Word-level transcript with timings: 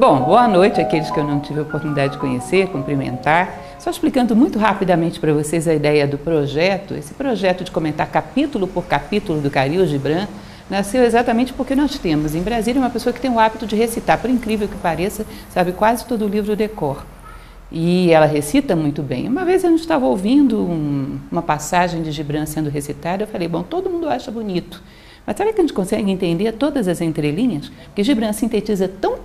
Bom, 0.00 0.22
boa 0.22 0.48
noite 0.48 0.80
àqueles 0.80 1.10
que 1.10 1.20
eu 1.20 1.24
não 1.24 1.40
tive 1.40 1.58
a 1.58 1.62
oportunidade 1.62 2.14
de 2.14 2.18
conhecer, 2.18 2.68
cumprimentar. 2.68 3.76
Só 3.78 3.90
explicando 3.90 4.34
muito 4.34 4.58
rapidamente 4.58 5.20
para 5.20 5.30
vocês 5.34 5.68
a 5.68 5.74
ideia 5.74 6.06
do 6.06 6.16
projeto, 6.16 6.94
esse 6.94 7.12
projeto 7.12 7.64
de 7.64 7.70
comentar 7.70 8.06
capítulo 8.10 8.66
por 8.66 8.86
capítulo 8.86 9.42
do 9.42 9.50
Caril 9.50 9.86
Gibran 9.86 10.26
nasceu 10.70 11.04
exatamente 11.04 11.52
porque 11.52 11.74
nós 11.74 11.98
temos 11.98 12.34
em 12.34 12.40
Brasília 12.40 12.80
uma 12.80 12.88
pessoa 12.88 13.12
que 13.12 13.20
tem 13.20 13.30
o 13.30 13.38
hábito 13.38 13.66
de 13.66 13.76
recitar, 13.76 14.18
por 14.18 14.30
incrível 14.30 14.68
que 14.68 14.76
pareça, 14.76 15.26
sabe 15.50 15.72
quase 15.72 16.06
todo 16.06 16.24
o 16.24 16.28
livro 16.28 16.56
de 16.56 16.66
cor. 16.66 17.04
E 17.70 18.10
ela 18.10 18.24
recita 18.24 18.74
muito 18.74 19.02
bem. 19.02 19.28
Uma 19.28 19.44
vez 19.44 19.64
eu 19.64 19.76
estava 19.76 20.06
ouvindo 20.06 20.62
um, 20.62 21.18
uma 21.30 21.42
passagem 21.42 22.02
de 22.02 22.10
Gibran 22.10 22.46
sendo 22.46 22.70
recitada, 22.70 23.24
eu 23.24 23.28
falei, 23.28 23.48
bom, 23.48 23.62
todo 23.62 23.90
mundo 23.90 24.08
acha 24.08 24.30
bonito. 24.30 24.82
Mas 25.26 25.36
será 25.36 25.52
que 25.52 25.60
a 25.60 25.62
gente 25.62 25.74
consegue 25.74 26.10
entender 26.10 26.52
todas 26.52 26.88
as 26.88 27.00
entrelinhas? 27.02 27.70
Porque 27.84 28.02
Gibran 28.02 28.32
sintetiza 28.32 28.88
tão, 28.88 29.19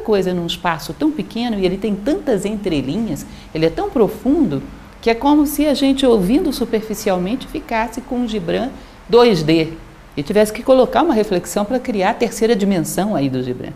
coisa 0.00 0.34
num 0.34 0.46
espaço 0.46 0.92
tão 0.92 1.10
pequeno 1.10 1.58
e 1.58 1.64
ele 1.64 1.76
tem 1.76 1.94
tantas 1.94 2.44
entrelinhas, 2.44 3.24
ele 3.54 3.66
é 3.66 3.70
tão 3.70 3.88
profundo, 3.88 4.62
que 5.00 5.08
é 5.08 5.14
como 5.14 5.46
se 5.46 5.66
a 5.66 5.74
gente, 5.74 6.04
ouvindo 6.04 6.52
superficialmente, 6.52 7.46
ficasse 7.46 8.00
com 8.00 8.16
um 8.16 8.28
Gibran 8.28 8.70
2D 9.10 9.72
e 10.16 10.22
tivesse 10.22 10.52
que 10.52 10.62
colocar 10.62 11.02
uma 11.02 11.14
reflexão 11.14 11.64
para 11.64 11.78
criar 11.78 12.10
a 12.10 12.14
terceira 12.14 12.54
dimensão 12.54 13.14
aí 13.14 13.30
do 13.30 13.42
Gibran. 13.42 13.72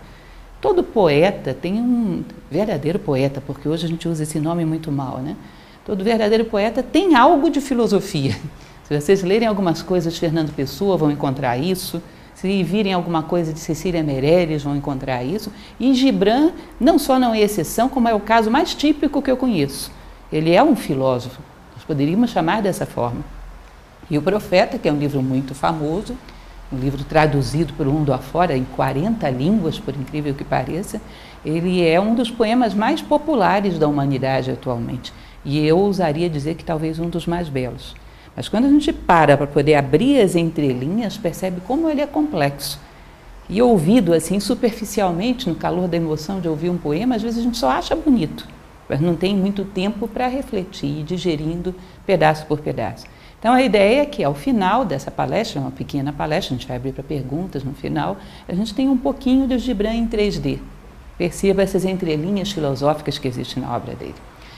Todo 0.60 0.82
poeta 0.82 1.54
tem 1.54 1.74
um 1.74 2.24
verdadeiro 2.50 2.98
poeta, 2.98 3.40
porque 3.40 3.68
hoje 3.68 3.86
a 3.86 3.88
gente 3.88 4.08
usa 4.08 4.22
esse 4.22 4.40
nome 4.40 4.64
muito 4.64 4.90
mal, 4.90 5.18
né? 5.18 5.36
Todo 5.84 6.02
verdadeiro 6.02 6.46
poeta 6.46 6.82
tem 6.82 7.14
algo 7.14 7.50
de 7.50 7.60
filosofia. 7.60 8.34
Se 8.84 8.98
vocês 8.98 9.22
lerem 9.22 9.48
algumas 9.48 9.82
coisas 9.82 10.12
de 10.12 10.20
Fernando 10.20 10.52
Pessoa, 10.54 10.96
vão 10.96 11.10
encontrar 11.10 11.56
isso. 11.56 12.02
Se 12.34 12.62
virem 12.62 12.92
alguma 12.92 13.22
coisa 13.22 13.52
de 13.52 13.60
Cecília 13.60 14.02
Meirelles, 14.02 14.62
vão 14.62 14.76
encontrar 14.76 15.22
isso. 15.22 15.52
E 15.78 15.94
Gibran 15.94 16.50
não 16.80 16.98
só 16.98 17.18
não 17.18 17.32
é 17.32 17.40
exceção, 17.40 17.88
como 17.88 18.08
é 18.08 18.14
o 18.14 18.20
caso 18.20 18.50
mais 18.50 18.74
típico 18.74 19.22
que 19.22 19.30
eu 19.30 19.36
conheço. 19.36 19.92
Ele 20.32 20.52
é 20.52 20.62
um 20.62 20.74
filósofo, 20.74 21.40
nós 21.74 21.84
poderíamos 21.84 22.30
chamar 22.30 22.60
dessa 22.60 22.84
forma. 22.84 23.24
E 24.10 24.18
o 24.18 24.22
Profeta, 24.22 24.78
que 24.78 24.88
é 24.88 24.92
um 24.92 24.98
livro 24.98 25.22
muito 25.22 25.54
famoso, 25.54 26.16
um 26.72 26.78
livro 26.78 27.04
traduzido 27.04 27.72
por 27.74 27.86
mundo 27.86 28.12
afora 28.12 28.56
em 28.56 28.64
40 28.64 29.30
línguas, 29.30 29.78
por 29.78 29.94
incrível 29.94 30.34
que 30.34 30.44
pareça, 30.44 31.00
ele 31.44 31.86
é 31.86 32.00
um 32.00 32.14
dos 32.14 32.30
poemas 32.30 32.74
mais 32.74 33.00
populares 33.00 33.78
da 33.78 33.86
humanidade 33.86 34.50
atualmente. 34.50 35.12
E 35.44 35.64
eu 35.64 35.78
ousaria 35.78 36.28
dizer 36.28 36.54
que 36.54 36.64
talvez 36.64 36.98
um 36.98 37.08
dos 37.08 37.26
mais 37.26 37.48
belos. 37.48 37.94
Mas 38.36 38.48
quando 38.48 38.64
a 38.64 38.68
gente 38.68 38.92
para 38.92 39.36
para 39.36 39.46
poder 39.46 39.76
abrir 39.76 40.20
as 40.20 40.34
entrelinhas, 40.34 41.16
percebe 41.16 41.60
como 41.66 41.88
ele 41.88 42.00
é 42.00 42.06
complexo. 42.06 42.80
E 43.48 43.60
ouvido 43.60 44.12
assim 44.12 44.40
superficialmente, 44.40 45.48
no 45.48 45.54
calor 45.54 45.86
da 45.86 45.96
emoção 45.96 46.40
de 46.40 46.48
ouvir 46.48 46.70
um 46.70 46.78
poema, 46.78 47.14
às 47.14 47.22
vezes 47.22 47.38
a 47.38 47.42
gente 47.42 47.58
só 47.58 47.70
acha 47.70 47.94
bonito, 47.94 48.48
mas 48.88 49.00
não 49.00 49.14
tem 49.14 49.36
muito 49.36 49.64
tempo 49.64 50.08
para 50.08 50.26
refletir, 50.26 51.04
digerindo 51.04 51.74
pedaço 52.06 52.46
por 52.46 52.60
pedaço. 52.60 53.06
Então 53.38 53.52
a 53.52 53.62
ideia 53.62 54.00
é 54.00 54.06
que 54.06 54.24
ao 54.24 54.34
final 54.34 54.86
dessa 54.86 55.10
palestra, 55.10 55.60
uma 55.60 55.70
pequena 55.70 56.12
palestra, 56.12 56.54
a 56.54 56.58
gente 56.58 56.66
vai 56.66 56.78
abrir 56.78 56.92
para 56.92 57.04
perguntas 57.04 57.62
no 57.62 57.74
final, 57.74 58.16
a 58.48 58.54
gente 58.54 58.74
tem 58.74 58.88
um 58.88 58.96
pouquinho 58.96 59.46
de 59.46 59.58
Gibran 59.58 59.92
em 59.92 60.08
3D. 60.08 60.58
Perceba 61.18 61.62
essas 61.62 61.84
entrelinhas 61.84 62.50
filosóficas 62.50 63.18
que 63.18 63.28
existem 63.28 63.62
na 63.62 63.76
obra 63.76 63.94
dele. 63.94 64.14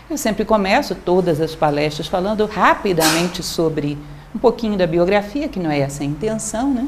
Eu 0.09 0.17
sempre 0.17 0.45
começo 0.45 0.95
todas 0.95 1.41
as 1.41 1.57
palestras 1.57 2.07
falando 2.07 2.47
rapidamente 2.47 3.43
sobre 3.43 3.99
um 4.33 4.39
pouquinho 4.39 4.79
da 4.79 4.87
biografia, 4.87 5.49
que 5.49 5.59
não 5.59 5.69
é 5.69 5.81
essa 5.81 6.05
a 6.05 6.07
intenção, 6.07 6.73
né? 6.73 6.87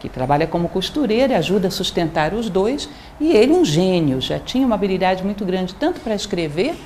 que 0.00 0.08
trabalha 0.08 0.46
como 0.46 0.68
costureira, 0.68 1.36
ajuda 1.38 1.68
a 1.68 1.70
sustentar 1.70 2.32
os 2.32 2.48
dois, 2.48 2.88
e 3.20 3.32
ele 3.32 3.52
um 3.52 3.64
gênio, 3.64 4.20
já 4.20 4.38
tinha 4.38 4.66
uma 4.66 4.74
habilidade 4.74 5.24
muito 5.24 5.44
grande 5.44 5.74
tanto 5.74 6.00
para 6.00 6.14
escrever 6.14 6.76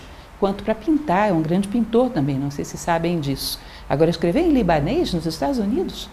quanto 0.41 0.65
para 0.65 0.75
pintar, 0.75 1.29
é 1.29 1.33
um 1.33 1.43
grande 1.43 1.69
pintor 1.69 2.11
também, 2.11 2.37
não 2.37 2.51
sei 2.51 2.65
se 2.65 2.77
sabem 2.77 3.21
disso. 3.21 3.61
Agora, 3.89 4.11
escrever 4.11 4.41
em 4.41 4.51
libanês 4.51 5.13
nos 5.13 5.27
Estados 5.27 5.59
Unidos, 5.59 6.09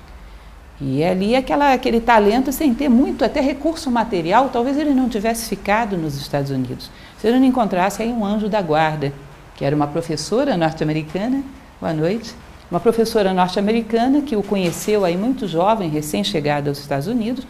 e 0.82 1.04
ali 1.04 1.36
aquela, 1.36 1.74
aquele 1.74 2.00
talento 2.00 2.52
sem 2.54 2.74
ter 2.74 2.88
muito, 2.88 3.26
até 3.26 3.42
recurso 3.42 3.92
material, 3.92 4.50
talvez 4.50 4.78
ele 4.78 4.94
não 4.94 5.10
tivesse 5.10 5.50
ficado 5.50 5.98
nos 5.98 6.16
Estados 6.16 6.52
Unidos. 6.52 6.90
Se 7.18 7.28
ele 7.28 7.40
não 7.40 7.46
encontrasse 7.46 8.02
aí 8.02 8.10
um 8.10 8.24
anjo 8.24 8.48
da 8.48 8.62
guarda, 8.62 9.12
que 9.56 9.66
era 9.66 9.76
uma 9.76 9.88
professora 9.88 10.56
norte-americana, 10.56 11.44
boa 11.81 11.94
noite, 11.94 12.34
uma 12.69 12.80
professora 12.80 13.34
norte-americana 13.34 14.22
que 14.22 14.35
o 14.35 14.44
conheceu 14.44 15.03
aí 15.03 15.18
muito 15.18 15.47
jovem, 15.47 15.90
recém-chegado 15.90 16.69
aos 16.69 16.78
Estados 16.78 17.07
Unidos, 17.07 17.46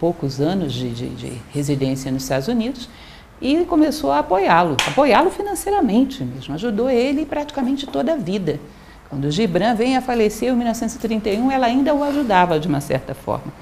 poucos 0.00 0.40
anos 0.40 0.72
de, 0.72 0.90
de, 0.90 1.08
de, 1.10 1.32
residência 1.52 2.10
nos 2.10 2.22
Estados 2.22 2.48
Unidos, 2.48 2.88
e 3.40 3.64
começou 3.64 4.10
a 4.10 4.20
apoiá-lo, 4.20 4.76
apoiá-lo 4.88 5.30
financeiramente 5.30 6.24
mesmo, 6.24 6.54
ajudou 6.54 6.88
ele 6.88 7.26
praticamente 7.26 7.86
toda 7.86 8.14
a 8.14 8.16
vida. 8.16 8.58
Quando 9.10 9.30
Gibran 9.30 9.74
vem 9.74 9.96
a 9.96 10.02
falecer 10.02 10.50
em 10.50 10.56
1931, 10.56 11.50
ela 11.50 11.66
ainda 11.66 11.94
o 11.94 12.02
ajudava 12.02 12.58
de 12.58 12.66
uma 12.66 12.80
certa 12.80 13.14
forma. 13.14 13.52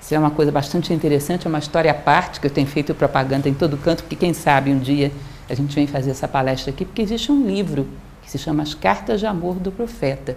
Isso 0.00 0.14
é 0.14 0.18
uma 0.18 0.30
coisa 0.30 0.52
bastante 0.52 0.92
interessante, 0.92 1.46
é 1.46 1.48
uma 1.48 1.58
história 1.58 1.90
à 1.90 1.94
parte 1.94 2.38
que 2.38 2.46
eu 2.46 2.50
tenho 2.50 2.66
feito 2.66 2.94
propaganda 2.94 3.48
em 3.48 3.54
todo 3.54 3.76
canto, 3.76 4.04
porque 4.04 4.14
quem 4.14 4.32
sabe 4.32 4.70
um 4.70 4.78
dia 4.78 5.10
a 5.48 5.54
gente 5.54 5.74
vem 5.74 5.86
fazer 5.86 6.12
essa 6.12 6.28
palestra 6.28 6.70
aqui, 6.70 6.84
porque 6.84 7.02
existe 7.02 7.32
um 7.32 7.44
livro 7.46 7.88
que 8.24 8.30
se 8.30 8.38
chama 8.38 8.62
As 8.62 8.74
Cartas 8.74 9.20
de 9.20 9.26
Amor 9.26 9.56
do 9.56 9.70
Profeta, 9.70 10.36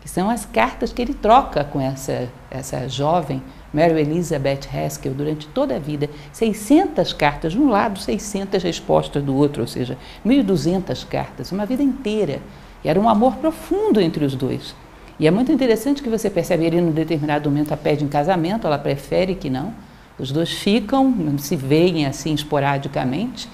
que 0.00 0.08
são 0.08 0.30
as 0.30 0.46
cartas 0.46 0.92
que 0.92 1.02
ele 1.02 1.12
troca 1.12 1.64
com 1.64 1.80
essa, 1.80 2.28
essa 2.48 2.88
jovem, 2.88 3.42
Mary 3.74 4.00
Elizabeth 4.00 4.60
Haskell, 4.72 5.12
durante 5.12 5.48
toda 5.48 5.74
a 5.74 5.78
vida. 5.80 6.08
600 6.32 7.12
cartas 7.12 7.52
de 7.52 7.58
um 7.58 7.68
lado, 7.68 7.98
600 7.98 8.62
respostas 8.62 9.22
do 9.22 9.34
outro, 9.34 9.62
ou 9.62 9.66
seja, 9.66 9.98
1.200 10.24 11.04
cartas, 11.08 11.50
uma 11.50 11.66
vida 11.66 11.82
inteira. 11.82 12.40
E 12.84 12.88
era 12.88 13.00
um 13.00 13.08
amor 13.08 13.34
profundo 13.36 14.00
entre 14.00 14.24
os 14.24 14.36
dois. 14.36 14.76
E 15.18 15.26
é 15.26 15.30
muito 15.30 15.50
interessante 15.50 16.02
que 16.02 16.08
você 16.08 16.30
percebe, 16.30 16.66
ele 16.66 16.76
em 16.76 16.84
um 16.84 16.92
determinado 16.92 17.50
momento 17.50 17.72
a 17.72 17.76
pede 17.76 18.04
em 18.04 18.08
casamento, 18.08 18.66
ela 18.66 18.78
prefere 18.78 19.34
que 19.34 19.50
não. 19.50 19.74
Os 20.18 20.30
dois 20.30 20.52
ficam, 20.52 21.36
se 21.38 21.56
veem 21.56 22.06
assim 22.06 22.32
esporadicamente, 22.32 23.48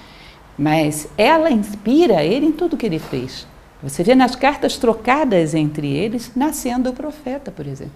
mas 0.59 1.09
ela 1.17 1.51
inspira 1.51 2.23
ele 2.23 2.47
em 2.47 2.53
tudo 2.53 2.77
que 2.77 2.85
ele 2.85 2.99
fez. 2.99 3.47
Você 3.83 4.05
vê 4.05 4.15
nas 4.15 4.37
cartas 4.37 4.77
trocadas 4.77 5.55
entre 5.55 5.89
eles, 5.89 6.31
nascendo 6.37 6.91
o 6.91 6.93
profeta, 6.93 7.51
por 7.51 7.67
exemplo. 7.67 7.93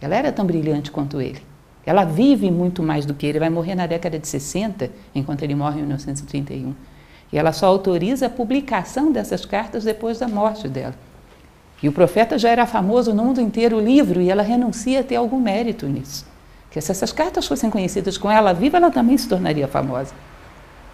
Ela 0.00 0.14
era 0.14 0.30
tão 0.30 0.46
brilhante 0.46 0.90
quanto 0.90 1.20
ele. 1.20 1.42
Ela 1.84 2.04
vive 2.04 2.50
muito 2.50 2.82
mais 2.82 3.04
do 3.04 3.14
que 3.14 3.26
ele, 3.26 3.40
vai 3.40 3.50
morrer 3.50 3.74
na 3.74 3.86
década 3.86 4.18
de 4.18 4.28
60, 4.28 4.90
enquanto 5.14 5.42
ele 5.42 5.54
morre 5.54 5.76
em 5.76 5.82
1931. 5.82 6.74
E 7.32 7.38
ela 7.38 7.52
só 7.52 7.66
autoriza 7.66 8.26
a 8.26 8.30
publicação 8.30 9.10
dessas 9.10 9.44
cartas 9.44 9.84
depois 9.84 10.18
da 10.18 10.28
morte 10.28 10.68
dela. 10.68 10.94
E 11.82 11.88
o 11.88 11.92
profeta 11.92 12.38
já 12.38 12.48
era 12.48 12.66
famoso 12.66 13.12
no 13.12 13.24
mundo 13.24 13.40
inteiro, 13.40 13.76
o 13.76 13.80
livro, 13.80 14.20
e 14.20 14.30
ela 14.30 14.42
renuncia 14.42 15.00
a 15.00 15.04
ter 15.04 15.16
algum 15.16 15.40
mérito 15.40 15.86
nisso. 15.86 16.26
Porque 16.64 16.80
se 16.80 16.90
essas 16.90 17.12
cartas 17.12 17.46
fossem 17.46 17.68
conhecidas 17.68 18.16
com 18.16 18.30
ela 18.30 18.52
viva, 18.52 18.76
ela 18.76 18.90
também 18.90 19.18
se 19.18 19.28
tornaria 19.28 19.66
famosa. 19.66 20.14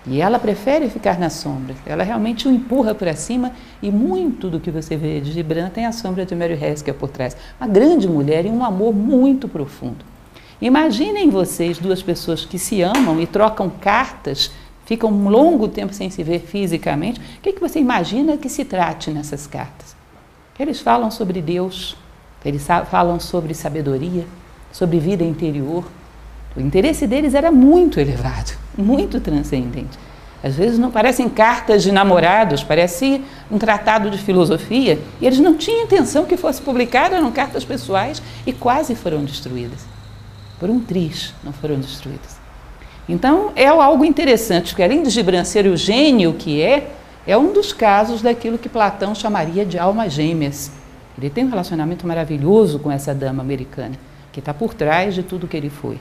E 0.06 0.20
ela 0.20 0.38
prefere 0.38 0.90
ficar 0.90 1.18
na 1.18 1.30
sombra. 1.30 1.74
Ela 1.86 2.02
realmente 2.02 2.48
o 2.48 2.50
empurra 2.50 2.94
para 2.94 3.14
cima 3.14 3.52
e 3.80 3.90
muito 3.90 4.50
do 4.50 4.58
que 4.58 4.70
você 4.70 4.96
vê 4.96 5.20
de 5.20 5.30
Gibran 5.30 5.68
tem 5.68 5.86
a 5.86 5.92
sombra 5.92 6.26
de 6.26 6.34
Mary 6.34 6.54
Haskell 6.54 6.94
por 6.94 7.08
trás. 7.08 7.36
Uma 7.60 7.68
grande 7.68 8.08
mulher 8.08 8.44
e 8.44 8.48
um 8.48 8.64
amor 8.64 8.92
muito 8.92 9.46
profundo. 9.46 10.04
Imaginem 10.60 11.30
vocês 11.30 11.78
duas 11.78 12.02
pessoas 12.02 12.44
que 12.44 12.58
se 12.58 12.82
amam 12.82 13.20
e 13.20 13.26
trocam 13.26 13.70
cartas, 13.70 14.50
ficam 14.84 15.10
um 15.10 15.28
longo 15.28 15.68
tempo 15.68 15.92
sem 15.92 16.10
se 16.10 16.22
ver 16.22 16.40
fisicamente. 16.40 17.20
O 17.20 17.40
que, 17.40 17.52
que 17.52 17.60
você 17.60 17.78
imagina 17.78 18.36
que 18.36 18.48
se 18.48 18.64
trate 18.64 19.10
nessas 19.10 19.46
cartas? 19.46 19.96
Eles 20.58 20.80
falam 20.80 21.10
sobre 21.10 21.40
Deus, 21.40 21.96
eles 22.44 22.64
falam 22.88 23.18
sobre 23.18 23.54
sabedoria, 23.54 24.24
sobre 24.70 25.00
vida 25.00 25.24
interior, 25.24 25.84
o 26.56 26.60
interesse 26.60 27.06
deles 27.06 27.34
era 27.34 27.50
muito 27.50 27.98
elevado, 27.98 28.52
muito 28.76 29.20
transcendente. 29.20 29.98
Às 30.42 30.56
vezes 30.56 30.78
não 30.78 30.90
parecem 30.90 31.28
cartas 31.28 31.82
de 31.82 31.92
namorados, 31.92 32.64
parece 32.64 33.22
um 33.50 33.58
tratado 33.58 34.10
de 34.10 34.18
filosofia, 34.18 34.98
e 35.20 35.26
eles 35.26 35.38
não 35.38 35.56
tinham 35.56 35.84
intenção 35.84 36.24
que 36.24 36.36
fosse 36.36 36.60
publicado, 36.60 37.14
eram 37.14 37.30
cartas 37.30 37.64
pessoais 37.64 38.20
e 38.44 38.52
quase 38.52 38.94
foram 38.94 39.24
destruídas. 39.24 39.86
Por 40.58 40.68
um 40.68 40.80
triz, 40.80 41.32
não 41.44 41.52
foram 41.52 41.76
destruídas. 41.76 42.40
Então 43.08 43.52
é 43.54 43.66
algo 43.66 44.04
interessante, 44.04 44.70
porque 44.70 44.82
além 44.82 45.02
de 45.02 45.10
Gibran 45.10 45.44
ser 45.44 45.66
o 45.66 45.76
gênio 45.76 46.34
que 46.34 46.60
é, 46.60 46.90
é 47.26 47.36
um 47.36 47.52
dos 47.52 47.72
casos 47.72 48.20
daquilo 48.20 48.58
que 48.58 48.68
Platão 48.68 49.14
chamaria 49.14 49.64
de 49.64 49.78
almas 49.78 50.12
gêmeas. 50.12 50.72
Ele 51.16 51.30
tem 51.30 51.44
um 51.44 51.50
relacionamento 51.50 52.06
maravilhoso 52.06 52.78
com 52.78 52.90
essa 52.90 53.14
dama 53.14 53.42
americana, 53.42 53.94
que 54.32 54.40
está 54.40 54.52
por 54.52 54.74
trás 54.74 55.14
de 55.14 55.22
tudo 55.22 55.46
que 55.46 55.56
ele 55.56 55.70
foi. 55.70 56.00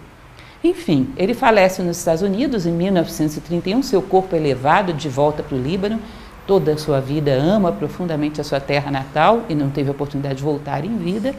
Enfim, 0.64 1.10
ele 1.18 1.34
falece 1.34 1.82
nos 1.82 1.98
Estados 1.98 2.22
Unidos 2.22 2.68
em 2.68 2.72
1931, 2.72 3.82
seu 3.82 4.00
corpo 4.00 4.36
é 4.36 4.40
levado 4.40 4.94
de 4.94 5.10
volta 5.10 5.42
para 5.42 5.56
o 5.56 5.62
Líbano. 5.62 6.00
Toda 6.46 6.74
a 6.74 6.78
sua 6.78 7.02
vida 7.02 7.34
ama 7.34 7.72
profundamente 7.72 8.40
a 8.40 8.44
sua 8.44 8.60
terra 8.60 8.92
natal 8.92 9.44
e 9.50 9.56
não 9.56 9.72
teve 9.72 9.90
a 9.90 9.92
oportunidade 9.92 10.36
de 10.36 10.44
voltar 10.44 10.86
em 10.86 10.98
vida. 10.98 11.34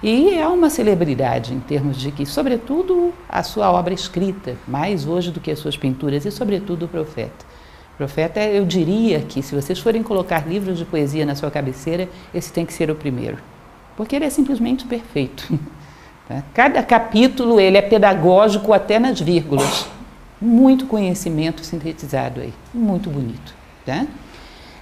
E 0.00 0.34
é 0.34 0.46
uma 0.46 0.70
celebridade 0.70 1.52
em 1.52 1.58
termos 1.58 1.96
de 1.96 2.12
que, 2.12 2.24
sobretudo, 2.24 3.12
a 3.28 3.42
sua 3.42 3.70
obra 3.70 3.94
escrita, 3.94 4.56
mais 4.66 5.06
hoje 5.06 5.30
do 5.30 5.40
que 5.40 5.50
as 5.50 5.58
suas 5.58 5.76
pinturas, 5.76 6.24
e 6.24 6.30
sobretudo 6.30 6.86
o 6.86 6.88
profeta. 6.88 7.44
O 7.94 7.96
profeta, 7.96 8.40
eu 8.40 8.64
diria 8.64 9.20
que, 9.20 9.42
se 9.42 9.54
vocês 9.54 9.78
forem 9.78 10.02
colocar 10.02 10.46
livros 10.46 10.78
de 10.78 10.84
poesia 10.84 11.26
na 11.26 11.34
sua 11.34 11.50
cabeceira, 11.50 12.08
esse 12.34 12.52
tem 12.52 12.66
que 12.66 12.72
ser 12.72 12.90
o 12.90 12.96
primeiro, 12.96 13.38
porque 13.96 14.16
ele 14.16 14.24
é 14.24 14.30
simplesmente 14.30 14.84
perfeito. 14.86 15.58
Tá? 16.32 16.42
Cada 16.54 16.82
capítulo 16.82 17.60
ele 17.60 17.76
é 17.76 17.82
pedagógico 17.82 18.72
até 18.72 18.98
nas 18.98 19.20
vírgulas. 19.20 19.86
Muito 20.40 20.86
conhecimento 20.86 21.64
sintetizado 21.64 22.40
aí, 22.40 22.52
muito 22.72 23.10
bonito. 23.10 23.54
Tá? 23.84 24.06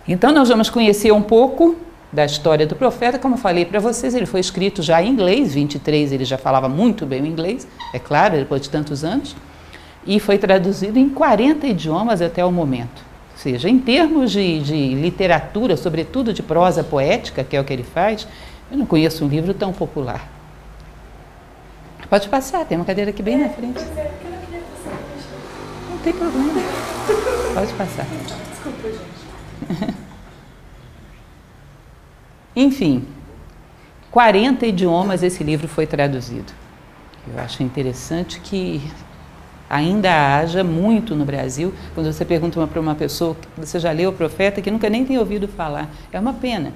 Então 0.07 0.33
nós 0.33 0.49
vamos 0.49 0.71
conhecer 0.71 1.13
um 1.13 1.23
pouco 1.23 1.77
da 2.13 2.25
história 2.25 2.67
do 2.67 2.75
profeta, 2.75 3.19
como 3.19 3.35
eu 3.35 3.39
falei 3.39 3.65
para 3.65 3.79
vocês, 3.79 4.15
ele 4.15 4.27
foi 4.27 4.41
escrito 4.41 4.83
já 4.83 5.01
em 5.01 5.11
inglês, 5.11 5.55
23 5.55 6.13
ele 6.13 6.25
já 6.25 6.37
falava 6.37 6.69
muito 6.69 7.07
bem 7.07 7.23
o 7.23 7.27
inglês, 7.27 7.69
é 7.95 8.01
claro, 8.01 8.37
depois 8.37 8.63
de 8.63 8.69
tantos 8.69 9.05
anos, 9.05 9.37
e 10.05 10.19
foi 10.19 10.37
traduzido 10.37 10.99
em 10.99 11.09
40 11.09 11.69
idiomas 11.69 12.21
até 12.21 12.45
o 12.45 12.51
momento. 12.51 13.05
Ou 13.33 13.39
seja, 13.39 13.69
em 13.69 13.79
termos 13.79 14.33
de, 14.33 14.61
de 14.61 14.95
literatura, 14.95 15.77
sobretudo 15.77 16.33
de 16.33 16.43
prosa 16.43 16.83
poética, 16.83 17.45
que 17.45 17.57
é 17.57 17.61
o 17.61 17.65
que 17.65 17.73
ele 17.73 17.85
faz, 17.85 18.27
eu 18.73 18.79
não 18.79 18.87
conheço 18.87 19.25
um 19.25 19.29
livro 19.29 19.55
tão 19.55 19.73
popular. 19.73 20.40
Pode 22.11 22.29
passar, 22.29 22.65
tem 22.65 22.77
uma 22.77 22.85
cadeira 22.85 23.11
aqui 23.11 23.23
bem 23.23 23.39
na 23.39 23.49
frente. 23.49 23.81
Não 25.89 25.99
tem 25.99 26.13
problema. 26.13 26.61
Pode 27.55 27.73
passar. 27.75 28.05
Desculpa, 28.51 28.89
gente. 29.79 29.95
Enfim, 32.57 33.07
40 34.11 34.67
idiomas 34.67 35.23
esse 35.23 35.45
livro 35.45 35.69
foi 35.69 35.87
traduzido. 35.87 36.53
Eu 37.33 37.39
acho 37.39 37.63
interessante 37.63 38.41
que 38.41 38.83
ainda 39.69 40.37
haja 40.37 40.65
muito 40.65 41.15
no 41.15 41.25
Brasil, 41.25 41.73
quando 41.95 42.13
você 42.13 42.25
pergunta 42.25 42.67
para 42.67 42.81
uma 42.81 42.97
pessoa, 42.97 43.37
você 43.57 43.79
já 43.79 43.93
leu 43.93 44.11
o 44.11 44.13
profeta, 44.13 44.61
que 44.61 44.69
nunca 44.69 44.91
nem 44.91 45.05
tem 45.05 45.17
ouvido 45.17 45.47
falar. 45.47 45.89
É 46.13 46.19
uma 46.19 46.33
pena 46.33 46.73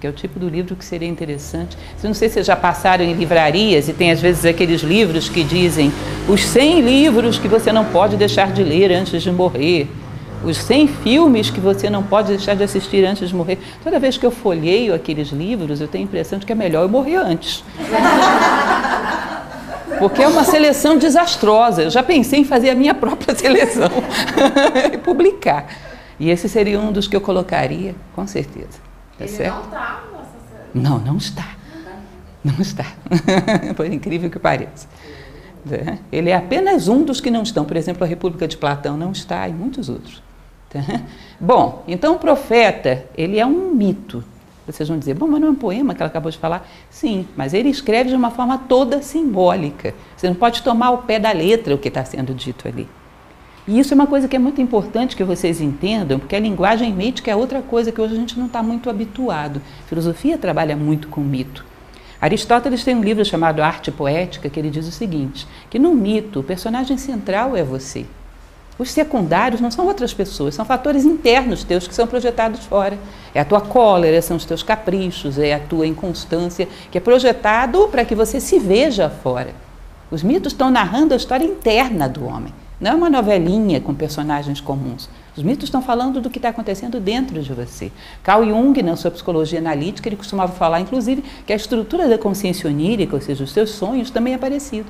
que 0.00 0.06
é 0.06 0.10
o 0.10 0.12
tipo 0.12 0.38
do 0.38 0.48
livro 0.48 0.76
que 0.76 0.84
seria 0.84 1.08
interessante. 1.08 1.76
Não 2.02 2.14
sei 2.14 2.28
se 2.28 2.34
vocês 2.34 2.46
já 2.46 2.54
passaram 2.56 3.04
em 3.04 3.14
livrarias 3.14 3.88
e 3.88 3.92
tem 3.92 4.10
às 4.10 4.20
vezes 4.20 4.44
aqueles 4.44 4.82
livros 4.82 5.28
que 5.28 5.42
dizem 5.42 5.92
os 6.28 6.44
100 6.44 6.80
livros 6.82 7.38
que 7.38 7.48
você 7.48 7.72
não 7.72 7.84
pode 7.84 8.16
deixar 8.16 8.52
de 8.52 8.62
ler 8.62 8.92
antes 8.92 9.22
de 9.22 9.32
morrer, 9.32 9.88
os 10.44 10.56
100 10.56 10.86
filmes 10.88 11.50
que 11.50 11.58
você 11.58 11.90
não 11.90 12.02
pode 12.02 12.28
deixar 12.28 12.54
de 12.54 12.62
assistir 12.62 13.04
antes 13.04 13.28
de 13.28 13.34
morrer. 13.34 13.58
Toda 13.82 13.98
vez 13.98 14.16
que 14.16 14.24
eu 14.24 14.30
folheio 14.30 14.94
aqueles 14.94 15.28
livros, 15.28 15.80
eu 15.80 15.88
tenho 15.88 16.04
a 16.04 16.06
impressão 16.06 16.38
de 16.38 16.46
que 16.46 16.52
é 16.52 16.54
melhor 16.54 16.82
eu 16.82 16.88
morrer 16.88 17.16
antes. 17.16 17.64
Porque 19.98 20.22
é 20.22 20.28
uma 20.28 20.44
seleção 20.44 20.96
desastrosa. 20.96 21.82
Eu 21.82 21.90
já 21.90 22.04
pensei 22.04 22.38
em 22.38 22.44
fazer 22.44 22.70
a 22.70 22.74
minha 22.74 22.94
própria 22.94 23.34
seleção 23.34 23.90
e 24.94 24.98
publicar. 24.98 25.66
E 26.20 26.30
esse 26.30 26.48
seria 26.48 26.78
um 26.78 26.92
dos 26.92 27.08
que 27.08 27.16
eu 27.16 27.20
colocaria, 27.20 27.96
com 28.14 28.24
certeza. 28.24 28.87
Tá 29.18 29.24
Ele 29.24 29.28
certo? 29.28 29.54
não 29.54 29.64
está 29.64 30.04
Não, 30.74 30.98
não 30.98 31.16
está. 31.16 31.48
Não 32.44 32.54
está. 32.60 32.84
Por 33.76 33.86
incrível 33.86 34.30
que 34.30 34.38
pareça. 34.38 34.88
Né? 35.66 35.98
Ele 36.10 36.30
é 36.30 36.36
apenas 36.36 36.88
um 36.88 37.02
dos 37.04 37.20
que 37.20 37.30
não 37.30 37.42
estão. 37.42 37.64
Por 37.64 37.76
exemplo, 37.76 38.04
a 38.04 38.06
República 38.06 38.46
de 38.46 38.56
Platão 38.56 38.96
não 38.96 39.10
está 39.12 39.48
e 39.48 39.52
muitos 39.52 39.88
outros. 39.88 40.22
Tá? 40.70 40.80
Bom, 41.40 41.82
então 41.88 42.14
o 42.14 42.18
profeta, 42.18 43.04
ele 43.16 43.38
é 43.38 43.44
um 43.44 43.74
mito. 43.74 44.24
Vocês 44.66 44.88
vão 44.88 44.98
dizer, 44.98 45.14
bom, 45.14 45.26
mas 45.26 45.40
não 45.40 45.48
é 45.48 45.50
um 45.50 45.54
poema 45.54 45.94
que 45.94 46.02
ela 46.02 46.10
acabou 46.10 46.30
de 46.30 46.36
falar? 46.36 46.68
Sim, 46.90 47.26
mas 47.34 47.54
ele 47.54 47.70
escreve 47.70 48.10
de 48.10 48.16
uma 48.16 48.30
forma 48.30 48.58
toda 48.58 49.00
simbólica. 49.00 49.94
Você 50.14 50.28
não 50.28 50.36
pode 50.36 50.62
tomar 50.62 50.88
ao 50.88 50.98
pé 50.98 51.18
da 51.18 51.32
letra 51.32 51.74
o 51.74 51.78
que 51.78 51.88
está 51.88 52.04
sendo 52.04 52.34
dito 52.34 52.68
ali. 52.68 52.86
E 53.68 53.78
isso 53.78 53.92
é 53.92 53.94
uma 53.94 54.06
coisa 54.06 54.26
que 54.26 54.34
é 54.34 54.38
muito 54.38 54.62
importante 54.62 55.14
que 55.14 55.22
vocês 55.22 55.60
entendam, 55.60 56.18
porque 56.18 56.34
a 56.34 56.40
linguagem 56.40 56.90
mítica 56.90 57.30
é 57.30 57.36
outra 57.36 57.60
coisa 57.60 57.92
que 57.92 58.00
hoje 58.00 58.14
a 58.14 58.16
gente 58.16 58.38
não 58.38 58.46
está 58.46 58.62
muito 58.62 58.88
habituado. 58.88 59.60
Filosofia 59.86 60.38
trabalha 60.38 60.74
muito 60.74 61.08
com 61.08 61.20
mito. 61.20 61.66
Aristóteles 62.18 62.82
tem 62.82 62.96
um 62.96 63.02
livro 63.02 63.22
chamado 63.26 63.62
Arte 63.62 63.90
Poética 63.90 64.48
que 64.48 64.58
ele 64.58 64.70
diz 64.70 64.88
o 64.88 64.90
seguinte: 64.90 65.46
que 65.68 65.78
no 65.78 65.94
mito 65.94 66.40
o 66.40 66.42
personagem 66.42 66.96
central 66.96 67.54
é 67.54 67.62
você. 67.62 68.06
Os 68.78 68.90
secundários 68.90 69.60
não 69.60 69.70
são 69.70 69.84
outras 69.84 70.14
pessoas, 70.14 70.54
são 70.54 70.64
fatores 70.64 71.04
internos 71.04 71.62
teus 71.62 71.86
que 71.86 71.94
são 71.94 72.06
projetados 72.06 72.64
fora. 72.64 72.98
É 73.34 73.40
a 73.40 73.44
tua 73.44 73.60
cólera, 73.60 74.22
são 74.22 74.38
os 74.38 74.46
teus 74.46 74.62
caprichos, 74.62 75.38
é 75.38 75.52
a 75.52 75.60
tua 75.60 75.86
inconstância, 75.86 76.66
que 76.90 76.96
é 76.96 77.02
projetado 77.02 77.86
para 77.88 78.06
que 78.06 78.14
você 78.14 78.40
se 78.40 78.58
veja 78.58 79.10
fora. 79.10 79.52
Os 80.10 80.22
mitos 80.22 80.54
estão 80.54 80.70
narrando 80.70 81.12
a 81.12 81.18
história 81.18 81.44
interna 81.44 82.08
do 82.08 82.24
homem. 82.24 82.54
Não 82.80 82.92
é 82.92 82.94
uma 82.94 83.10
novelinha 83.10 83.80
com 83.80 83.92
personagens 83.92 84.60
comuns. 84.60 85.10
Os 85.36 85.42
mitos 85.42 85.64
estão 85.64 85.82
falando 85.82 86.20
do 86.20 86.30
que 86.30 86.38
está 86.38 86.50
acontecendo 86.50 87.00
dentro 87.00 87.42
de 87.42 87.52
você. 87.52 87.90
Carl 88.22 88.44
Jung, 88.44 88.80
na 88.82 88.94
sua 88.94 89.10
psicologia 89.10 89.58
analítica, 89.58 90.08
ele 90.08 90.14
costumava 90.14 90.52
falar, 90.52 90.80
inclusive, 90.80 91.24
que 91.44 91.52
a 91.52 91.56
estrutura 91.56 92.08
da 92.08 92.16
consciência 92.16 92.70
onírica, 92.70 93.16
ou 93.16 93.20
seja, 93.20 93.42
os 93.42 93.50
seus 93.50 93.70
sonhos, 93.70 94.10
também 94.10 94.34
é 94.34 94.38
parecida. 94.38 94.88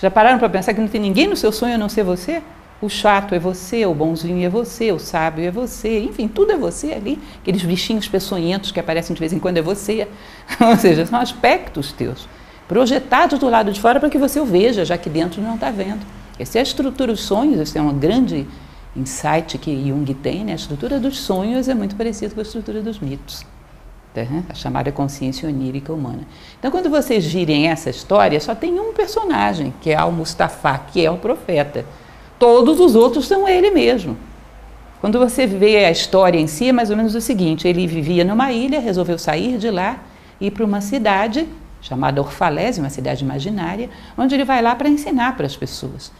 Já 0.00 0.08
pararam 0.08 0.38
para 0.38 0.48
pensar 0.48 0.72
que 0.72 0.80
não 0.80 0.86
tem 0.86 1.00
ninguém 1.00 1.26
no 1.26 1.36
seu 1.36 1.50
sonho 1.50 1.74
a 1.74 1.78
não 1.78 1.88
ser 1.88 2.04
você? 2.04 2.42
O 2.80 2.88
chato 2.88 3.34
é 3.34 3.38
você, 3.38 3.86
o 3.86 3.94
bonzinho 3.94 4.44
é 4.44 4.48
você, 4.48 4.92
o 4.92 4.98
sábio 4.98 5.44
é 5.44 5.50
você, 5.50 6.00
enfim, 6.00 6.28
tudo 6.28 6.52
é 6.52 6.56
você 6.56 6.92
ali. 6.92 7.18
Aqueles 7.40 7.62
bichinhos 7.64 8.06
peçonhentos 8.06 8.70
que 8.70 8.78
aparecem 8.78 9.14
de 9.14 9.18
vez 9.18 9.32
em 9.32 9.38
quando 9.40 9.56
é 9.56 9.62
você. 9.62 10.06
ou 10.60 10.76
seja, 10.76 11.04
são 11.06 11.18
aspectos 11.18 11.90
teus, 11.90 12.28
projetados 12.68 13.38
do 13.38 13.48
lado 13.48 13.72
de 13.72 13.80
fora 13.80 13.98
para 13.98 14.10
que 14.10 14.18
você 14.18 14.38
o 14.38 14.44
veja, 14.44 14.84
já 14.84 14.96
que 14.96 15.08
dentro 15.08 15.42
não 15.42 15.54
está 15.54 15.70
vendo. 15.70 16.04
Essa 16.38 16.58
é 16.58 16.60
a 16.60 16.62
estrutura 16.62 17.12
dos 17.12 17.22
sonhos, 17.22 17.58
esse 17.60 17.78
é 17.78 17.82
um 17.82 17.96
grande 17.98 18.46
insight 18.94 19.58
que 19.58 19.88
Jung 19.88 20.12
tem, 20.14 20.44
né? 20.44 20.52
a 20.52 20.56
estrutura 20.56 20.98
dos 20.98 21.18
sonhos 21.18 21.68
é 21.68 21.74
muito 21.74 21.96
parecida 21.96 22.34
com 22.34 22.40
a 22.40 22.42
estrutura 22.42 22.80
dos 22.82 22.98
mitos, 22.98 23.44
tá? 24.14 24.22
a 24.48 24.54
chamada 24.54 24.90
consciência 24.92 25.48
onírica 25.48 25.92
humana. 25.92 26.26
Então, 26.58 26.70
quando 26.70 26.90
vocês 26.90 27.24
virem 27.26 27.68
essa 27.68 27.90
história, 27.90 28.40
só 28.40 28.54
tem 28.54 28.78
um 28.78 28.92
personagem, 28.92 29.72
que 29.80 29.90
é 29.90 29.96
Al-Mustafa, 29.96 30.78
que 30.92 31.04
é 31.04 31.10
o 31.10 31.16
profeta. 31.16 31.84
Todos 32.38 32.80
os 32.80 32.94
outros 32.94 33.26
são 33.26 33.48
ele 33.48 33.70
mesmo. 33.70 34.16
Quando 35.00 35.18
você 35.18 35.46
vê 35.46 35.84
a 35.84 35.90
história 35.90 36.38
em 36.38 36.46
si, 36.46 36.68
é 36.68 36.72
mais 36.72 36.90
ou 36.90 36.96
menos 36.96 37.14
o 37.14 37.20
seguinte: 37.20 37.68
ele 37.68 37.86
vivia 37.86 38.24
numa 38.24 38.50
ilha, 38.52 38.80
resolveu 38.80 39.18
sair 39.18 39.58
de 39.58 39.70
lá 39.70 40.00
e 40.40 40.46
ir 40.46 40.50
para 40.50 40.64
uma 40.64 40.80
cidade 40.80 41.46
chamada 41.80 42.20
Orfalese, 42.20 42.80
uma 42.80 42.90
cidade 42.90 43.24
imaginária, 43.24 43.88
onde 44.18 44.34
ele 44.34 44.44
vai 44.44 44.60
lá 44.60 44.74
para 44.74 44.88
ensinar 44.88 45.36
para 45.36 45.46
as 45.46 45.56
pessoas. 45.56 46.10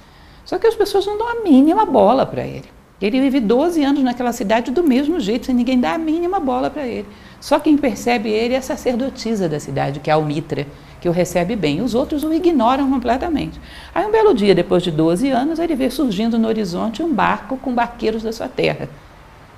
Só 0.46 0.58
que 0.58 0.66
as 0.66 0.74
pessoas 0.74 1.04
não 1.04 1.18
dão 1.18 1.28
a 1.28 1.42
mínima 1.42 1.84
bola 1.84 2.24
para 2.24 2.46
ele. 2.46 2.76
Ele 3.02 3.20
vive 3.20 3.40
12 3.40 3.84
anos 3.84 4.02
naquela 4.02 4.32
cidade 4.32 4.70
do 4.70 4.82
mesmo 4.82 5.20
jeito, 5.20 5.44
sem 5.44 5.54
ninguém 5.54 5.78
dar 5.78 5.94
a 5.94 5.98
mínima 5.98 6.40
bola 6.40 6.70
para 6.70 6.86
ele. 6.86 7.06
Só 7.38 7.58
quem 7.58 7.76
percebe 7.76 8.30
ele 8.30 8.54
é 8.54 8.56
a 8.56 8.62
sacerdotisa 8.62 9.48
da 9.50 9.60
cidade, 9.60 10.00
que 10.00 10.08
é 10.08 10.12
a 10.14 10.16
Almitra, 10.16 10.66
que 10.98 11.08
o 11.08 11.12
recebe 11.12 11.54
bem. 11.54 11.82
Os 11.82 11.94
outros 11.94 12.24
o 12.24 12.32
ignoram 12.32 12.88
completamente. 12.88 13.60
Aí, 13.94 14.06
um 14.06 14.10
belo 14.10 14.32
dia, 14.32 14.54
depois 14.54 14.82
de 14.82 14.90
12 14.90 15.28
anos, 15.28 15.58
ele 15.58 15.74
vê 15.74 15.90
surgindo 15.90 16.38
no 16.38 16.48
horizonte 16.48 17.02
um 17.02 17.12
barco 17.12 17.58
com 17.58 17.74
barqueiros 17.74 18.22
da 18.22 18.32
sua 18.32 18.48
terra. 18.48 18.88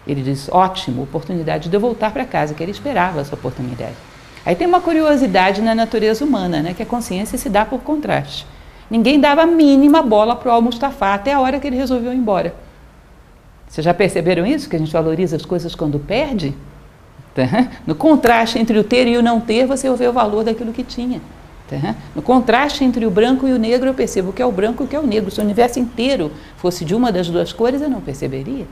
Ele 0.04 0.22
diz: 0.22 0.48
ótimo, 0.50 1.02
oportunidade 1.02 1.68
de 1.68 1.76
eu 1.76 1.80
voltar 1.80 2.10
para 2.10 2.24
casa, 2.24 2.54
que 2.54 2.62
ele 2.62 2.72
esperava 2.72 3.20
essa 3.20 3.36
oportunidade. 3.36 3.94
Aí 4.44 4.56
tem 4.56 4.66
uma 4.66 4.80
curiosidade 4.80 5.60
na 5.60 5.74
natureza 5.74 6.24
humana, 6.24 6.60
né, 6.60 6.74
que 6.74 6.82
a 6.82 6.86
consciência 6.86 7.38
se 7.38 7.48
dá 7.48 7.64
por 7.64 7.80
contraste. 7.80 8.46
Ninguém 8.90 9.20
dava 9.20 9.42
a 9.42 9.46
mínima 9.46 10.02
bola 10.02 10.34
para 10.34 10.48
o 10.48 10.52
Al-Mustafa 10.52 11.14
até 11.14 11.32
a 11.32 11.40
hora 11.40 11.60
que 11.60 11.66
ele 11.66 11.76
resolveu 11.76 12.12
ir 12.12 12.16
embora. 12.16 12.54
Vocês 13.68 13.84
já 13.84 13.92
perceberam 13.92 14.46
isso? 14.46 14.68
Que 14.68 14.76
a 14.76 14.78
gente 14.78 14.92
valoriza 14.92 15.36
as 15.36 15.44
coisas 15.44 15.74
quando 15.74 15.98
perde? 15.98 16.54
Tá? 17.34 17.68
No 17.86 17.94
contraste 17.94 18.58
entre 18.58 18.78
o 18.78 18.82
ter 18.84 19.06
e 19.06 19.16
o 19.16 19.22
não 19.22 19.40
ter, 19.40 19.66
você 19.66 19.92
vê 19.94 20.08
o 20.08 20.12
valor 20.12 20.42
daquilo 20.42 20.72
que 20.72 20.82
tinha. 20.82 21.20
Tá? 21.68 21.94
No 22.16 22.22
contraste 22.22 22.82
entre 22.82 23.04
o 23.04 23.10
branco 23.10 23.46
e 23.46 23.52
o 23.52 23.58
negro, 23.58 23.88
eu 23.88 23.94
percebo 23.94 24.32
que 24.32 24.40
é 24.40 24.46
o 24.46 24.50
branco 24.50 24.84
e 24.84 24.86
que 24.86 24.96
é 24.96 25.00
o 25.00 25.06
negro. 25.06 25.30
Se 25.30 25.38
o 25.38 25.44
universo 25.44 25.78
inteiro 25.78 26.32
fosse 26.56 26.84
de 26.84 26.94
uma 26.94 27.12
das 27.12 27.28
duas 27.28 27.52
cores, 27.52 27.82
eu 27.82 27.90
não 27.90 28.00
perceberia. 28.00 28.66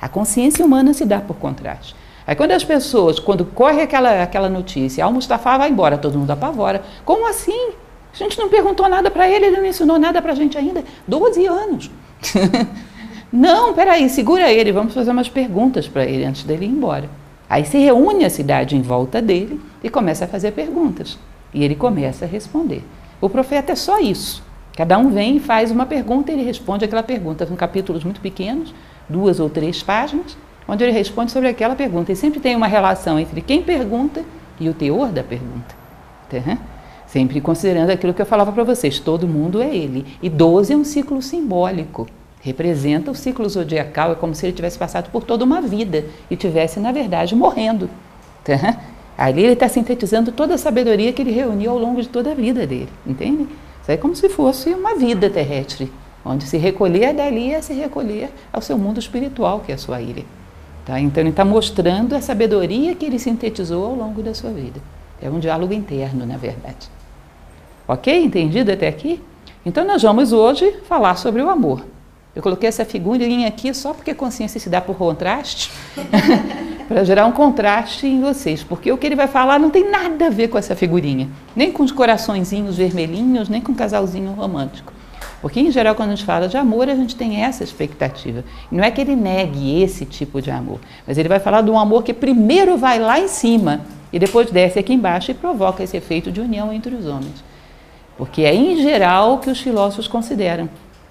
A 0.00 0.08
consciência 0.08 0.64
humana 0.64 0.94
se 0.94 1.04
dá 1.04 1.20
por 1.20 1.36
contraste. 1.36 1.94
Aí 2.26 2.34
quando 2.34 2.52
as 2.52 2.64
pessoas, 2.64 3.18
quando 3.18 3.44
corre 3.44 3.82
aquela, 3.82 4.22
aquela 4.22 4.48
notícia, 4.48 5.04
ah, 5.04 5.08
o 5.08 5.12
Mustafa 5.12 5.58
vai 5.58 5.70
embora, 5.70 5.98
todo 5.98 6.18
mundo 6.18 6.30
apavora. 6.30 6.82
Como 7.04 7.28
assim? 7.28 7.70
A 8.12 8.16
gente 8.16 8.38
não 8.38 8.48
perguntou 8.48 8.88
nada 8.88 9.10
para 9.10 9.28
ele, 9.28 9.46
ele 9.46 9.56
não 9.56 9.66
ensinou 9.66 9.98
nada 9.98 10.20
para 10.20 10.32
a 10.32 10.34
gente 10.34 10.56
ainda. 10.56 10.82
12 11.06 11.46
anos. 11.46 11.90
não, 13.32 13.74
peraí, 13.74 14.08
segura 14.08 14.50
ele, 14.50 14.72
vamos 14.72 14.94
fazer 14.94 15.10
umas 15.10 15.28
perguntas 15.28 15.86
para 15.86 16.04
ele 16.04 16.24
antes 16.24 16.44
dele 16.44 16.64
ir 16.64 16.70
embora. 16.70 17.08
Aí 17.48 17.64
se 17.64 17.78
reúne 17.78 18.24
a 18.24 18.30
cidade 18.30 18.76
em 18.76 18.82
volta 18.82 19.22
dele 19.22 19.60
e 19.82 19.88
começa 19.88 20.24
a 20.24 20.28
fazer 20.28 20.52
perguntas. 20.52 21.18
E 21.54 21.64
ele 21.64 21.74
começa 21.74 22.24
a 22.24 22.28
responder. 22.28 22.82
O 23.20 23.28
profeta 23.28 23.72
é 23.72 23.76
só 23.76 23.98
isso. 23.98 24.42
Cada 24.76 24.98
um 24.98 25.10
vem 25.10 25.36
e 25.36 25.40
faz 25.40 25.70
uma 25.70 25.86
pergunta 25.86 26.30
e 26.30 26.34
ele 26.34 26.44
responde 26.44 26.84
aquela 26.84 27.02
pergunta. 27.02 27.46
São 27.46 27.56
capítulos 27.56 28.04
muito 28.04 28.20
pequenos, 28.20 28.74
duas 29.08 29.40
ou 29.40 29.48
três 29.48 29.82
páginas, 29.82 30.36
onde 30.68 30.84
ele 30.84 30.92
responde 30.92 31.32
sobre 31.32 31.48
aquela 31.48 31.74
pergunta. 31.74 32.12
E 32.12 32.16
sempre 32.16 32.38
tem 32.38 32.54
uma 32.54 32.66
relação 32.66 33.18
entre 33.18 33.40
quem 33.40 33.62
pergunta 33.62 34.22
e 34.60 34.68
o 34.68 34.74
teor 34.74 35.08
da 35.08 35.22
pergunta. 35.22 35.74
Tá? 36.30 36.58
Sempre 37.08 37.40
considerando 37.40 37.90
aquilo 37.90 38.12
que 38.12 38.20
eu 38.20 38.26
falava 38.26 38.52
para 38.52 38.62
vocês: 38.64 39.00
todo 39.00 39.26
mundo 39.26 39.62
é 39.62 39.74
ele. 39.74 40.06
E 40.22 40.28
12 40.28 40.72
é 40.74 40.76
um 40.76 40.84
ciclo 40.84 41.20
simbólico. 41.22 42.06
Representa 42.40 43.10
o 43.10 43.14
ciclo 43.14 43.48
zodiacal, 43.48 44.12
é 44.12 44.14
como 44.14 44.34
se 44.34 44.46
ele 44.46 44.52
tivesse 44.52 44.78
passado 44.78 45.10
por 45.10 45.24
toda 45.24 45.44
uma 45.44 45.60
vida 45.60 46.04
e 46.30 46.36
tivesse, 46.36 46.78
na 46.78 46.92
verdade, 46.92 47.34
morrendo. 47.34 47.90
Tá? 48.44 48.80
Ali 49.16 49.42
ele 49.42 49.54
está 49.54 49.68
sintetizando 49.68 50.30
toda 50.30 50.54
a 50.54 50.58
sabedoria 50.58 51.12
que 51.12 51.20
ele 51.20 51.32
reuniu 51.32 51.72
ao 51.72 51.78
longo 51.78 52.00
de 52.00 52.08
toda 52.08 52.30
a 52.30 52.34
vida 52.34 52.64
dele, 52.64 52.88
entende? 53.04 53.48
Isso 53.82 53.90
é 53.90 53.96
como 53.96 54.14
se 54.14 54.28
fosse 54.28 54.70
uma 54.70 54.94
vida 54.94 55.28
terrestre, 55.28 55.90
onde 56.24 56.44
se 56.44 56.56
recolher 56.56 57.12
dali 57.12 57.52
é 57.52 57.60
se 57.60 57.72
recolher 57.72 58.30
ao 58.52 58.62
seu 58.62 58.78
mundo 58.78 59.00
espiritual, 59.00 59.58
que 59.60 59.72
é 59.72 59.74
a 59.74 59.78
sua 59.78 60.00
ilha. 60.00 60.24
Tá? 60.86 61.00
Então 61.00 61.20
ele 61.20 61.30
está 61.30 61.44
mostrando 61.44 62.14
a 62.14 62.20
sabedoria 62.20 62.94
que 62.94 63.06
ele 63.06 63.18
sintetizou 63.18 63.86
ao 63.86 63.94
longo 63.96 64.22
da 64.22 64.32
sua 64.34 64.50
vida. 64.50 64.80
É 65.20 65.28
um 65.28 65.40
diálogo 65.40 65.74
interno, 65.74 66.24
na 66.24 66.36
verdade. 66.36 66.88
Ok? 67.88 68.22
Entendido 68.22 68.70
até 68.70 68.86
aqui? 68.86 69.18
Então 69.64 69.82
nós 69.82 70.02
vamos 70.02 70.30
hoje 70.30 70.76
falar 70.86 71.16
sobre 71.16 71.40
o 71.40 71.48
amor. 71.48 71.82
Eu 72.36 72.42
coloquei 72.42 72.68
essa 72.68 72.84
figurinha 72.84 73.48
aqui 73.48 73.72
só 73.72 73.94
porque 73.94 74.10
a 74.10 74.14
consciência 74.14 74.60
se 74.60 74.68
dá 74.68 74.78
por 74.78 74.94
contraste, 74.96 75.70
para 76.86 77.02
gerar 77.02 77.24
um 77.24 77.32
contraste 77.32 78.06
em 78.06 78.20
vocês, 78.20 78.62
porque 78.62 78.92
o 78.92 78.98
que 78.98 79.06
ele 79.06 79.16
vai 79.16 79.26
falar 79.26 79.58
não 79.58 79.70
tem 79.70 79.90
nada 79.90 80.26
a 80.26 80.30
ver 80.30 80.48
com 80.48 80.58
essa 80.58 80.76
figurinha, 80.76 81.28
nem 81.56 81.72
com 81.72 81.82
os 81.82 81.90
coraçõezinhos 81.90 82.76
vermelhinhos, 82.76 83.48
nem 83.48 83.60
com 83.60 83.72
o 83.72 83.74
casalzinho 83.74 84.32
romântico. 84.32 84.92
Porque, 85.40 85.58
em 85.58 85.70
geral, 85.70 85.94
quando 85.94 86.10
a 86.10 86.14
gente 86.14 86.24
fala 86.24 86.46
de 86.48 86.56
amor, 86.56 86.88
a 86.88 86.94
gente 86.94 87.16
tem 87.16 87.42
essa 87.42 87.64
expectativa. 87.64 88.44
Não 88.70 88.84
é 88.84 88.90
que 88.90 89.00
ele 89.00 89.16
negue 89.16 89.80
esse 89.82 90.04
tipo 90.04 90.42
de 90.42 90.50
amor, 90.50 90.80
mas 91.06 91.16
ele 91.16 91.28
vai 91.28 91.40
falar 91.40 91.62
de 91.62 91.70
um 91.70 91.78
amor 91.78 92.02
que 92.02 92.12
primeiro 92.12 92.76
vai 92.76 92.98
lá 92.98 93.18
em 93.18 93.28
cima 93.28 93.80
e 94.12 94.18
depois 94.18 94.50
desce 94.50 94.78
aqui 94.78 94.92
embaixo 94.92 95.30
e 95.30 95.34
provoca 95.34 95.82
esse 95.82 95.96
efeito 95.96 96.30
de 96.30 96.40
união 96.40 96.72
entre 96.72 96.94
os 96.94 97.06
homens. 97.06 97.47
Porque 98.18 98.42
é, 98.42 98.52
em 98.52 98.82
geral, 98.82 99.38
que 99.38 99.48
os 99.48 99.60
filósofos 99.60 100.08
consideram 100.08 100.68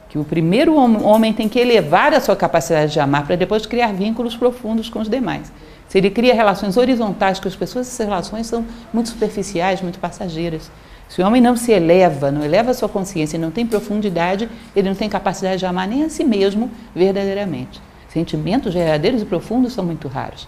que 0.10 0.18
o 0.18 0.24
primeiro 0.24 0.76
homem 0.76 1.34
tem 1.34 1.50
que 1.50 1.60
elevar 1.60 2.14
a 2.14 2.20
sua 2.20 2.36
capacidade 2.36 2.94
de 2.94 3.00
amar 3.00 3.26
para 3.26 3.36
depois 3.36 3.66
criar 3.66 3.94
vínculos 3.94 4.36
profundos 4.36 4.90
com 4.90 5.00
os 5.00 5.10
demais. 5.10 5.52
Se 5.88 5.98
ele 5.98 6.10
cria 6.10 6.34
relações 6.34 6.78
horizontais 6.78 7.40
com 7.40 7.48
as 7.48 7.56
pessoas, 7.56 7.88
essas 7.88 8.06
relações 8.06 8.48
são 8.48 8.66
muito 8.94 9.10
superficiais, 9.10 9.82
muito 9.82 10.00
passageiras. 10.00 10.70
Se 11.08 11.22
o 11.22 11.26
homem 11.26 11.42
não 11.42 11.56
se 11.56 11.72
eleva, 11.72 12.30
não 12.30 12.44
eleva 12.44 12.72
a 12.72 12.74
sua 12.74 12.90
consciência 12.90 13.40
não 13.40 13.52
tem 13.52 13.66
profundidade, 13.66 14.50
ele 14.76 14.90
não 14.90 14.96
tem 14.96 15.10
capacidade 15.10 15.60
de 15.60 15.66
amar 15.66 15.88
nem 15.88 16.04
a 16.04 16.10
si 16.10 16.24
mesmo 16.24 16.70
verdadeiramente. 16.94 17.82
Sentimentos 18.10 18.74
verdadeiros 18.74 19.22
e 19.22 19.26
profundos 19.26 19.74
são 19.74 19.86
muito 19.86 20.10
raros. 20.10 20.48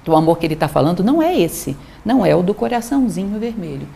Então, 0.00 0.14
o 0.14 0.16
amor 0.16 0.38
que 0.38 0.46
ele 0.46 0.54
está 0.54 0.68
falando 0.68 1.04
não 1.04 1.22
é 1.22 1.38
esse, 1.38 1.76
não 2.04 2.24
é 2.24 2.34
o 2.34 2.42
do 2.42 2.54
coraçãozinho 2.54 3.38
vermelho, 3.38 3.86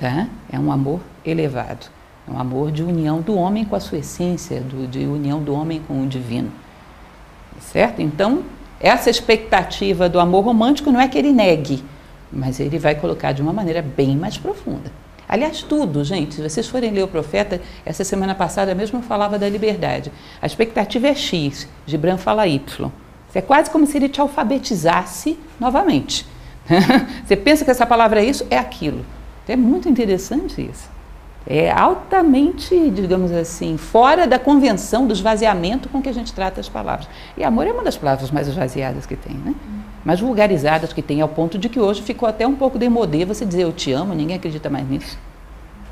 tá? 0.00 0.26
É 0.50 0.58
um 0.58 0.72
amor 0.72 1.00
elevado. 1.24 1.86
É 2.26 2.32
um 2.32 2.38
amor 2.38 2.72
de 2.72 2.82
união 2.82 3.20
do 3.20 3.34
homem 3.34 3.66
com 3.66 3.76
a 3.76 3.80
sua 3.80 3.98
essência, 3.98 4.62
do, 4.62 4.86
de 4.86 5.00
união 5.00 5.42
do 5.42 5.52
homem 5.52 5.82
com 5.86 6.02
o 6.02 6.06
divino. 6.06 6.50
Certo? 7.60 8.00
Então, 8.00 8.42
essa 8.80 9.10
expectativa 9.10 10.08
do 10.08 10.18
amor 10.18 10.42
romântico 10.42 10.90
não 10.90 11.00
é 11.00 11.06
que 11.06 11.18
ele 11.18 11.32
negue, 11.32 11.84
mas 12.32 12.58
ele 12.58 12.78
vai 12.78 12.94
colocar 12.94 13.32
de 13.32 13.42
uma 13.42 13.52
maneira 13.52 13.82
bem 13.82 14.16
mais 14.16 14.38
profunda. 14.38 14.90
Aliás, 15.28 15.62
tudo, 15.62 16.02
gente, 16.02 16.34
se 16.34 16.42
vocês 16.42 16.66
forem 16.66 16.90
ler 16.90 17.04
o 17.04 17.08
profeta, 17.08 17.60
essa 17.84 18.02
semana 18.02 18.34
passada 18.34 18.74
mesmo 18.74 19.02
falava 19.02 19.38
da 19.38 19.48
liberdade. 19.48 20.10
A 20.40 20.46
expectativa 20.46 21.08
é 21.08 21.14
X, 21.14 21.68
Gibran 21.86 22.16
fala 22.16 22.46
Y. 22.48 22.90
É 23.34 23.40
quase 23.40 23.70
como 23.70 23.86
se 23.86 23.98
ele 23.98 24.08
te 24.08 24.20
alfabetizasse 24.20 25.38
novamente. 25.60 26.26
Você 27.24 27.36
pensa 27.36 27.64
que 27.64 27.70
essa 27.70 27.86
palavra 27.86 28.22
é 28.22 28.24
isso, 28.24 28.46
é 28.50 28.58
aquilo. 28.58 29.04
É 29.52 29.56
muito 29.56 29.88
interessante 29.88 30.60
isso 30.60 30.88
é 31.46 31.70
altamente, 31.70 32.90
digamos 32.90 33.32
assim, 33.32 33.76
fora 33.76 34.26
da 34.26 34.38
convenção 34.38 35.06
do 35.06 35.12
esvaziamento 35.12 35.88
com 35.88 36.02
que 36.02 36.08
a 36.08 36.12
gente 36.12 36.32
trata 36.32 36.60
as 36.60 36.68
palavras. 36.68 37.08
E 37.36 37.42
amor 37.42 37.66
é 37.66 37.72
uma 37.72 37.82
das 37.82 37.96
palavras 37.96 38.30
mais 38.30 38.46
esvaziadas 38.46 39.06
que 39.06 39.16
tem, 39.16 39.34
né? 39.34 39.54
Mais 40.04 40.20
vulgarizadas 40.20 40.92
que 40.92 41.02
tem, 41.02 41.20
ao 41.20 41.28
ponto 41.28 41.58
de 41.58 41.68
que 41.68 41.80
hoje 41.80 42.02
ficou 42.02 42.28
até 42.28 42.46
um 42.46 42.54
pouco 42.54 42.78
demodê 42.78 43.24
você 43.24 43.44
dizer 43.44 43.62
eu 43.62 43.72
te 43.72 43.92
amo, 43.92 44.14
ninguém 44.14 44.36
acredita 44.36 44.68
mais 44.68 44.88
nisso. 44.88 45.18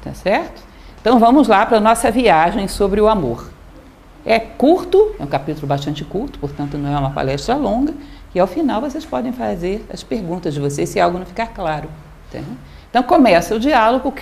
Tá 0.02 0.12
certo? 0.14 0.62
Então 1.00 1.18
vamos 1.18 1.48
lá 1.48 1.64
para 1.64 1.78
a 1.78 1.80
nossa 1.80 2.10
viagem 2.10 2.68
sobre 2.68 3.00
o 3.00 3.08
amor. 3.08 3.50
É 4.24 4.38
curto, 4.38 5.14
é 5.18 5.22
um 5.22 5.26
capítulo 5.26 5.66
bastante 5.66 6.04
curto, 6.04 6.38
portanto 6.38 6.76
não 6.76 6.94
é 6.94 6.98
uma 6.98 7.10
palestra 7.10 7.54
longa, 7.54 7.94
e 8.34 8.38
ao 8.38 8.46
final 8.46 8.80
vocês 8.80 9.04
podem 9.04 9.32
fazer 9.32 9.86
as 9.92 10.02
perguntas 10.02 10.52
de 10.52 10.60
vocês 10.60 10.88
se 10.88 11.00
algo 11.00 11.18
não 11.18 11.24
ficar 11.24 11.46
claro. 11.48 11.88
Tá? 12.30 12.40
Então 12.98 13.06
começa 13.06 13.54
o 13.54 13.60
diálogo 13.60 14.12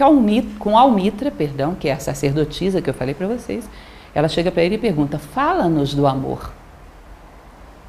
com 0.58 0.76
Almitra, 0.76 1.30
perdão, 1.30 1.74
que 1.74 1.88
é 1.88 1.94
a 1.94 1.98
sacerdotisa 1.98 2.82
que 2.82 2.90
eu 2.90 2.92
falei 2.92 3.14
para 3.14 3.26
vocês. 3.26 3.66
Ela 4.14 4.28
chega 4.28 4.52
para 4.52 4.62
ele 4.62 4.74
e 4.74 4.78
pergunta: 4.78 5.18
"Fala-nos 5.18 5.94
do 5.94 6.06
amor". 6.06 6.52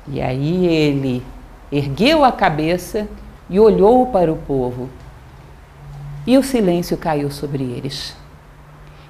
E 0.07 0.21
aí 0.21 0.65
ele 0.65 1.21
ergueu 1.69 2.23
a 2.23 2.31
cabeça 2.31 3.05
e 3.49 3.59
olhou 3.59 4.05
para 4.05 4.31
o 4.31 4.37
povo. 4.37 4.87
E 6.25 6.37
o 6.37 6.43
silêncio 6.43 6.95
caiu 6.95 7.29
sobre 7.29 7.63
eles. 7.65 8.15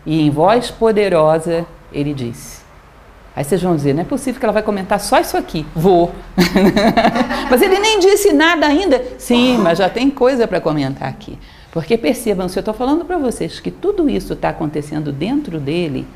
E 0.03 0.19
em 0.19 0.31
voz 0.31 0.71
poderosa 0.71 1.63
ele 1.93 2.11
disse: 2.11 2.61
Aí 3.35 3.43
vocês 3.43 3.61
vão 3.61 3.75
dizer, 3.75 3.93
não 3.93 4.01
é 4.01 4.03
possível 4.03 4.39
que 4.39 4.45
ela 4.47 4.51
vai 4.51 4.63
comentar 4.63 4.99
só 4.99 5.19
isso 5.19 5.37
aqui. 5.37 5.63
Vou. 5.75 6.11
mas 7.51 7.61
ele 7.61 7.77
nem 7.77 7.99
disse 7.99 8.33
nada 8.33 8.65
ainda. 8.65 8.99
Sim, 9.19 9.59
mas 9.59 9.77
já 9.77 9.87
tem 9.87 10.09
coisa 10.09 10.47
para 10.47 10.59
comentar 10.59 11.07
aqui. 11.07 11.37
Porque 11.77 11.95
percebam, 11.95 12.49
se 12.49 12.57
eu 12.57 12.61
estou 12.61 12.73
falando 12.73 13.05
para 13.05 13.19
vocês 13.19 13.59
que 13.59 13.69
tudo 13.69 14.09
isso 14.09 14.33
está 14.33 14.49
acontecendo 14.49 15.11
dentro 15.11 15.59
dele, 15.59 16.07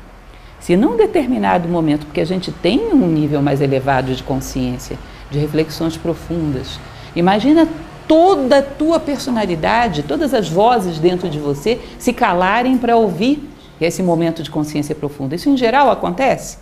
se 0.58 0.76
num 0.76 0.96
determinado 0.96 1.68
momento, 1.68 2.04
porque 2.04 2.20
a 2.20 2.24
gente 2.24 2.50
tem 2.50 2.92
um 2.92 3.06
nível 3.06 3.40
mais 3.40 3.60
elevado 3.60 4.12
de 4.12 4.24
consciência, 4.24 4.98
de 5.30 5.38
reflexões 5.38 5.96
profundas, 5.96 6.80
imagina 7.14 7.68
toda 8.08 8.58
a 8.58 8.62
tua 8.62 8.98
personalidade, 8.98 10.02
todas 10.02 10.34
as 10.34 10.48
vozes 10.48 10.98
dentro 10.98 11.30
de 11.30 11.38
você 11.38 11.80
se 11.96 12.12
calarem 12.12 12.76
para 12.76 12.96
ouvir 12.96 13.48
esse 13.80 14.02
momento 14.02 14.42
de 14.42 14.50
consciência 14.50 14.96
profunda. 14.96 15.36
Isso 15.36 15.48
em 15.48 15.56
geral 15.56 15.92
acontece? 15.92 16.58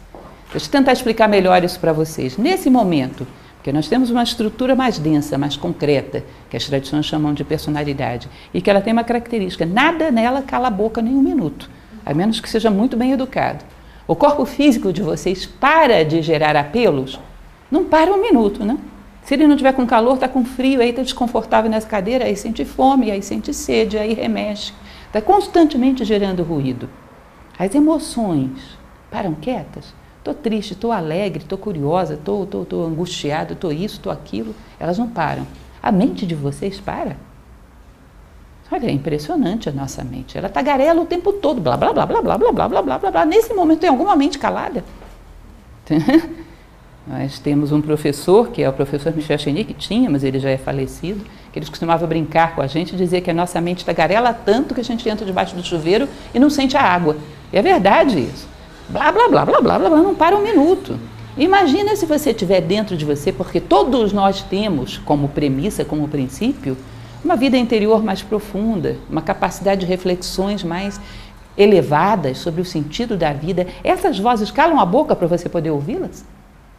Deixa 0.53 0.67
eu 0.67 0.71
tentar 0.73 0.93
explicar 0.93 1.27
melhor 1.27 1.65
isso 1.65 1.81
para 1.81 1.95
vocês. 1.95 2.37
Nesse 2.37 2.69
momento, 2.69 3.27
porque 3.61 3.73
nós 3.73 3.89
temos 3.89 4.09
uma 4.09 4.23
estrutura 4.23 4.75
mais 4.75 4.99
densa, 4.99 5.37
mais 5.37 5.55
concreta, 5.55 6.25
que 6.49 6.57
as 6.57 6.65
tradições 6.65 7.05
chamam 7.05 7.35
de 7.35 7.45
personalidade, 7.45 8.27
e 8.55 8.61
que 8.63 8.71
ela 8.71 8.81
tem 8.81 8.91
uma 8.91 9.05
característica: 9.05 9.67
nada 9.67 10.11
nela 10.11 10.41
cala 10.41 10.69
a 10.69 10.71
boca 10.71 11.03
nem 11.03 11.15
um 11.15 11.21
minuto, 11.21 11.69
a 12.05 12.15
menos 12.15 12.41
que 12.41 12.49
seja 12.49 12.71
muito 12.71 12.97
bem 12.97 13.13
educado. 13.13 13.63
O 14.09 14.17
corpo 14.17 14.47
físico 14.47 14.95
de 14.95 15.03
vocês 15.03 15.45
para 15.45 16.03
de 16.07 16.23
gerar 16.23 16.57
apelos? 16.57 17.21
Não 17.71 17.85
para 17.85 18.11
um 18.11 18.23
minuto, 18.23 18.65
né? 18.65 18.79
Se 19.25 19.35
ele 19.35 19.47
não 19.47 19.57
tiver 19.57 19.75
com 19.75 19.87
calor, 19.87 20.15
está 20.15 20.27
com 20.27 20.43
frio, 20.43 20.81
aí 20.81 20.89
está 20.89 21.03
desconfortável 21.03 21.71
nessa 21.71 21.87
cadeira, 21.87 22.25
aí 22.25 22.35
sente 22.35 22.65
fome, 22.65 23.11
aí 23.11 23.23
sente 23.23 23.53
sede, 23.53 23.99
aí 23.99 24.15
remexe. 24.15 24.73
Está 25.07 25.21
constantemente 25.21 26.03
gerando 26.03 26.43
ruído. 26.43 26.89
As 27.59 27.75
emoções 27.75 28.79
param 29.11 29.35
quietas? 29.35 30.00
Estou 30.21 30.35
triste, 30.35 30.75
estou 30.75 30.93
alegre, 30.93 31.43
estou 31.43 31.57
curiosa, 31.57 32.13
estou 32.13 32.45
tô, 32.45 32.59
tô, 32.59 32.65
tô 32.67 32.85
angustiado, 32.85 33.55
estou 33.55 33.73
isso, 33.73 33.97
estou 33.97 34.13
aquilo. 34.13 34.55
Elas 34.79 34.99
não 34.99 35.09
param. 35.09 35.47
A 35.83 35.91
mente 35.91 36.27
de 36.27 36.35
vocês 36.35 36.79
para? 36.79 37.17
Olha, 38.71 38.87
é 38.87 38.91
impressionante 38.91 39.71
a 39.71 39.73
nossa 39.73 40.05
mente. 40.05 40.37
Ela 40.37 40.51
tagarela 40.51 41.01
o 41.01 41.07
tempo 41.07 41.33
todo, 41.33 41.61
blá, 41.61 41.75
blá, 41.77 41.93
blá, 41.93 42.05
blá, 42.05 42.21
blá, 42.21 42.37
blá, 42.39 42.53
blá, 42.53 42.69
blá, 42.69 42.83
blá, 42.83 42.99
blá, 42.99 43.11
blá. 43.11 43.25
Nesse 43.25 43.55
momento 43.55 43.81
tem 43.81 43.89
alguma 43.89 44.15
mente 44.15 44.39
calada? 44.39 44.85
Nós 47.09 47.39
temos 47.39 47.73
um 47.73 47.81
professor, 47.81 48.51
que 48.51 48.63
é 48.63 48.69
o 48.69 48.73
professor 48.75 49.17
Michel 49.17 49.39
Chenier, 49.39 49.67
que 49.67 49.73
tinha, 49.73 50.11
mas 50.11 50.23
ele 50.23 50.39
já 50.39 50.51
é 50.51 50.59
falecido, 50.59 51.25
que 51.51 51.59
ele 51.59 51.67
costumava 51.67 52.07
brincar 52.07 52.55
com 52.55 52.61
a 52.61 52.67
gente 52.67 52.95
e 52.95 52.97
dizer 52.97 53.23
que 53.23 53.31
a 53.31 53.35
nossa 53.35 53.59
mente 53.59 53.87
tagarela 53.87 54.35
tanto 54.35 54.75
que 54.75 54.83
a 54.83 54.85
gente 54.85 55.09
entra 55.09 55.25
debaixo 55.25 55.57
do 55.57 55.65
chuveiro 55.65 56.07
e 56.35 56.39
não 56.39 56.51
sente 56.51 56.77
a 56.77 56.83
água. 56.83 57.17
E 57.51 57.57
é 57.57 57.63
verdade 57.63 58.21
isso 58.21 58.60
blá, 58.91 59.13
blá, 59.13 59.29
blá, 59.29 59.45
blá, 59.47 59.61
blá, 59.61 59.79
blá, 59.79 60.03
não 60.03 60.15
para 60.15 60.37
um 60.37 60.43
minuto. 60.43 60.99
Imagina 61.37 61.95
se 61.97 62.07
você 62.07 62.35
tiver 62.35 62.61
dentro 62.61 62.97
de 62.97 63.05
você, 63.05 63.33
porque 63.33 63.61
todos 63.61 64.13
nós 64.13 64.43
temos 64.43 64.99
como 64.99 65.29
premissa, 65.29 65.85
como 65.85 66.09
princípio, 66.09 66.77
uma 67.25 67.37
vida 67.37 67.57
interior 67.57 68.03
mais 68.03 68.23
profunda, 68.23 68.97
uma 69.09 69.23
capacidade 69.23 69.83
de 69.83 69.87
reflexões 69.87 70.65
mais 70.65 71.01
elevadas 71.57 72.39
sobre 72.39 72.61
o 72.61 72.65
sentido 72.65 73.17
da 73.17 73.33
vida. 73.33 73.67
Essas 73.85 74.19
vozes 74.19 74.51
calam 74.51 74.81
a 74.81 74.87
boca 74.87 75.15
para 75.15 75.27
você 75.27 75.49
poder 75.49 75.71
ouvi-las? 75.71 76.25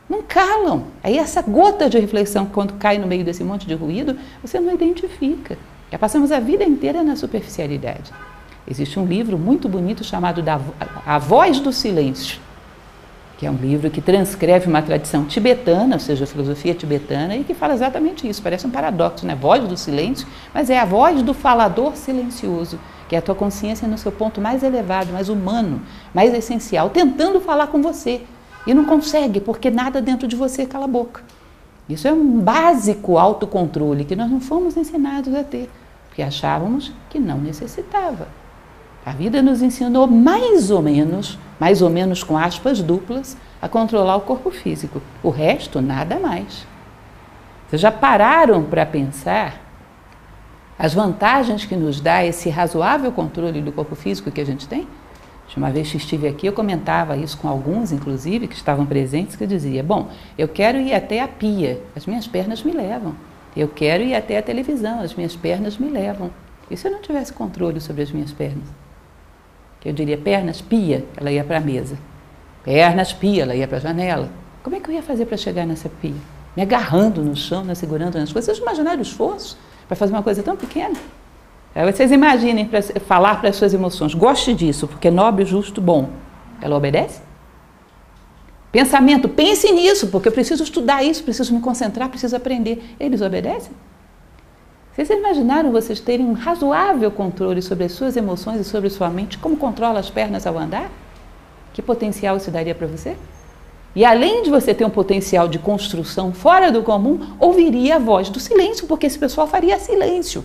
Não 0.10 0.22
calam. 0.22 0.86
Aí 1.02 1.18
essa 1.18 1.42
gota 1.42 1.90
de 1.90 1.98
reflexão, 1.98 2.46
quando 2.46 2.74
cai 2.74 2.98
no 2.98 3.08
meio 3.08 3.24
desse 3.24 3.44
monte 3.44 3.66
de 3.66 3.74
ruído, 3.74 4.18
você 4.44 4.60
não 4.60 4.74
identifica. 4.74 5.58
Já 5.92 5.98
passamos 5.98 6.32
a 6.32 6.40
vida 6.40 6.64
inteira 6.64 7.04
na 7.04 7.16
superficialidade. 7.16 8.12
Existe 8.68 9.00
um 9.00 9.06
livro 9.06 9.38
muito 9.38 9.68
bonito 9.68 10.04
chamado 10.04 10.44
A 11.06 11.18
Voz 11.18 11.60
do 11.60 11.74
Silêncio, 11.74 12.40
que 13.38 13.46
é 13.46 13.50
um 13.50 13.56
livro 13.56 13.90
que 13.90 14.02
transcreve 14.02 14.68
uma 14.68 14.82
tradição 14.82 15.26
tibetana, 15.26 15.96
ou 15.96 16.00
seja, 16.00 16.28
filosofia 16.28 16.76
tibetana, 16.76 17.36
e 17.36 17.44
que 17.44 17.56
fala 17.56 17.74
exatamente 17.74 18.30
isso. 18.30 18.42
Parece 18.42 18.68
um 18.68 18.70
paradoxo, 18.70 19.26
né? 19.26 19.36
Voz 19.36 19.68
do 19.68 19.76
silêncio, 19.76 20.28
mas 20.54 20.70
é 20.70 20.78
a 20.78 20.86
voz 20.86 21.24
do 21.24 21.34
falador 21.34 21.96
silencioso, 21.96 22.80
que 23.10 23.16
é 23.16 23.20
a 23.20 23.22
tua 23.22 23.34
consciência 23.34 23.88
no 23.88 23.98
seu 23.98 24.12
ponto 24.12 24.40
mais 24.40 24.62
elevado, 24.62 25.12
mais 25.12 25.28
humano, 25.28 25.82
mais 26.14 26.32
essencial, 26.34 26.92
tentando 26.92 27.42
falar 27.42 27.68
com 27.68 27.82
você. 27.82 28.22
E 28.68 28.76
não 28.76 28.86
consegue, 28.86 29.40
porque 29.40 29.72
nada 29.72 30.00
dentro 30.00 30.28
de 30.28 30.36
você 30.36 30.68
cala 30.68 30.86
a 30.86 30.88
boca. 30.88 31.24
Isso 31.90 32.08
é 32.08 32.14
um 32.14 32.40
básico 32.40 33.18
autocontrole 33.18 34.06
que 34.06 34.16
nós 34.16 34.30
não 34.30 34.40
fomos 34.40 34.78
ensinados 34.78 35.34
a 35.34 35.44
ter 35.44 35.68
porque 36.12 36.22
achávamos 36.22 36.92
que 37.10 37.18
não 37.18 37.38
necessitava. 37.38 38.28
A 39.06 39.12
vida 39.12 39.42
nos 39.42 39.62
ensinou 39.62 40.06
mais 40.06 40.70
ou 40.70 40.82
menos, 40.82 41.40
mais 41.60 41.82
ou 41.82 41.90
menos 41.90 42.24
com 42.24 42.38
aspas 42.38 42.82
duplas, 42.82 43.36
a 43.62 43.68
controlar 43.68 44.16
o 44.16 44.22
corpo 44.22 44.52
físico. 44.52 45.02
O 45.24 45.30
resto, 45.30 45.82
nada 45.82 46.20
mais. 46.20 46.68
Vocês 47.68 47.82
já 47.82 47.92
pararam 47.92 48.64
para 48.64 48.86
pensar 48.86 49.60
as 50.78 50.94
vantagens 50.94 51.66
que 51.66 51.76
nos 51.76 52.02
dá 52.02 52.26
esse 52.26 52.50
razoável 52.50 53.12
controle 53.12 53.62
do 53.62 53.72
corpo 53.72 53.96
físico 53.96 54.30
que 54.30 54.42
a 54.42 54.46
gente 54.46 54.68
tem? 54.68 54.88
Uma 55.58 55.70
vez 55.70 55.92
que 55.92 55.98
estive 55.98 56.28
aqui, 56.28 56.48
eu 56.48 56.54
comentava 56.54 57.18
isso 57.18 57.38
com 57.38 57.48
alguns, 57.48 57.92
inclusive, 57.92 58.48
que 58.48 58.56
estavam 58.56 58.86
presentes, 58.86 59.36
que 59.36 59.44
eu 59.44 59.48
dizia: 59.48 59.84
Bom, 59.84 60.10
eu 60.38 60.48
quero 60.48 60.78
ir 60.78 60.94
até 60.94 61.22
a 61.22 61.28
pia, 61.28 61.82
as 61.94 62.06
minhas 62.06 62.26
pernas 62.26 62.64
me 62.64 62.72
levam. 62.72 63.16
Eu 63.56 63.68
quero 63.68 64.02
ir 64.02 64.16
até 64.16 64.38
a 64.38 64.42
televisão, 64.42 65.02
as 65.02 65.14
minhas 65.14 65.36
pernas 65.36 65.78
me 65.78 65.90
levam. 65.90 66.32
E 66.70 66.78
se 66.78 66.88
eu 66.88 66.92
não 66.92 67.02
tivesse 67.02 67.34
controle 67.34 67.82
sobre 67.82 68.02
as 68.02 68.12
minhas 68.12 68.32
pernas? 68.32 68.81
Eu 69.84 69.94
diria 69.94 70.18
pernas, 70.18 70.62
pia, 70.62 71.06
ela 71.18 71.32
ia 71.32 71.44
para 71.44 71.58
a 71.58 71.62
mesa. 71.62 71.98
Pernas, 72.64 73.12
pia, 73.14 73.44
ela 73.44 73.56
ia 73.56 73.68
para 73.68 73.78
a 73.78 73.82
janela. 73.82 74.30
Como 74.62 74.76
é 74.76 74.80
que 74.80 74.90
eu 74.90 74.94
ia 74.94 75.02
fazer 75.02 75.26
para 75.26 75.38
chegar 75.38 75.66
nessa 75.66 75.90
pia? 75.90 76.14
Me 76.56 76.62
agarrando 76.62 77.24
no 77.24 77.36
chão, 77.36 77.64
me 77.64 77.76
segurando 77.76 78.20
nas 78.20 78.32
coisas. 78.32 78.46
Vocês 78.46 78.60
imaginaram 78.60 79.00
o 79.00 79.02
esforço 79.02 79.58
para 79.88 79.96
fazer 79.96 80.14
uma 80.14 80.22
coisa 80.22 80.44
tão 80.44 80.56
pequena? 80.56 80.96
Aí 81.74 81.92
vocês 81.92 82.12
imaginem 82.12 82.66
para 82.66 82.82
falar 82.82 83.40
para 83.40 83.50
as 83.50 83.56
suas 83.56 83.74
emoções. 83.74 84.14
Goste 84.14 84.54
disso, 84.54 84.88
porque 84.88 85.08
é 85.08 85.12
nobre, 85.12 85.46
justo, 85.46 85.82
bom. 85.82 86.10
Ela 86.62 86.76
obedece? 86.76 87.22
Pensamento, 88.72 89.28
pense 89.28 89.72
nisso, 89.72 90.08
porque 90.08 90.28
eu 90.28 90.32
preciso 90.32 90.64
estudar 90.64 91.04
isso, 91.04 91.24
preciso 91.24 91.54
me 91.54 91.60
concentrar, 91.60 92.10
preciso 92.10 92.36
aprender. 92.36 92.96
Eles 93.00 93.22
obedecem? 93.22 93.72
Vocês 94.94 95.10
imaginaram 95.10 95.72
vocês 95.72 96.02
terem 96.02 96.26
um 96.26 96.34
razoável 96.34 97.10
controle 97.10 97.62
sobre 97.62 97.86
as 97.86 97.94
suas 97.94 98.18
emoções 98.18 98.60
e 98.60 98.64
sobre 98.66 98.90
sua 98.90 99.10
mente? 99.10 99.38
Como 99.38 99.56
controla 99.56 100.02
as 100.02 100.10
pernas 100.10 100.46
ao 100.46 100.58
andar? 100.58 100.92
Que 101.72 101.82
potencial 101.82 102.36
isso 102.36 102.52
daria 102.52 102.76
para 102.76 102.88
você? 102.88 103.16
E 103.96 104.04
além 104.04 104.44
de 104.44 104.50
você 104.50 104.74
ter 104.74 104.84
um 104.84 104.90
potencial 104.90 105.48
de 105.48 105.58
construção 105.58 106.34
fora 106.34 106.70
do 106.70 106.84
comum, 106.84 107.20
ouviria 107.40 107.96
a 107.96 108.00
voz 108.00 108.30
do 108.30 108.38
silêncio, 108.38 108.86
porque 108.86 109.06
esse 109.06 109.18
pessoal 109.18 109.48
faria 109.48 109.80
silêncio. 109.80 110.44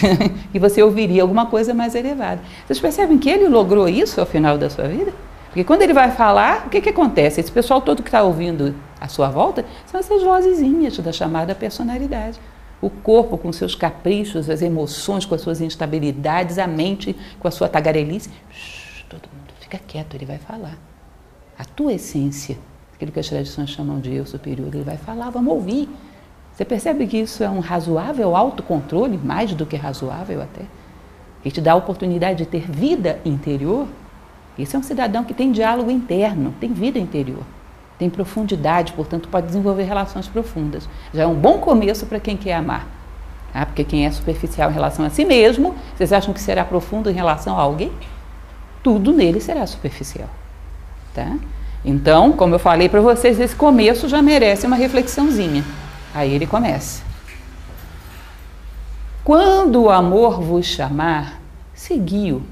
e 0.52 0.58
você 0.58 0.82
ouviria 0.82 1.22
alguma 1.22 1.46
coisa 1.46 1.72
mais 1.72 1.94
elevada. 1.94 2.42
Vocês 2.66 2.78
percebem 2.78 3.16
que 3.16 3.30
ele 3.30 3.48
logrou 3.48 3.88
isso 3.88 4.20
ao 4.20 4.26
final 4.26 4.58
da 4.58 4.68
sua 4.68 4.88
vida? 4.88 5.12
Porque 5.46 5.64
quando 5.64 5.80
ele 5.80 5.94
vai 5.94 6.10
falar, 6.10 6.66
o 6.66 6.68
que, 6.68 6.82
que 6.82 6.90
acontece? 6.90 7.40
Esse 7.40 7.50
pessoal 7.50 7.80
todo 7.80 8.02
que 8.02 8.08
está 8.10 8.22
ouvindo 8.22 8.74
à 9.00 9.08
sua 9.08 9.30
volta 9.30 9.64
são 9.86 9.98
essas 9.98 10.22
vozezinhas 10.22 10.98
da 10.98 11.12
chamada 11.12 11.54
personalidade. 11.54 12.38
O 12.80 12.90
corpo 12.90 13.38
com 13.38 13.52
seus 13.52 13.74
caprichos, 13.74 14.50
as 14.50 14.62
emoções 14.62 15.24
com 15.24 15.34
as 15.34 15.40
suas 15.40 15.60
instabilidades, 15.60 16.58
a 16.58 16.66
mente 16.66 17.16
com 17.38 17.48
a 17.48 17.50
sua 17.50 17.68
tagarelice. 17.68 18.30
Shhh, 18.50 19.04
todo 19.08 19.22
mundo 19.22 19.52
fica 19.60 19.78
quieto, 19.78 20.14
ele 20.14 20.26
vai 20.26 20.38
falar. 20.38 20.78
A 21.58 21.64
tua 21.64 21.94
essência, 21.94 22.58
aquilo 22.94 23.10
que 23.12 23.20
as 23.20 23.28
tradições 23.28 23.70
chamam 23.70 23.98
de 23.98 24.14
eu 24.14 24.26
superior, 24.26 24.68
ele 24.74 24.84
vai 24.84 24.96
falar, 24.96 25.30
vamos 25.30 25.52
ouvir. 25.52 25.88
Você 26.52 26.64
percebe 26.64 27.06
que 27.06 27.18
isso 27.18 27.42
é 27.42 27.48
um 27.48 27.60
razoável 27.60 28.36
autocontrole, 28.36 29.16
mais 29.16 29.54
do 29.54 29.64
que 29.64 29.76
razoável 29.76 30.42
até? 30.42 30.62
Que 31.42 31.50
te 31.50 31.60
dá 31.60 31.72
a 31.72 31.76
oportunidade 31.76 32.38
de 32.38 32.46
ter 32.46 32.70
vida 32.70 33.20
interior 33.24 33.86
esse 34.58 34.74
é 34.74 34.78
um 34.78 34.82
cidadão 34.82 35.22
que 35.22 35.34
tem 35.34 35.52
diálogo 35.52 35.90
interno, 35.90 36.54
tem 36.58 36.72
vida 36.72 36.98
interior, 36.98 37.42
tem 37.98 38.10
profundidade, 38.10 38.92
portanto, 38.92 39.28
pode 39.28 39.46
desenvolver 39.46 39.84
relações 39.84 40.28
profundas. 40.28 40.88
Já 41.14 41.22
é 41.22 41.26
um 41.26 41.34
bom 41.34 41.58
começo 41.58 42.06
para 42.06 42.20
quem 42.20 42.36
quer 42.36 42.54
amar. 42.54 42.86
Tá? 43.52 43.64
Porque 43.64 43.84
quem 43.84 44.06
é 44.06 44.10
superficial 44.10 44.70
em 44.70 44.74
relação 44.74 45.04
a 45.04 45.10
si 45.10 45.24
mesmo, 45.24 45.74
vocês 45.96 46.12
acham 46.12 46.34
que 46.34 46.40
será 46.40 46.64
profundo 46.64 47.10
em 47.10 47.14
relação 47.14 47.58
a 47.58 47.62
alguém? 47.62 47.92
Tudo 48.82 49.12
nele 49.12 49.40
será 49.40 49.66
superficial. 49.66 50.28
Tá? 51.14 51.36
Então, 51.84 52.32
como 52.32 52.54
eu 52.54 52.58
falei 52.58 52.88
para 52.88 53.00
vocês, 53.00 53.40
esse 53.40 53.56
começo 53.56 54.08
já 54.08 54.20
merece 54.20 54.66
uma 54.66 54.76
reflexãozinha. 54.76 55.64
Aí 56.14 56.32
ele 56.34 56.46
começa. 56.46 57.02
Quando 59.24 59.82
o 59.82 59.90
amor 59.90 60.40
vos 60.40 60.66
chamar, 60.66 61.40
segui-o 61.74 62.42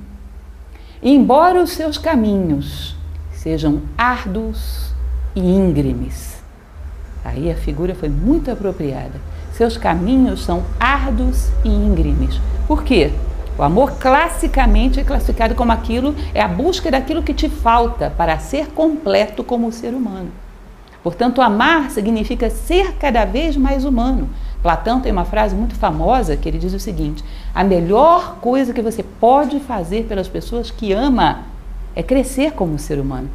embora 1.05 1.63
os 1.63 1.73
seus 1.73 1.99
caminhos 1.99 2.97
sejam 3.31 3.83
árduos 3.97 4.94
e 5.35 5.41
íngremes. 5.41 6.43
Aí 7.25 7.51
a 7.51 7.55
figura 7.55 7.95
foi 7.95 8.09
muito 8.09 8.51
apropriada. 8.51 9.21
Seus 9.53 9.77
caminhos 9.77 10.45
são 10.45 10.63
árduos 10.79 11.49
e 11.65 11.69
íngremes. 11.69 12.41
Por 12.67 12.83
quê? 12.83 13.13
O 13.57 13.63
amor 13.63 13.93
classicamente 13.99 14.99
é 14.99 15.05
classificado 15.05 15.55
como 15.55 15.73
aquilo, 15.73 16.15
é 16.35 16.41
a 16.41 16.49
busca 16.49 16.91
daquilo 16.91 17.23
que 17.23 17.33
te 17.33 17.49
falta 17.49 18.11
para 18.11 18.39
ser 18.39 18.69
completo 18.69 19.45
como 19.45 19.71
ser 19.71 19.95
humano. 19.95 20.31
Portanto, 21.03 21.41
amar 21.41 21.91
significa 21.91 22.51
ser 22.51 22.95
cada 22.95 23.25
vez 23.25 23.57
mais 23.57 23.85
humano, 23.85 24.29
Platão 24.65 24.99
tem 24.99 25.13
uma 25.13 25.27
frase 25.27 25.55
muito 25.55 25.75
famosa 25.75 26.39
que 26.39 26.49
ele 26.49 26.57
diz 26.57 26.73
o 26.73 26.81
seguinte: 26.81 27.23
a 27.55 27.63
melhor 27.63 28.37
coisa 28.41 28.73
que 28.73 28.81
você 28.81 29.03
pode 29.03 29.61
fazer 29.61 30.05
pelas 30.05 30.27
pessoas 30.27 30.71
que 30.71 30.91
ama 30.91 31.43
é 31.95 32.03
crescer 32.03 32.53
como 32.53 32.79
ser 32.79 32.99
humano. 32.99 33.29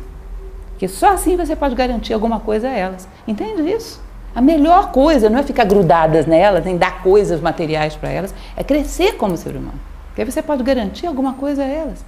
Porque 0.80 0.88
só 0.88 1.12
assim 1.12 1.36
você 1.36 1.58
pode 1.58 1.76
garantir 1.76 2.14
alguma 2.14 2.40
coisa 2.40 2.70
a 2.70 2.72
elas. 2.72 3.06
Entende 3.28 3.70
isso? 3.70 4.02
A 4.34 4.40
melhor 4.40 4.94
coisa 4.94 5.30
não 5.30 5.38
é 5.38 5.44
ficar 5.44 5.66
grudadas 5.66 6.26
nelas, 6.26 6.64
nem 6.64 6.78
dar 6.78 7.04
coisas 7.04 7.42
materiais 7.42 7.98
para 7.98 8.10
elas, 8.10 8.34
é 8.56 8.64
crescer 8.64 9.18
como 9.18 9.36
ser 9.36 9.58
humano. 9.58 9.78
Porque 10.08 10.22
aí 10.22 10.32
você 10.32 10.42
pode 10.42 10.64
garantir 10.64 11.06
alguma 11.06 11.34
coisa 11.34 11.64
a 11.64 11.68
elas. 11.68 12.06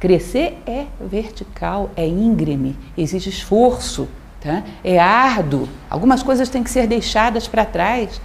Crescer 0.00 0.60
é 0.66 0.86
vertical, 1.00 1.90
é 1.94 2.08
íngreme, 2.08 2.76
exige 2.96 3.30
esforço, 3.30 4.08
tá? 4.40 4.64
é 4.82 4.98
árduo. 4.98 5.68
Algumas 5.88 6.20
coisas 6.20 6.48
têm 6.48 6.64
que 6.64 6.70
ser 6.72 6.88
deixadas 6.88 7.46
para 7.46 7.64
trás. 7.64 8.20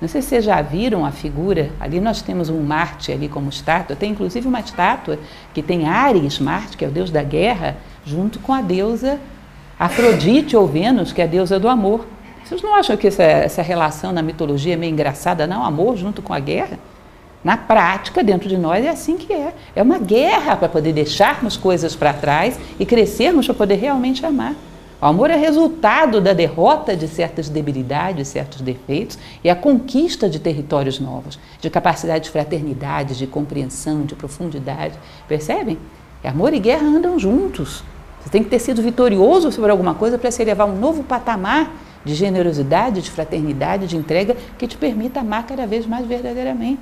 Não 0.00 0.06
sei 0.06 0.22
se 0.22 0.28
vocês 0.28 0.44
já 0.44 0.62
viram 0.62 1.04
a 1.04 1.10
figura, 1.10 1.72
ali 1.80 2.00
nós 2.00 2.22
temos 2.22 2.48
um 2.48 2.60
Marte 2.62 3.10
ali 3.10 3.28
como 3.28 3.48
estátua, 3.48 3.96
tem 3.96 4.12
inclusive 4.12 4.46
uma 4.46 4.60
estátua 4.60 5.18
que 5.52 5.62
tem 5.62 5.88
Ares, 5.88 6.38
Marte, 6.38 6.76
que 6.76 6.84
é 6.84 6.88
o 6.88 6.92
deus 6.92 7.10
da 7.10 7.24
guerra, 7.24 7.76
junto 8.04 8.38
com 8.38 8.52
a 8.52 8.60
deusa 8.60 9.20
Afrodite 9.78 10.56
ou 10.56 10.66
Vênus, 10.66 11.12
que 11.12 11.20
é 11.20 11.24
a 11.24 11.26
deusa 11.26 11.58
do 11.58 11.68
amor. 11.68 12.06
Vocês 12.44 12.62
não 12.62 12.74
acham 12.74 12.96
que 12.96 13.08
essa, 13.08 13.22
essa 13.22 13.62
relação 13.62 14.12
na 14.12 14.22
mitologia 14.22 14.74
é 14.74 14.76
meio 14.76 14.92
engraçada, 14.92 15.46
não? 15.46 15.64
Amor 15.64 15.96
junto 15.96 16.22
com 16.22 16.32
a 16.32 16.38
guerra? 16.38 16.78
Na 17.42 17.56
prática, 17.56 18.22
dentro 18.22 18.48
de 18.48 18.56
nós, 18.56 18.84
é 18.84 18.88
assim 18.88 19.16
que 19.16 19.32
é. 19.32 19.52
É 19.74 19.82
uma 19.82 19.98
guerra 19.98 20.54
para 20.54 20.68
poder 20.68 20.92
deixarmos 20.92 21.56
coisas 21.56 21.96
para 21.96 22.12
trás 22.12 22.58
e 22.78 22.86
crescermos 22.86 23.46
para 23.46 23.56
poder 23.56 23.74
realmente 23.74 24.24
amar. 24.24 24.54
O 25.00 25.06
amor 25.06 25.30
é 25.30 25.36
resultado 25.36 26.20
da 26.20 26.32
derrota 26.32 26.96
de 26.96 27.08
certas 27.08 27.48
debilidades, 27.48 28.28
certos 28.28 28.60
defeitos 28.60 29.18
e 29.42 29.50
a 29.50 29.56
conquista 29.56 30.30
de 30.30 30.38
territórios 30.38 31.00
novos, 31.00 31.40
de 31.60 31.68
capacidade 31.68 32.26
de 32.26 32.30
fraternidade, 32.30 33.18
de 33.18 33.26
compreensão, 33.26 34.02
de 34.04 34.14
profundidade. 34.14 34.94
Percebem? 35.26 35.76
Amor 36.28 36.54
e 36.54 36.58
guerra 36.58 36.86
andam 36.86 37.18
juntos. 37.18 37.84
Você 38.20 38.30
tem 38.30 38.44
que 38.44 38.50
ter 38.50 38.60
sido 38.60 38.80
vitorioso 38.80 39.50
sobre 39.50 39.70
alguma 39.70 39.94
coisa 39.94 40.16
para 40.16 40.30
se 40.30 40.40
elevar 40.40 40.68
a 40.68 40.70
um 40.70 40.78
novo 40.78 41.02
patamar 41.02 41.72
de 42.04 42.14
generosidade, 42.14 43.02
de 43.02 43.10
fraternidade, 43.10 43.86
de 43.86 43.96
entrega 43.96 44.36
que 44.56 44.66
te 44.66 44.76
permita 44.76 45.20
amar 45.20 45.46
cada 45.46 45.66
vez 45.66 45.86
mais 45.86 46.06
verdadeiramente. 46.06 46.80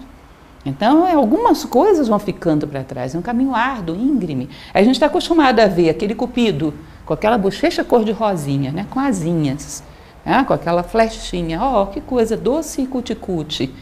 Então, 0.64 1.06
é, 1.06 1.14
algumas 1.14 1.64
coisas 1.64 2.08
vão 2.08 2.18
ficando 2.18 2.68
para 2.68 2.84
trás, 2.84 3.14
é 3.14 3.18
um 3.18 3.22
caminho 3.22 3.54
árduo, 3.54 3.96
íngreme. 3.96 4.50
A 4.74 4.82
gente 4.82 4.96
está 4.96 5.06
acostumado 5.06 5.60
a 5.60 5.66
ver 5.66 5.88
aquele 5.88 6.14
cupido 6.14 6.74
com 7.06 7.14
aquela 7.14 7.38
bochecha 7.38 7.82
cor 7.82 8.04
de 8.04 8.12
rosinha, 8.12 8.70
né? 8.70 8.86
com 8.90 9.00
asinhas, 9.00 9.82
né? 10.24 10.44
com 10.46 10.52
aquela 10.52 10.82
flechinha. 10.82 11.62
Oh, 11.62 11.86
que 11.86 12.00
coisa 12.00 12.36
doce 12.36 12.82
e 12.82 12.86
cuticute. 12.86 13.72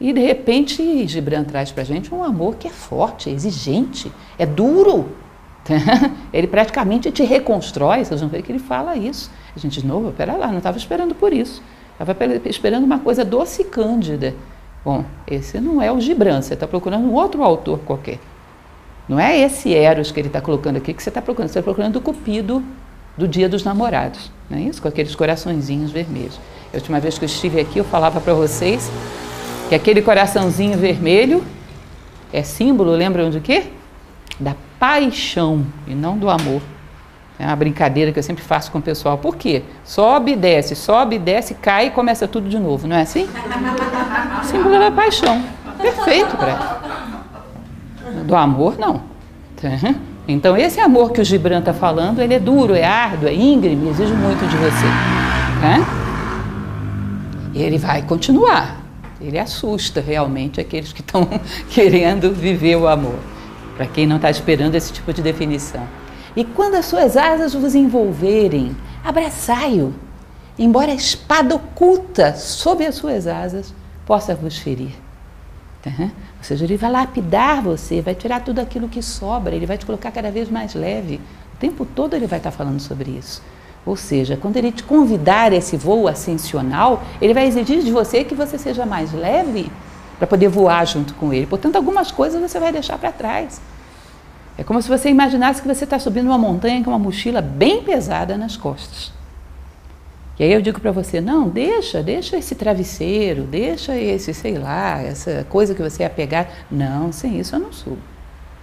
E 0.00 0.12
de 0.12 0.20
repente 0.20 1.06
Gibran 1.06 1.44
traz 1.44 1.70
para 1.70 1.82
a 1.82 1.86
gente 1.86 2.12
um 2.14 2.24
amor 2.24 2.56
que 2.56 2.66
é 2.66 2.70
forte, 2.70 3.28
é 3.28 3.32
exigente, 3.32 4.10
é 4.38 4.46
duro. 4.46 5.08
Ele 6.32 6.46
praticamente 6.46 7.12
te 7.12 7.22
reconstrói, 7.22 8.04
vocês 8.04 8.20
vão 8.20 8.30
ver 8.30 8.42
que 8.42 8.50
ele 8.50 8.58
fala 8.58 8.96
isso. 8.96 9.30
A 9.54 9.58
gente, 9.58 9.84
novo, 9.86 10.10
pera 10.12 10.34
lá, 10.36 10.46
não 10.46 10.58
estava 10.58 10.78
esperando 10.78 11.14
por 11.14 11.32
isso. 11.32 11.62
Estava 11.92 12.16
esperando 12.46 12.84
uma 12.84 12.98
coisa 12.98 13.24
doce 13.24 13.60
e 13.60 13.64
cândida. 13.66 14.34
Bom, 14.82 15.04
esse 15.26 15.60
não 15.60 15.82
é 15.82 15.92
o 15.92 16.00
Gibran, 16.00 16.40
você 16.40 16.54
está 16.54 16.66
procurando 16.66 17.04
um 17.04 17.12
outro 17.12 17.42
autor 17.42 17.80
qualquer. 17.80 18.18
Não 19.06 19.20
é 19.20 19.38
esse 19.38 19.74
Eros 19.74 20.10
que 20.10 20.18
ele 20.18 20.28
está 20.28 20.40
colocando 20.40 20.76
aqui 20.76 20.94
que 20.94 21.02
você 21.02 21.10
está 21.10 21.20
procurando, 21.20 21.48
você 21.50 21.58
está 21.58 21.62
procurando 21.62 21.96
o 21.96 22.00
Cupido 22.00 22.62
do 23.18 23.28
Dia 23.28 23.48
dos 23.48 23.62
Namorados, 23.62 24.30
não 24.48 24.56
é 24.56 24.62
isso? 24.62 24.80
Com 24.80 24.88
aqueles 24.88 25.14
coraçõezinhos 25.14 25.90
vermelhos. 25.90 26.40
A 26.72 26.76
última 26.76 27.00
vez 27.00 27.18
que 27.18 27.24
eu 27.24 27.26
estive 27.26 27.60
aqui, 27.60 27.78
eu 27.78 27.84
falava 27.84 28.20
para 28.20 28.32
vocês 28.32 28.90
que 29.70 29.74
aquele 29.76 30.02
coraçãozinho 30.02 30.76
vermelho 30.76 31.44
é 32.32 32.42
símbolo, 32.42 32.90
lembram 32.90 33.30
de 33.30 33.38
quê? 33.38 33.68
Da 34.40 34.56
paixão 34.80 35.64
e 35.86 35.94
não 35.94 36.18
do 36.18 36.28
amor. 36.28 36.60
É 37.38 37.46
uma 37.46 37.54
brincadeira 37.54 38.10
que 38.10 38.18
eu 38.18 38.22
sempre 38.24 38.42
faço 38.42 38.72
com 38.72 38.78
o 38.78 38.82
pessoal. 38.82 39.16
Por 39.16 39.36
quê? 39.36 39.62
Sobe 39.84 40.32
e 40.32 40.36
desce, 40.36 40.74
sobe 40.74 41.14
e 41.14 41.18
desce, 41.20 41.54
cai 41.54 41.86
e 41.86 41.90
começa 41.90 42.26
tudo 42.26 42.48
de 42.48 42.58
novo, 42.58 42.88
não 42.88 42.96
é 42.96 43.02
assim? 43.02 43.28
Símbolo 44.42 44.76
da 44.76 44.90
paixão. 44.90 45.40
Perfeito 45.80 46.36
para 46.36 46.80
Do 48.24 48.34
amor, 48.34 48.76
não. 48.76 49.02
Então, 50.26 50.56
esse 50.56 50.80
amor 50.80 51.12
que 51.12 51.20
o 51.20 51.24
Gibran 51.24 51.60
está 51.60 51.72
falando, 51.72 52.20
ele 52.20 52.34
é 52.34 52.40
duro, 52.40 52.74
é 52.74 52.84
árduo, 52.84 53.28
é 53.28 53.34
íngreme, 53.34 53.88
exige 53.88 54.14
muito 54.14 54.44
de 54.48 54.56
você. 54.56 54.86
E 57.54 57.62
ele 57.62 57.78
vai 57.78 58.02
continuar. 58.02 58.79
Ele 59.20 59.38
assusta 59.38 60.00
realmente 60.00 60.60
aqueles 60.60 60.92
que 60.92 61.00
estão 61.00 61.28
querendo 61.70 62.32
viver 62.32 62.76
o 62.76 62.88
amor 62.88 63.18
para 63.76 63.86
quem 63.86 64.06
não 64.06 64.16
está 64.16 64.30
esperando 64.30 64.74
esse 64.74 64.92
tipo 64.92 65.10
de 65.10 65.22
definição. 65.22 65.86
E 66.36 66.44
quando 66.44 66.74
as 66.74 66.84
suas 66.84 67.16
asas 67.16 67.54
vos 67.54 67.74
envolverem, 67.74 68.76
abraçai-o, 69.02 69.94
embora 70.58 70.92
a 70.92 70.94
espada 70.94 71.54
oculta 71.54 72.34
sob 72.34 72.84
as 72.84 72.94
suas 72.96 73.26
asas 73.26 73.74
possa 74.04 74.34
vos 74.34 74.58
ferir. 74.58 74.92
Uhum. 75.86 76.10
Ou 76.38 76.44
seja, 76.44 76.64
ele 76.64 76.76
vai 76.76 76.90
lapidar 76.90 77.62
você, 77.62 78.02
vai 78.02 78.14
tirar 78.14 78.40
tudo 78.44 78.58
aquilo 78.58 78.86
que 78.86 79.02
sobra, 79.02 79.54
ele 79.54 79.64
vai 79.64 79.78
te 79.78 79.86
colocar 79.86 80.10
cada 80.10 80.30
vez 80.30 80.50
mais 80.50 80.74
leve. 80.74 81.20
O 81.54 81.56
tempo 81.58 81.86
todo 81.86 82.14
ele 82.14 82.26
vai 82.26 82.38
estar 82.38 82.50
tá 82.50 82.56
falando 82.56 82.80
sobre 82.80 83.10
isso. 83.10 83.42
Ou 83.84 83.96
seja, 83.96 84.36
quando 84.36 84.56
ele 84.56 84.70
te 84.70 84.82
convidar 84.82 85.52
a 85.52 85.56
esse 85.56 85.76
voo 85.76 86.06
ascensional, 86.06 87.02
ele 87.20 87.32
vai 87.32 87.46
exigir 87.46 87.82
de 87.82 87.90
você 87.90 88.24
que 88.24 88.34
você 88.34 88.58
seja 88.58 88.84
mais 88.84 89.12
leve 89.12 89.70
para 90.18 90.26
poder 90.26 90.48
voar 90.48 90.86
junto 90.86 91.14
com 91.14 91.32
ele. 91.32 91.46
Portanto, 91.46 91.76
algumas 91.76 92.10
coisas 92.10 92.40
você 92.40 92.60
vai 92.60 92.72
deixar 92.72 92.98
para 92.98 93.10
trás. 93.10 93.60
É 94.58 94.62
como 94.62 94.82
se 94.82 94.88
você 94.88 95.08
imaginasse 95.08 95.62
que 95.62 95.68
você 95.68 95.84
está 95.84 95.98
subindo 95.98 96.26
uma 96.26 96.36
montanha 96.36 96.84
com 96.84 96.90
uma 96.90 96.98
mochila 96.98 97.40
bem 97.40 97.82
pesada 97.82 98.36
nas 98.36 98.56
costas. 98.56 99.10
E 100.38 100.42
aí 100.42 100.52
eu 100.52 100.60
digo 100.60 100.80
para 100.80 100.92
você, 100.92 101.20
não, 101.20 101.48
deixa, 101.48 102.02
deixa 102.02 102.36
esse 102.36 102.54
travesseiro, 102.54 103.42
deixa 103.42 103.96
esse, 103.96 104.32
sei 104.34 104.58
lá, 104.58 105.00
essa 105.00 105.46
coisa 105.48 105.74
que 105.74 105.82
você 105.82 106.02
ia 106.02 106.10
pegar. 106.10 106.48
Não, 106.70 107.12
sem 107.12 107.38
isso 107.38 107.56
eu 107.56 107.60
não 107.60 107.72
subo. 107.72 107.98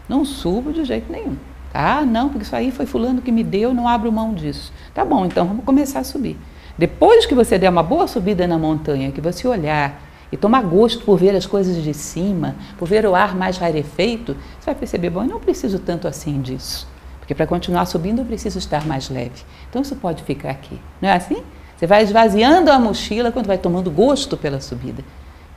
Não 0.08 0.24
subo 0.24 0.72
de 0.72 0.86
jeito 0.86 1.12
nenhum. 1.12 1.36
Ah, 1.80 2.04
não, 2.04 2.30
porque 2.30 2.44
isso 2.44 2.56
aí 2.56 2.72
foi 2.72 2.88
fulano 2.88 3.22
que 3.22 3.32
me 3.32 3.44
deu, 3.44 3.72
não 3.72 3.88
abro 3.88 4.12
mão 4.12 4.34
disso. 4.34 4.74
Tá 4.96 5.06
bom, 5.06 5.28
então 5.28 5.46
vamos 5.46 5.64
começar 5.64 6.00
a 6.00 6.04
subir. 6.04 6.36
Depois 6.76 7.28
que 7.28 7.36
você 7.36 7.60
der 7.60 7.70
uma 7.70 7.84
boa 7.84 8.08
subida 8.08 8.48
na 8.48 8.58
montanha, 8.58 9.12
que 9.12 9.22
você 9.22 9.48
olhar 9.48 10.02
e 10.32 10.36
tomar 10.36 10.64
gosto 10.64 11.06
por 11.06 11.20
ver 11.20 11.36
as 11.36 11.46
coisas 11.46 11.84
de 11.84 11.94
cima, 11.94 12.56
por 12.80 12.88
ver 12.88 13.06
o 13.06 13.14
ar 13.14 13.36
mais 13.36 13.60
rarefeito, 13.60 14.36
você 14.60 14.66
vai 14.66 14.74
perceber, 14.74 15.12
bom, 15.12 15.22
eu 15.22 15.28
não 15.30 15.40
preciso 15.40 15.78
tanto 15.78 16.08
assim 16.08 16.42
disso. 16.42 16.88
Porque 17.20 17.36
para 17.36 17.46
continuar 17.46 17.86
subindo 17.86 18.22
eu 18.22 18.26
preciso 18.26 18.58
estar 18.58 18.84
mais 18.88 19.08
leve. 19.08 19.44
Então 19.70 19.84
isso 19.84 19.96
pode 19.98 20.24
ficar 20.24 20.50
aqui. 20.50 20.82
Não 21.00 21.10
é 21.10 21.14
assim? 21.14 21.44
Você 21.78 21.86
vai 21.86 22.02
esvaziando 22.02 22.72
a 22.72 22.80
mochila 22.80 23.32
quando 23.32 23.46
vai 23.46 23.60
tomando 23.60 23.92
gosto 23.92 24.36
pela 24.36 24.60
subida. 24.60 25.04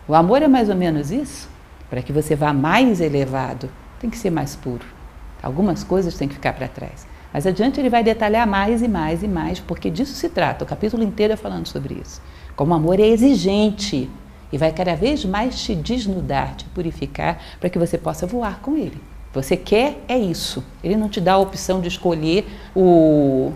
O 0.06 0.14
amor 0.14 0.42
é 0.42 0.48
mais 0.48 0.68
ou 0.68 0.76
menos 0.76 1.10
isso. 1.10 1.48
Para 1.88 2.02
que 2.02 2.12
você 2.12 2.36
vá 2.36 2.52
mais 2.52 3.00
elevado, 3.00 3.70
tem 3.98 4.10
que 4.10 4.18
ser 4.18 4.28
mais 4.28 4.54
puro. 4.54 4.99
Algumas 5.42 5.82
coisas 5.84 6.14
têm 6.16 6.28
que 6.28 6.34
ficar 6.34 6.52
para 6.52 6.68
trás. 6.68 7.06
Mas 7.32 7.46
adiante 7.46 7.80
ele 7.80 7.88
vai 7.88 8.02
detalhar 8.02 8.46
mais 8.46 8.82
e 8.82 8.88
mais 8.88 9.22
e 9.22 9.28
mais, 9.28 9.60
porque 9.60 9.90
disso 9.90 10.14
se 10.14 10.28
trata. 10.28 10.64
O 10.64 10.68
capítulo 10.68 11.02
inteiro 11.02 11.32
é 11.32 11.36
falando 11.36 11.66
sobre 11.66 11.94
isso. 11.94 12.20
Como 12.56 12.72
o 12.72 12.76
amor 12.76 12.98
é 12.98 13.06
exigente, 13.06 14.10
e 14.52 14.58
vai 14.58 14.72
cada 14.72 14.94
vez 14.96 15.24
mais 15.24 15.62
te 15.62 15.74
desnudar, 15.74 16.56
te 16.56 16.64
purificar, 16.66 17.38
para 17.60 17.70
que 17.70 17.78
você 17.78 17.96
possa 17.96 18.26
voar 18.26 18.60
com 18.60 18.76
ele. 18.76 19.00
Você 19.32 19.56
quer 19.56 20.02
é 20.08 20.18
isso. 20.18 20.64
Ele 20.82 20.96
não 20.96 21.08
te 21.08 21.20
dá 21.20 21.34
a 21.34 21.38
opção 21.38 21.80
de 21.80 21.88
escolher 21.88 22.46
o 22.74 23.52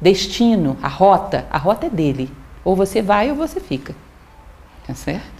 destino, 0.00 0.76
a 0.82 0.88
rota. 0.88 1.46
A 1.50 1.56
rota 1.56 1.86
é 1.86 1.90
dele. 1.90 2.30
Ou 2.62 2.76
você 2.76 3.00
vai 3.00 3.30
ou 3.30 3.36
você 3.36 3.60
fica. 3.60 3.94
Tá 4.86 4.94
certo? 4.94 5.36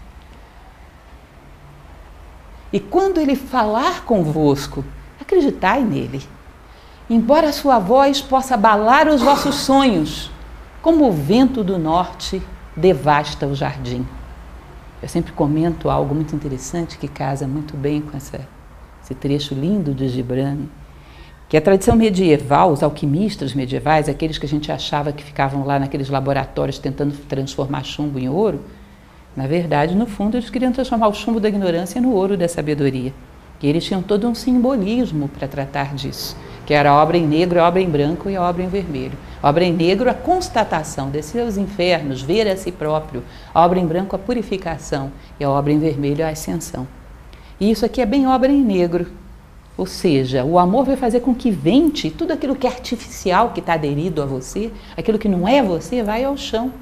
E 2.72 2.80
quando 2.80 3.20
ele 3.20 3.36
falar 3.36 4.04
convosco, 4.04 4.82
acreditai 5.20 5.82
nele. 5.82 6.22
Embora 7.08 7.52
sua 7.52 7.78
voz 7.78 8.20
possa 8.20 8.54
abalar 8.54 9.08
os 9.08 9.22
vossos 9.22 9.54
sonhos, 9.56 10.30
como 10.82 11.08
o 11.08 11.12
vento 11.12 11.62
do 11.62 11.78
norte 11.78 12.42
devasta 12.76 13.46
o 13.46 13.54
jardim. 13.54 14.06
Eu 15.02 15.08
sempre 15.08 15.32
comento 15.32 15.90
algo 15.90 16.14
muito 16.14 16.34
interessante 16.34 16.98
que 16.98 17.06
casa 17.06 17.46
muito 17.46 17.76
bem 17.76 18.00
com 18.00 18.16
essa, 18.16 18.40
esse 19.02 19.14
trecho 19.14 19.54
lindo 19.54 19.94
de 19.94 20.08
Gibran, 20.08 20.66
que 21.48 21.56
a 21.56 21.60
tradição 21.60 21.94
medieval, 21.94 22.72
os 22.72 22.82
alquimistas 22.82 23.54
medievais, 23.54 24.08
aqueles 24.08 24.36
que 24.36 24.46
a 24.46 24.48
gente 24.48 24.72
achava 24.72 25.12
que 25.12 25.22
ficavam 25.22 25.64
lá 25.64 25.78
naqueles 25.78 26.08
laboratórios 26.08 26.78
tentando 26.78 27.16
transformar 27.28 27.84
chumbo 27.84 28.18
em 28.18 28.28
ouro, 28.28 28.64
na 29.36 29.46
verdade, 29.46 29.94
no 29.94 30.06
fundo, 30.06 30.36
eles 30.36 30.48
queriam 30.48 30.72
transformar 30.72 31.08
o 31.08 31.14
chumbo 31.14 31.38
da 31.38 31.48
ignorância 31.48 32.00
no 32.00 32.12
ouro 32.12 32.38
da 32.38 32.48
sabedoria. 32.48 33.12
E 33.62 33.66
eles 33.66 33.84
tinham 33.84 34.02
todo 34.02 34.28
um 34.28 34.34
simbolismo 34.34 35.28
para 35.28 35.48
tratar 35.48 35.94
disso, 35.94 36.36
que 36.66 36.74
era 36.74 36.90
a 36.90 37.02
obra 37.02 37.16
em 37.16 37.26
negro, 37.26 37.60
a 37.60 37.66
obra 37.66 37.80
em 37.80 37.88
branco 37.88 38.28
e 38.28 38.36
a 38.36 38.42
obra 38.42 38.62
em 38.62 38.68
vermelho. 38.68 39.16
A 39.42 39.48
obra 39.48 39.64
em 39.64 39.72
negro, 39.72 40.10
a 40.10 40.14
constatação 40.14 41.10
de 41.10 41.22
seus 41.22 41.56
infernos, 41.56 42.22
ver 42.22 42.48
a 42.48 42.56
si 42.56 42.72
próprio. 42.72 43.22
A 43.54 43.64
obra 43.64 43.78
em 43.78 43.86
branco, 43.86 44.16
a 44.16 44.18
purificação. 44.18 45.12
E 45.38 45.44
a 45.44 45.50
obra 45.50 45.72
em 45.72 45.78
vermelho, 45.78 46.24
a 46.24 46.30
ascensão. 46.30 46.86
E 47.60 47.70
isso 47.70 47.84
aqui 47.84 48.00
é 48.00 48.06
bem 48.06 48.26
obra 48.26 48.50
em 48.50 48.62
negro. 48.62 49.06
Ou 49.76 49.86
seja, 49.86 50.42
o 50.44 50.58
amor 50.58 50.84
vai 50.84 50.96
fazer 50.96 51.20
com 51.20 51.34
que 51.34 51.50
vente 51.50 52.10
tudo 52.10 52.32
aquilo 52.32 52.56
que 52.56 52.66
é 52.66 52.70
artificial, 52.70 53.50
que 53.50 53.60
está 53.60 53.74
aderido 53.74 54.22
a 54.22 54.26
você, 54.26 54.70
aquilo 54.96 55.18
que 55.18 55.28
não 55.28 55.46
é 55.46 55.62
você, 55.62 56.02
vai 56.02 56.24
ao 56.24 56.36
chão. 56.36 56.72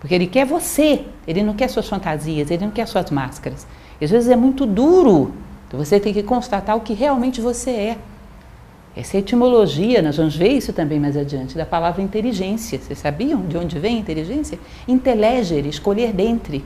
Porque 0.00 0.14
ele 0.14 0.26
quer 0.26 0.44
você, 0.44 1.04
ele 1.26 1.42
não 1.42 1.54
quer 1.54 1.68
suas 1.68 1.88
fantasias, 1.88 2.50
ele 2.50 2.64
não 2.64 2.72
quer 2.72 2.86
suas 2.86 3.10
máscaras. 3.10 3.66
E 4.00 4.04
às 4.04 4.10
vezes 4.10 4.28
é 4.28 4.36
muito 4.36 4.66
duro 4.66 5.32
então 5.66 5.82
você 5.82 5.98
tem 5.98 6.12
que 6.12 6.22
constatar 6.22 6.76
o 6.76 6.80
que 6.80 6.94
realmente 6.94 7.40
você 7.40 7.70
é. 7.70 7.98
Essa 8.96 9.18
é 9.18 9.20
etimologia, 9.20 10.00
nós 10.00 10.16
vamos 10.16 10.34
ver 10.34 10.48
isso 10.48 10.72
também 10.72 10.98
mais 10.98 11.16
adiante, 11.16 11.56
da 11.56 11.66
palavra 11.66 12.00
inteligência. 12.00 12.78
Vocês 12.78 12.98
sabiam 12.98 13.42
de 13.42 13.58
onde 13.58 13.78
vem 13.78 13.98
inteligência? 13.98 14.58
Intelegere, 14.88 15.68
escolher 15.68 16.12
dentre. 16.14 16.64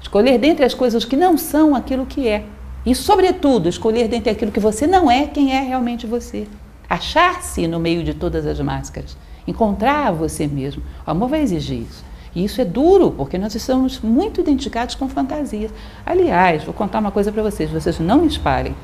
Escolher 0.00 0.38
dentre 0.38 0.64
as 0.64 0.72
coisas 0.72 1.04
que 1.04 1.16
não 1.16 1.36
são 1.36 1.74
aquilo 1.74 2.06
que 2.06 2.28
é. 2.28 2.44
E, 2.86 2.94
sobretudo, 2.94 3.68
escolher 3.68 4.08
dentre 4.08 4.30
aquilo 4.30 4.52
que 4.52 4.60
você 4.60 4.86
não 4.86 5.10
é, 5.10 5.26
quem 5.26 5.52
é 5.52 5.60
realmente 5.60 6.06
você. 6.06 6.46
Achar-se 6.88 7.66
no 7.66 7.78
meio 7.78 8.02
de 8.02 8.14
todas 8.14 8.46
as 8.46 8.60
máscaras. 8.60 9.16
Encontrar 9.46 10.12
você 10.12 10.46
mesmo. 10.46 10.82
O 11.06 11.10
amor 11.10 11.28
vai 11.28 11.42
exigir 11.42 11.82
isso. 11.82 12.04
E 12.34 12.44
isso 12.44 12.60
é 12.60 12.64
duro, 12.64 13.12
porque 13.12 13.38
nós 13.38 13.54
estamos 13.54 14.00
muito 14.00 14.40
identificados 14.40 14.94
com 14.94 15.08
fantasias. 15.08 15.70
Aliás, 16.04 16.64
vou 16.64 16.74
contar 16.74 16.98
uma 16.98 17.10
coisa 17.10 17.30
para 17.30 17.42
vocês, 17.42 17.70
vocês 17.70 17.98
não 17.98 18.24
espalhem. 18.26 18.74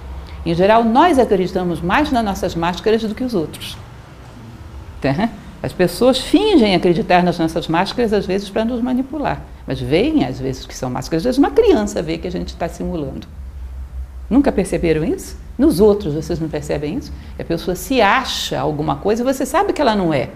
Em 0.47 0.55
geral, 0.55 0.85
nós 0.85 1.19
acreditamos 1.19 1.81
mais 1.81 2.11
nas 2.11 2.25
nossas 2.25 2.55
máscaras 2.55 3.03
do 3.03 3.15
que 3.15 3.25
os 3.25 3.35
outros. 3.35 3.77
Tá? 5.01 5.29
As 5.63 5.73
pessoas 5.73 6.19
fingem 6.19 6.75
acreditar 6.75 7.23
nas 7.23 7.39
nossas 7.39 7.69
máscaras, 7.69 8.13
às 8.13 8.25
vezes, 8.25 8.49
para 8.49 8.65
nos 8.65 8.81
manipular. 8.81 9.43
Mas 9.67 9.79
veem, 9.79 10.25
às 10.25 10.41
vezes, 10.41 10.65
que 10.65 10.75
são 10.75 10.89
máscaras. 10.89 11.21
Às 11.21 11.25
vezes, 11.25 11.39
uma 11.39 11.51
criança 11.51 12.01
vê 12.01 12.17
que 12.17 12.27
a 12.27 12.31
gente 12.31 12.49
está 12.49 12.69
simulando. 12.69 13.27
Nunca 14.31 14.51
perceberam 14.51 15.05
isso? 15.05 15.37
Nos 15.59 15.81
outros, 15.81 16.15
vocês 16.15 16.41
não 16.41 16.49
percebem 16.49 16.97
isso? 16.97 17.13
A 17.39 17.45
pessoa 17.45 17.75
se 17.75 18.01
acha 18.01 18.59
alguma 18.59 18.97
coisa 18.97 19.23
você 19.23 19.45
sabe 19.45 19.73
que 19.75 19.83
ela 19.83 19.95
não 19.95 20.15
é. 20.15 20.31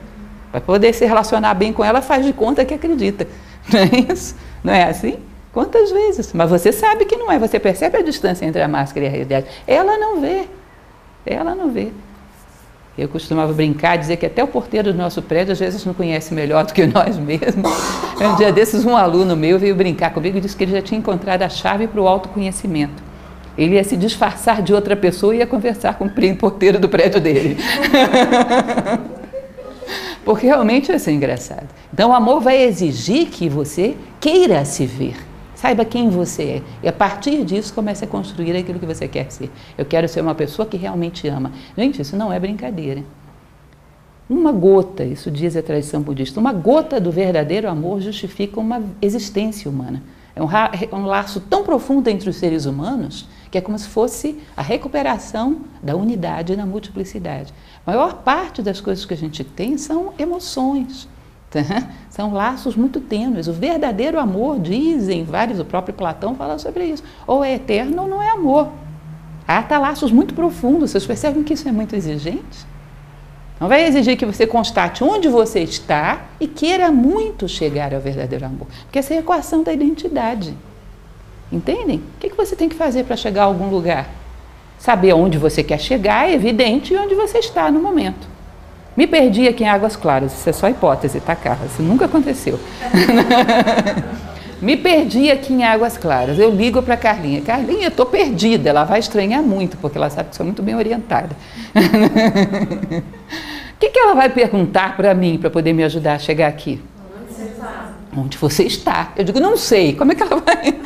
Para 0.54 0.60
poder 0.60 0.94
se 0.94 1.04
relacionar 1.04 1.52
bem 1.54 1.72
com 1.72 1.82
ela, 1.82 2.00
faz 2.00 2.24
de 2.24 2.32
conta 2.32 2.64
que 2.64 2.72
acredita. 2.72 3.26
Não 3.72 3.80
é 3.80 4.12
isso? 4.12 4.36
Não 4.62 4.72
é 4.72 4.84
assim? 4.84 5.18
Quantas 5.52 5.90
vezes? 5.90 6.32
Mas 6.32 6.48
você 6.48 6.70
sabe 6.70 7.06
que 7.06 7.16
não 7.16 7.30
é, 7.30 7.40
você 7.40 7.58
percebe 7.58 7.98
a 7.98 8.02
distância 8.02 8.44
entre 8.44 8.62
a 8.62 8.68
máscara 8.68 9.04
e 9.04 9.08
a 9.08 9.10
realidade. 9.10 9.46
Ela 9.66 9.96
não 9.96 10.20
vê. 10.20 10.48
Ela 11.24 11.54
não 11.54 11.70
vê. 11.70 11.88
Eu 12.96 13.08
costumava 13.08 13.52
brincar, 13.52 13.96
dizer 13.96 14.16
que 14.16 14.26
até 14.26 14.44
o 14.44 14.46
porteiro 14.46 14.92
do 14.92 14.98
nosso 14.98 15.22
prédio 15.22 15.52
às 15.52 15.58
vezes 15.58 15.84
não 15.84 15.92
conhece 15.92 16.32
melhor 16.32 16.64
do 16.64 16.72
que 16.72 16.86
nós 16.88 17.16
mesmos. 17.16 17.72
Um 18.20 18.36
dia 18.36 18.52
desses, 18.52 18.84
um 18.84 18.96
aluno 18.96 19.36
meu 19.36 19.58
veio 19.58 19.74
brincar 19.74 20.12
comigo 20.12 20.38
e 20.38 20.40
disse 20.40 20.56
que 20.56 20.62
ele 20.62 20.72
já 20.72 20.82
tinha 20.82 20.98
encontrado 20.98 21.42
a 21.42 21.48
chave 21.48 21.88
para 21.88 22.00
o 22.00 22.06
autoconhecimento. 22.06 23.02
Ele 23.58 23.74
ia 23.74 23.84
se 23.84 23.96
disfarçar 23.96 24.62
de 24.62 24.72
outra 24.72 24.94
pessoa 24.94 25.34
e 25.34 25.38
ia 25.38 25.46
conversar 25.46 25.94
com 25.94 26.04
o 26.06 26.36
porteiro 26.36 26.78
do 26.78 26.88
prédio 26.88 27.20
dele. 27.20 27.56
Porque 30.24 30.46
realmente 30.46 30.90
ia 30.90 30.98
ser 30.98 31.12
engraçado. 31.12 31.68
Então, 31.92 32.10
o 32.10 32.14
amor 32.14 32.40
vai 32.40 32.62
exigir 32.62 33.26
que 33.28 33.48
você 33.48 33.96
queira 34.20 34.64
se 34.64 34.86
ver. 34.86 35.16
Saiba 35.54 35.84
quem 35.84 36.08
você 36.08 36.42
é. 36.42 36.62
E 36.82 36.88
a 36.88 36.92
partir 36.92 37.44
disso 37.44 37.72
comece 37.72 38.04
a 38.04 38.08
construir 38.08 38.56
aquilo 38.56 38.78
que 38.78 38.86
você 38.86 39.06
quer 39.06 39.30
ser. 39.30 39.50
Eu 39.78 39.84
quero 39.84 40.08
ser 40.08 40.20
uma 40.20 40.34
pessoa 40.34 40.66
que 40.66 40.76
realmente 40.76 41.28
ama. 41.28 41.52
Gente, 41.76 42.02
isso 42.02 42.16
não 42.16 42.32
é 42.32 42.38
brincadeira. 42.38 43.02
Uma 44.28 44.52
gota, 44.52 45.04
isso 45.04 45.30
diz 45.30 45.54
a 45.54 45.62
tradição 45.62 46.00
budista, 46.00 46.40
uma 46.40 46.52
gota 46.52 46.98
do 46.98 47.12
verdadeiro 47.12 47.68
amor 47.68 48.00
justifica 48.00 48.58
uma 48.58 48.82
existência 49.02 49.70
humana. 49.70 50.02
É 50.34 50.42
um, 50.42 50.48
é 50.50 50.94
um 50.94 51.06
laço 51.06 51.40
tão 51.40 51.62
profundo 51.62 52.08
entre 52.08 52.28
os 52.28 52.36
seres 52.36 52.64
humanos 52.64 53.28
que 53.50 53.58
é 53.58 53.60
como 53.60 53.78
se 53.78 53.86
fosse 53.86 54.40
a 54.56 54.62
recuperação 54.62 55.58
da 55.80 55.94
unidade 55.94 56.56
na 56.56 56.66
multiplicidade. 56.66 57.54
A 57.86 57.90
maior 57.90 58.14
parte 58.14 58.62
das 58.62 58.80
coisas 58.80 59.04
que 59.04 59.14
a 59.14 59.16
gente 59.16 59.44
tem 59.44 59.76
são 59.76 60.14
emoções, 60.18 61.08
tá? 61.50 61.60
são 62.08 62.32
laços 62.32 62.76
muito 62.76 63.00
tênues. 63.00 63.46
O 63.46 63.52
verdadeiro 63.52 64.18
amor, 64.18 64.58
dizem 64.58 65.24
vários, 65.24 65.60
o 65.60 65.64
próprio 65.64 65.94
Platão 65.94 66.34
fala 66.34 66.58
sobre 66.58 66.86
isso, 66.86 67.02
ou 67.26 67.44
é 67.44 67.54
eterno 67.54 68.02
ou 68.02 68.08
não 68.08 68.22
é 68.22 68.30
amor. 68.30 68.70
Há 69.46 69.62
tá 69.62 69.78
laços 69.78 70.10
muito 70.10 70.34
profundos, 70.34 70.90
vocês 70.90 71.06
percebem 71.06 71.42
que 71.42 71.52
isso 71.52 71.68
é 71.68 71.72
muito 71.72 71.94
exigente? 71.94 72.74
Não 73.60 73.68
vai 73.68 73.84
exigir 73.86 74.16
que 74.16 74.26
você 74.26 74.46
constate 74.46 75.04
onde 75.04 75.28
você 75.28 75.60
está 75.60 76.24
e 76.40 76.48
queira 76.48 76.90
muito 76.90 77.46
chegar 77.46 77.94
ao 77.94 78.00
verdadeiro 78.00 78.46
amor, 78.46 78.66
porque 78.84 78.98
essa 78.98 79.14
é 79.14 79.18
a 79.18 79.20
equação 79.20 79.62
da 79.62 79.72
identidade. 79.72 80.56
Entendem? 81.52 81.98
O 81.98 82.18
que, 82.18 82.30
você 82.30 82.56
tem 82.56 82.68
que 82.68 82.74
fazer 82.74 83.04
para 83.04 83.16
chegar 83.16 83.42
a 83.42 83.46
algum 83.46 83.68
lugar? 83.68 84.08
Saber 84.78 85.12
onde 85.14 85.38
você 85.38 85.62
quer 85.62 85.78
chegar 85.78 86.28
é 86.28 86.34
evidente 86.34 86.92
e 86.92 86.96
onde 86.96 87.14
você 87.14 87.38
está 87.38 87.70
no 87.70 87.80
momento. 87.80 88.34
Me 88.96 89.06
perdi 89.06 89.48
aqui 89.48 89.64
em 89.64 89.68
Águas 89.68 89.96
Claras, 89.96 90.32
isso 90.32 90.48
é 90.48 90.52
só 90.52 90.68
hipótese, 90.68 91.20
tá, 91.20 91.34
Carla? 91.34 91.66
Isso 91.66 91.82
nunca 91.82 92.04
aconteceu. 92.04 92.60
Me 94.64 94.76
perdi 94.78 95.30
aqui 95.30 95.52
em 95.52 95.62
Águas 95.62 95.98
Claras. 95.98 96.38
Eu 96.38 96.50
ligo 96.50 96.80
para 96.82 96.96
Carlinha. 96.96 97.42
Carlinha, 97.42 97.88
estou 97.88 98.06
perdida. 98.06 98.70
Ela 98.70 98.84
vai 98.84 98.98
estranhar 98.98 99.42
muito, 99.42 99.76
porque 99.76 99.98
ela 99.98 100.08
sabe 100.08 100.30
que 100.30 100.36
sou 100.36 100.46
muito 100.46 100.62
bem 100.62 100.74
orientada. 100.74 101.36
O 101.74 101.80
que, 103.78 103.90
que 103.90 103.98
ela 103.98 104.14
vai 104.14 104.30
perguntar 104.30 104.96
para 104.96 105.12
mim 105.12 105.36
para 105.38 105.50
poder 105.50 105.74
me 105.74 105.84
ajudar 105.84 106.14
a 106.14 106.18
chegar 106.18 106.46
aqui? 106.48 106.80
Onde 108.16 108.38
você 108.38 108.62
está? 108.62 109.12
Eu 109.16 109.24
digo, 109.24 109.38
não 109.38 109.56
sei. 109.56 109.94
Como 109.94 110.12
é 110.12 110.14
que 110.14 110.22
ela 110.22 110.36
vai 110.36 110.78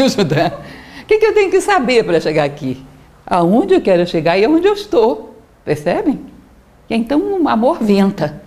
ajudar? 0.06 0.64
O 1.02 1.04
que, 1.04 1.18
que 1.18 1.26
eu 1.26 1.34
tenho 1.34 1.50
que 1.50 1.60
saber 1.60 2.04
para 2.04 2.20
chegar 2.20 2.44
aqui? 2.44 2.82
Aonde 3.28 3.74
eu 3.74 3.80
quero 3.80 4.06
chegar 4.06 4.38
e 4.38 4.44
aonde 4.44 4.66
eu 4.66 4.72
estou. 4.72 5.36
Percebem? 5.64 6.26
E 6.88 6.94
então 6.94 7.20
o 7.20 7.48
amor 7.48 7.82
venta. 7.82 8.42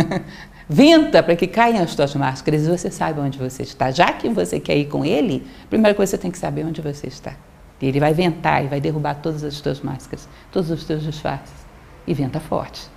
venta 0.68 1.22
para 1.22 1.36
que 1.36 1.46
caiam 1.46 1.82
as 1.82 1.94
tuas 1.94 2.14
máscaras 2.14 2.66
e 2.66 2.70
você 2.70 2.90
saiba 2.90 3.20
onde 3.20 3.38
você 3.38 3.62
está. 3.62 3.90
Já 3.90 4.12
que 4.12 4.28
você 4.28 4.58
quer 4.58 4.76
ir 4.76 4.86
com 4.86 5.04
ele, 5.04 5.46
a 5.64 5.68
primeira 5.68 5.94
coisa 5.94 6.10
você 6.10 6.18
tem 6.18 6.30
que 6.30 6.38
saber 6.38 6.64
onde 6.64 6.80
você 6.80 7.06
está. 7.06 7.34
E 7.80 7.86
ele 7.86 8.00
vai 8.00 8.14
ventar 8.14 8.64
e 8.64 8.68
vai 8.68 8.80
derrubar 8.80 9.16
todas 9.16 9.44
as 9.44 9.60
tuas 9.60 9.80
máscaras, 9.80 10.28
todos 10.50 10.70
os 10.70 10.84
teus 10.84 11.02
disfarces. 11.02 11.64
E 12.06 12.14
venta 12.14 12.40
forte. 12.40 12.88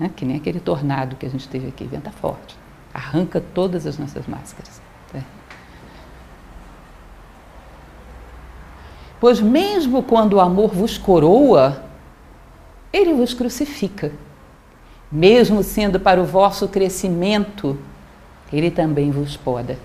Né? 0.00 0.10
Que 0.16 0.24
nem 0.24 0.36
aquele 0.36 0.58
tornado 0.58 1.14
que 1.14 1.26
a 1.26 1.28
gente 1.28 1.46
teve 1.48 1.68
aqui, 1.68 1.84
venta 1.84 2.10
forte 2.10 2.56
arranca 2.96 3.40
todas 3.40 3.86
as 3.86 3.98
nossas 3.98 4.26
máscaras. 4.26 4.80
Né? 5.12 5.22
Pois 9.20 9.40
mesmo 9.40 10.02
quando 10.02 10.34
o 10.34 10.40
amor 10.40 10.70
vos 10.74 10.98
coroa, 10.98 11.82
ele 12.92 13.12
vos 13.14 13.34
crucifica. 13.34 14.12
Mesmo 15.10 15.62
sendo 15.62 15.98
para 16.00 16.20
o 16.20 16.24
vosso 16.24 16.68
crescimento, 16.68 17.78
ele 18.52 18.70
também 18.70 19.10
vos 19.10 19.36
poda. 19.36 19.78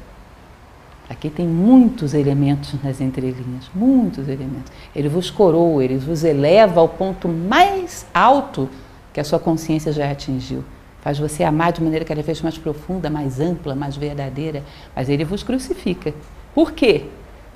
Aqui 1.09 1.29
tem 1.29 1.47
muitos 1.47 2.13
elementos 2.13 2.73
nas 2.81 3.01
entrelinhas, 3.01 3.69
muitos 3.75 4.27
elementos. 4.27 4.71
Ele 4.95 5.09
vos 5.09 5.29
coroa, 5.29 5.83
ele 5.83 5.97
vos 5.97 6.23
eleva 6.23 6.79
ao 6.79 6.87
ponto 6.87 7.27
mais 7.27 8.05
alto 8.13 8.69
que 9.13 9.19
a 9.19 9.23
sua 9.23 9.39
consciência 9.39 9.91
já 9.91 10.09
atingiu 10.09 10.63
faz 11.01 11.17
você 11.17 11.43
amar 11.43 11.73
de 11.73 11.83
maneira 11.83 12.05
cada 12.05 12.21
vez 12.21 12.41
mais 12.41 12.57
profunda, 12.57 13.09
mais 13.09 13.39
ampla, 13.39 13.75
mais 13.75 13.97
verdadeira, 13.97 14.63
mas 14.95 15.09
ele 15.09 15.25
vos 15.25 15.43
crucifica. 15.43 16.13
Por 16.53 16.71
quê? 16.71 17.05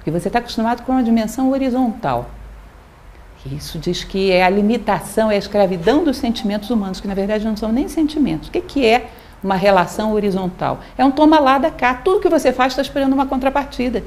Porque 0.05 0.19
você 0.19 0.29
está 0.29 0.37
acostumado 0.37 0.83
com 0.83 0.91
uma 0.91 1.01
dimensão 1.01 1.49
horizontal. 1.49 2.29
Isso 3.43 3.79
diz 3.79 4.03
que 4.03 4.31
é 4.31 4.45
a 4.45 4.49
limitação, 4.49 5.31
é 5.31 5.35
a 5.35 5.39
escravidão 5.39 6.03
dos 6.03 6.17
sentimentos 6.17 6.69
humanos, 6.69 6.99
que 6.99 7.07
na 7.07 7.15
verdade 7.15 7.43
não 7.43 7.57
são 7.57 7.71
nem 7.71 7.87
sentimentos. 7.87 8.49
O 8.49 8.51
que, 8.51 8.61
que 8.61 8.85
é 8.85 9.09
uma 9.43 9.55
relação 9.55 10.13
horizontal? 10.13 10.79
É 10.95 11.03
um 11.03 11.09
toma 11.09 11.39
lá 11.39 11.57
da 11.57 11.71
cá. 11.71 11.95
Tudo 11.95 12.19
que 12.19 12.29
você 12.29 12.53
faz 12.53 12.73
está 12.73 12.83
esperando 12.83 13.13
uma 13.13 13.25
contrapartida. 13.25 14.03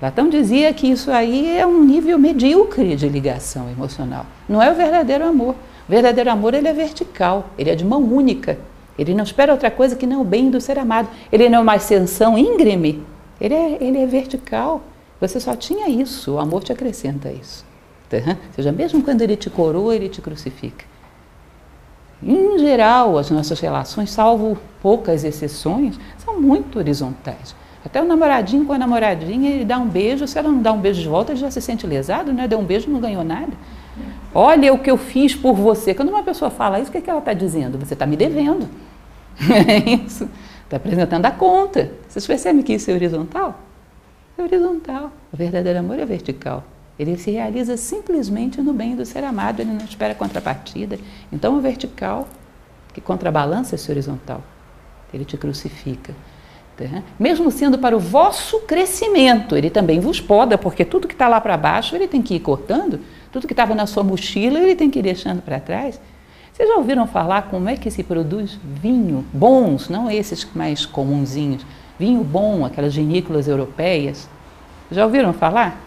Platão 0.00 0.28
dizia 0.28 0.74
que 0.74 0.88
isso 0.88 1.12
aí 1.12 1.56
é 1.56 1.64
um 1.64 1.84
nível 1.84 2.18
medíocre 2.18 2.96
de 2.96 3.08
ligação 3.08 3.70
emocional. 3.70 4.26
Não 4.48 4.60
é 4.60 4.68
o 4.68 4.74
verdadeiro 4.74 5.24
amor. 5.24 5.54
O 5.88 5.92
verdadeiro 5.92 6.28
amor 6.28 6.54
ele 6.54 6.66
é 6.66 6.72
vertical, 6.72 7.50
ele 7.56 7.70
é 7.70 7.76
de 7.76 7.84
mão 7.84 8.02
única. 8.02 8.58
Ele 8.98 9.14
não 9.14 9.22
espera 9.22 9.52
outra 9.52 9.70
coisa 9.70 9.94
que 9.94 10.08
não 10.08 10.22
o 10.22 10.24
bem 10.24 10.50
do 10.50 10.60
ser 10.60 10.76
amado. 10.76 11.08
Ele 11.30 11.48
não 11.48 11.58
é 11.58 11.62
uma 11.62 11.74
ascensão 11.74 12.36
íngreme, 12.36 13.04
ele 13.40 13.54
é, 13.54 13.78
ele 13.80 13.98
é 13.98 14.06
vertical. 14.06 14.82
Você 15.20 15.40
só 15.40 15.54
tinha 15.56 15.88
isso, 15.88 16.34
o 16.34 16.38
amor 16.38 16.62
te 16.62 16.72
acrescenta 16.72 17.30
isso. 17.30 17.64
Tá? 18.08 18.18
Ou 18.18 18.54
seja, 18.54 18.72
mesmo 18.72 19.02
quando 19.02 19.22
ele 19.22 19.36
te 19.36 19.50
coroa, 19.50 19.94
ele 19.94 20.08
te 20.08 20.20
crucifica. 20.20 20.84
Em 22.22 22.58
geral, 22.58 23.18
as 23.18 23.30
nossas 23.30 23.60
relações, 23.60 24.10
salvo 24.10 24.56
poucas 24.80 25.24
exceções, 25.24 25.98
são 26.18 26.40
muito 26.40 26.78
horizontais. 26.78 27.54
Até 27.84 28.02
o 28.02 28.04
namoradinho 28.04 28.64
com 28.64 28.72
a 28.72 28.78
namoradinha, 28.78 29.50
ele 29.50 29.64
dá 29.64 29.78
um 29.78 29.86
beijo, 29.86 30.26
se 30.26 30.38
ela 30.38 30.48
não 30.48 30.60
dá 30.60 30.72
um 30.72 30.80
beijo 30.80 31.00
de 31.00 31.08
volta, 31.08 31.32
ele 31.32 31.40
já 31.40 31.50
se 31.50 31.60
sente 31.60 31.86
lesado, 31.86 32.32
né? 32.32 32.48
Deu 32.48 32.58
um 32.58 32.64
beijo 32.64 32.90
não 32.90 33.00
ganhou 33.00 33.22
nada. 33.22 33.52
Olha 34.34 34.72
o 34.74 34.78
que 34.78 34.90
eu 34.90 34.96
fiz 34.96 35.34
por 35.34 35.54
você. 35.54 35.94
Quando 35.94 36.08
uma 36.08 36.22
pessoa 36.22 36.50
fala 36.50 36.80
isso, 36.80 36.88
o 36.88 36.92
que, 36.92 36.98
é 36.98 37.00
que 37.00 37.08
ela 37.08 37.20
está 37.20 37.32
dizendo? 37.32 37.78
Você 37.78 37.94
está 37.94 38.06
me 38.06 38.16
devendo. 38.16 38.68
É 39.68 39.90
isso. 39.90 40.28
Está 40.64 40.78
apresentando 40.78 41.26
a 41.26 41.30
conta. 41.30 41.92
Vocês 42.16 42.26
percebem 42.26 42.62
que 42.62 42.72
isso 42.72 42.90
é 42.90 42.94
horizontal? 42.94 43.60
É 44.38 44.42
horizontal. 44.42 45.12
O 45.30 45.36
verdadeiro 45.36 45.80
amor 45.80 45.98
é 45.98 46.06
vertical. 46.06 46.64
Ele 46.98 47.18
se 47.18 47.30
realiza 47.30 47.76
simplesmente 47.76 48.62
no 48.62 48.72
bem 48.72 48.96
do 48.96 49.04
ser 49.04 49.22
amado, 49.22 49.60
ele 49.60 49.70
não 49.70 49.84
espera 49.84 50.14
contrapartida. 50.14 50.98
Então, 51.30 51.58
o 51.58 51.60
vertical, 51.60 52.26
que 52.94 53.02
contrabalança 53.02 53.74
esse 53.74 53.90
horizontal, 53.90 54.42
ele 55.12 55.26
te 55.26 55.36
crucifica. 55.36 56.14
Tá? 56.74 57.02
Mesmo 57.20 57.50
sendo 57.50 57.76
para 57.78 57.94
o 57.94 58.00
vosso 58.00 58.60
crescimento, 58.60 59.54
ele 59.54 59.68
também 59.68 60.00
vos 60.00 60.18
poda, 60.18 60.56
porque 60.56 60.86
tudo 60.86 61.06
que 61.06 61.12
está 61.12 61.28
lá 61.28 61.38
para 61.38 61.58
baixo 61.58 61.94
ele 61.94 62.08
tem 62.08 62.22
que 62.22 62.36
ir 62.36 62.40
cortando 62.40 62.98
tudo 63.36 63.46
que 63.46 63.52
estava 63.52 63.74
na 63.74 63.86
sua 63.86 64.02
mochila 64.02 64.58
ele 64.58 64.74
tem 64.74 64.88
que 64.88 64.98
ir 64.98 65.02
deixando 65.02 65.42
para 65.42 65.60
trás. 65.60 66.00
Vocês 66.50 66.66
já 66.66 66.76
ouviram 66.76 67.06
falar 67.06 67.50
como 67.50 67.68
é 67.68 67.76
que 67.76 67.90
se 67.90 68.02
produz 68.02 68.58
vinho 68.64 69.26
bons, 69.30 69.90
não 69.90 70.10
esses 70.10 70.46
mais 70.54 70.86
comunzinhos, 70.86 71.66
vinho 71.98 72.22
bom, 72.22 72.64
aquelas 72.64 72.94
vinícolas 72.94 73.48
europeias? 73.48 74.28
Já 74.90 75.04
ouviram 75.04 75.32
falar? 75.32 75.80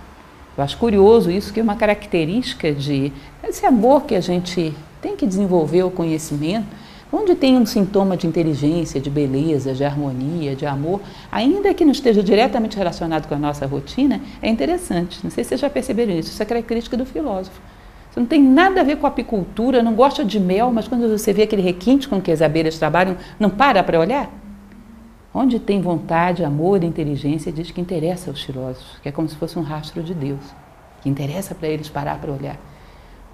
Eu 0.57 0.63
acho 0.63 0.77
curioso 0.77 1.31
isso, 1.31 1.53
que 1.53 1.59
é 1.59 1.63
uma 1.63 1.75
característica 1.75 2.71
de 2.71 3.13
esse 3.43 3.65
amor 3.65 4.03
que 4.03 4.15
a 4.15 4.21
gente 4.21 4.73
tem 5.01 5.15
que 5.15 5.25
desenvolver 5.25 5.83
o 5.83 5.91
conhecimento 5.91 6.67
Onde 7.11 7.33
tem 7.33 7.57
um 7.57 7.65
sintoma 7.65 8.15
de 8.15 8.27
inteligência, 8.27 9.01
de 9.01 9.09
beleza, 9.09 9.73
de 9.73 9.83
harmonia, 9.83 10.55
de 10.55 10.67
amor, 10.67 11.01
ainda 11.31 11.73
que 11.73 11.83
não 11.83 11.91
esteja 11.91 12.21
diretamente 12.21 12.77
relacionado 12.77 13.27
com 13.27 13.33
a 13.33 13.39
nossa 13.39 13.65
rotina, 13.65 14.21
é 14.41 14.47
interessante. 14.47 15.19
Não 15.23 15.31
sei 15.31 15.43
se 15.43 15.49
vocês 15.49 15.61
já 15.61 15.69
perceberam 15.71 16.13
isso, 16.13 16.29
isso 16.29 16.41
é 16.41 16.45
característica 16.45 16.95
do 16.95 17.05
filósofo. 17.05 17.59
Isso 18.11 18.19
não 18.19 18.27
tem 18.27 18.41
nada 18.41 18.81
a 18.81 18.83
ver 18.83 18.97
com 18.97 19.07
apicultura, 19.07 19.81
não 19.81 19.95
gosta 19.95 20.23
de 20.23 20.39
mel, 20.39 20.71
mas 20.71 20.87
quando 20.87 21.09
você 21.09 21.33
vê 21.33 21.43
aquele 21.43 21.63
requinte 21.63 22.07
com 22.07 22.21
que 22.21 22.31
as 22.31 22.43
abelhas 22.43 22.77
trabalham, 22.77 23.17
não 23.39 23.49
para 23.49 23.83
para 23.83 23.99
olhar? 23.99 24.31
Onde 25.33 25.59
tem 25.59 25.79
vontade, 25.79 26.43
amor 26.43 26.83
inteligência, 26.83 27.51
diz 27.51 27.69
que 27.69 27.79
interessa 27.79 28.31
aos 28.31 28.41
filósofos, 28.41 28.97
que 29.01 29.09
é 29.09 29.11
como 29.11 29.29
se 29.29 29.35
fosse 29.35 29.59
um 29.59 29.61
rastro 29.61 30.01
de 30.01 30.13
Deus, 30.13 30.41
que 31.01 31.09
interessa 31.09 31.53
para 31.53 31.67
eles 31.67 31.87
parar 31.87 32.19
para 32.19 32.31
olhar. 32.31 32.57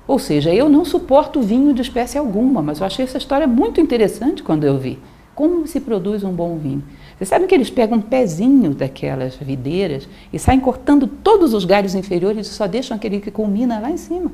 Ou 0.08 0.19
seja, 0.19 0.53
eu 0.53 0.69
não 0.69 0.84
suporto 0.84 1.41
vinho 1.41 1.73
de 1.73 1.81
espécie 1.81 2.17
alguma, 2.17 2.62
mas 2.62 2.79
eu 2.79 2.86
achei 2.86 3.05
essa 3.05 3.17
história 3.17 3.47
muito 3.47 3.79
interessante 3.79 4.43
quando 4.43 4.65
eu 4.65 4.77
vi. 4.77 4.99
Como 5.34 5.65
se 5.65 5.79
produz 5.79 6.23
um 6.23 6.31
bom 6.31 6.58
vinho? 6.58 6.84
Vocês 7.17 7.29
sabem 7.29 7.47
que 7.47 7.55
eles 7.55 7.69
pegam 7.69 7.97
um 7.97 8.01
pezinho 8.01 8.75
daquelas 8.75 9.36
videiras 9.36 10.08
e 10.31 10.38
saem 10.38 10.60
cortando 10.60 11.08
todos 11.08 11.53
os 11.53 11.65
galhos 11.65 11.95
inferiores 11.95 12.47
e 12.47 12.49
só 12.51 12.67
deixam 12.67 12.95
aquele 12.95 13.19
que 13.19 13.31
culmina 13.31 13.79
lá 13.79 13.89
em 13.89 13.97
cima. 13.97 14.31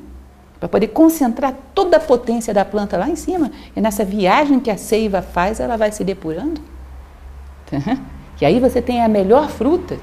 para 0.60 0.68
poder 0.68 0.88
concentrar 0.88 1.56
toda 1.74 1.96
a 1.96 2.00
potência 2.00 2.54
da 2.54 2.64
planta 2.64 2.96
lá 2.96 3.08
em 3.08 3.16
cima. 3.16 3.50
E 3.74 3.80
nessa 3.80 4.04
viagem 4.04 4.60
que 4.60 4.70
a 4.70 4.76
seiva 4.76 5.20
faz, 5.20 5.58
ela 5.58 5.76
vai 5.76 5.90
se 5.90 6.04
depurando. 6.04 6.60
E 8.40 8.44
aí 8.44 8.58
você 8.58 8.82
tem 8.82 9.00
a 9.02 9.08
melhor 9.08 9.48
fruta. 9.48 9.98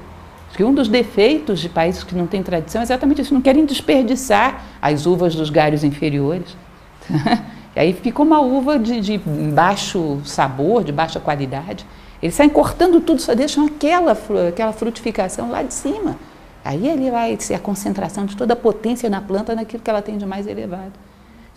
Que 0.54 0.64
um 0.64 0.72
dos 0.74 0.88
defeitos 0.88 1.60
de 1.60 1.68
países 1.68 2.02
que 2.02 2.14
não 2.14 2.26
têm 2.26 2.42
tradição 2.42 2.80
é 2.80 2.84
exatamente 2.84 3.20
isso, 3.20 3.34
não 3.34 3.40
querem 3.40 3.66
desperdiçar 3.66 4.64
as 4.80 5.06
uvas 5.06 5.34
dos 5.34 5.50
galhos 5.50 5.84
inferiores. 5.84 6.56
E 7.76 7.78
aí 7.78 7.92
fica 7.92 8.20
uma 8.20 8.40
uva 8.40 8.80
de, 8.80 9.00
de 9.00 9.18
baixo 9.18 10.18
sabor, 10.24 10.82
de 10.82 10.90
baixa 10.90 11.20
qualidade. 11.20 11.86
Eles 12.20 12.34
saem 12.34 12.50
cortando 12.50 13.00
tudo, 13.00 13.22
só 13.22 13.32
deixam 13.32 13.66
aquela, 13.66 14.18
aquela 14.48 14.72
frutificação 14.72 15.50
lá 15.50 15.62
de 15.62 15.72
cima. 15.72 16.16
Aí 16.64 16.88
ele 16.88 17.10
vai 17.10 17.36
ser 17.38 17.54
a 17.54 17.58
concentração 17.60 18.26
de 18.26 18.36
toda 18.36 18.54
a 18.54 18.56
potência 18.56 19.08
na 19.08 19.20
planta 19.20 19.54
naquilo 19.54 19.82
que 19.82 19.88
ela 19.88 20.02
tem 20.02 20.18
de 20.18 20.26
mais 20.26 20.46
elevado. 20.46 20.92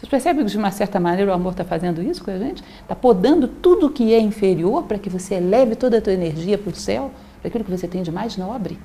Vocês 0.04 0.10
percebem 0.10 0.44
que, 0.44 0.52
de 0.52 0.58
uma 0.58 0.70
certa 0.70 1.00
maneira, 1.00 1.32
o 1.32 1.34
amor 1.34 1.54
está 1.54 1.64
fazendo 1.64 2.04
isso 2.04 2.22
com 2.22 2.30
a 2.30 2.38
gente? 2.38 2.62
Está 2.82 2.94
podando 2.94 3.48
tudo 3.48 3.90
que 3.90 4.14
é 4.14 4.20
inferior 4.20 4.84
para 4.84 5.00
que 5.00 5.10
você 5.10 5.36
eleve 5.36 5.78
toda 5.78 6.00
a 6.00 6.02
tua 6.02 6.12
energia 6.12 6.58
para 6.58 6.72
o 6.72 6.76
céu, 6.76 7.10
para 7.40 7.48
aquilo 7.48 7.64
que 7.64 7.72
você 7.72 7.88
tem 7.88 8.04
de 8.04 8.12
mais 8.12 8.36
nobre. 8.36 8.78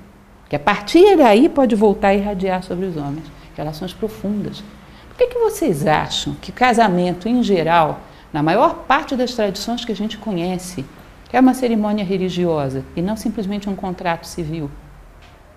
Que 0.47 0.55
a 0.55 0.59
partir 0.59 1.17
daí 1.17 1.49
pode 1.49 1.75
voltar 1.75 2.09
a 2.09 2.15
irradiar 2.15 2.63
sobre 2.63 2.85
os 2.85 2.95
homens. 2.95 3.25
Relações 3.53 3.91
profundas. 3.93 4.63
Por 5.09 5.17
que, 5.17 5.27
que 5.27 5.39
vocês 5.39 5.85
acham 5.85 6.35
que 6.35 6.53
casamento, 6.53 7.27
em 7.27 7.43
geral, 7.43 7.99
na 8.31 8.41
maior 8.41 8.85
parte 8.87 9.13
das 9.17 9.33
tradições 9.33 9.83
que 9.83 9.91
a 9.91 9.95
gente 9.95 10.17
conhece, 10.17 10.85
é 11.33 11.39
uma 11.41 11.53
cerimônia 11.53 12.05
religiosa 12.05 12.85
e 12.95 13.01
não 13.01 13.17
simplesmente 13.17 13.69
um 13.69 13.75
contrato 13.75 14.25
civil? 14.25 14.71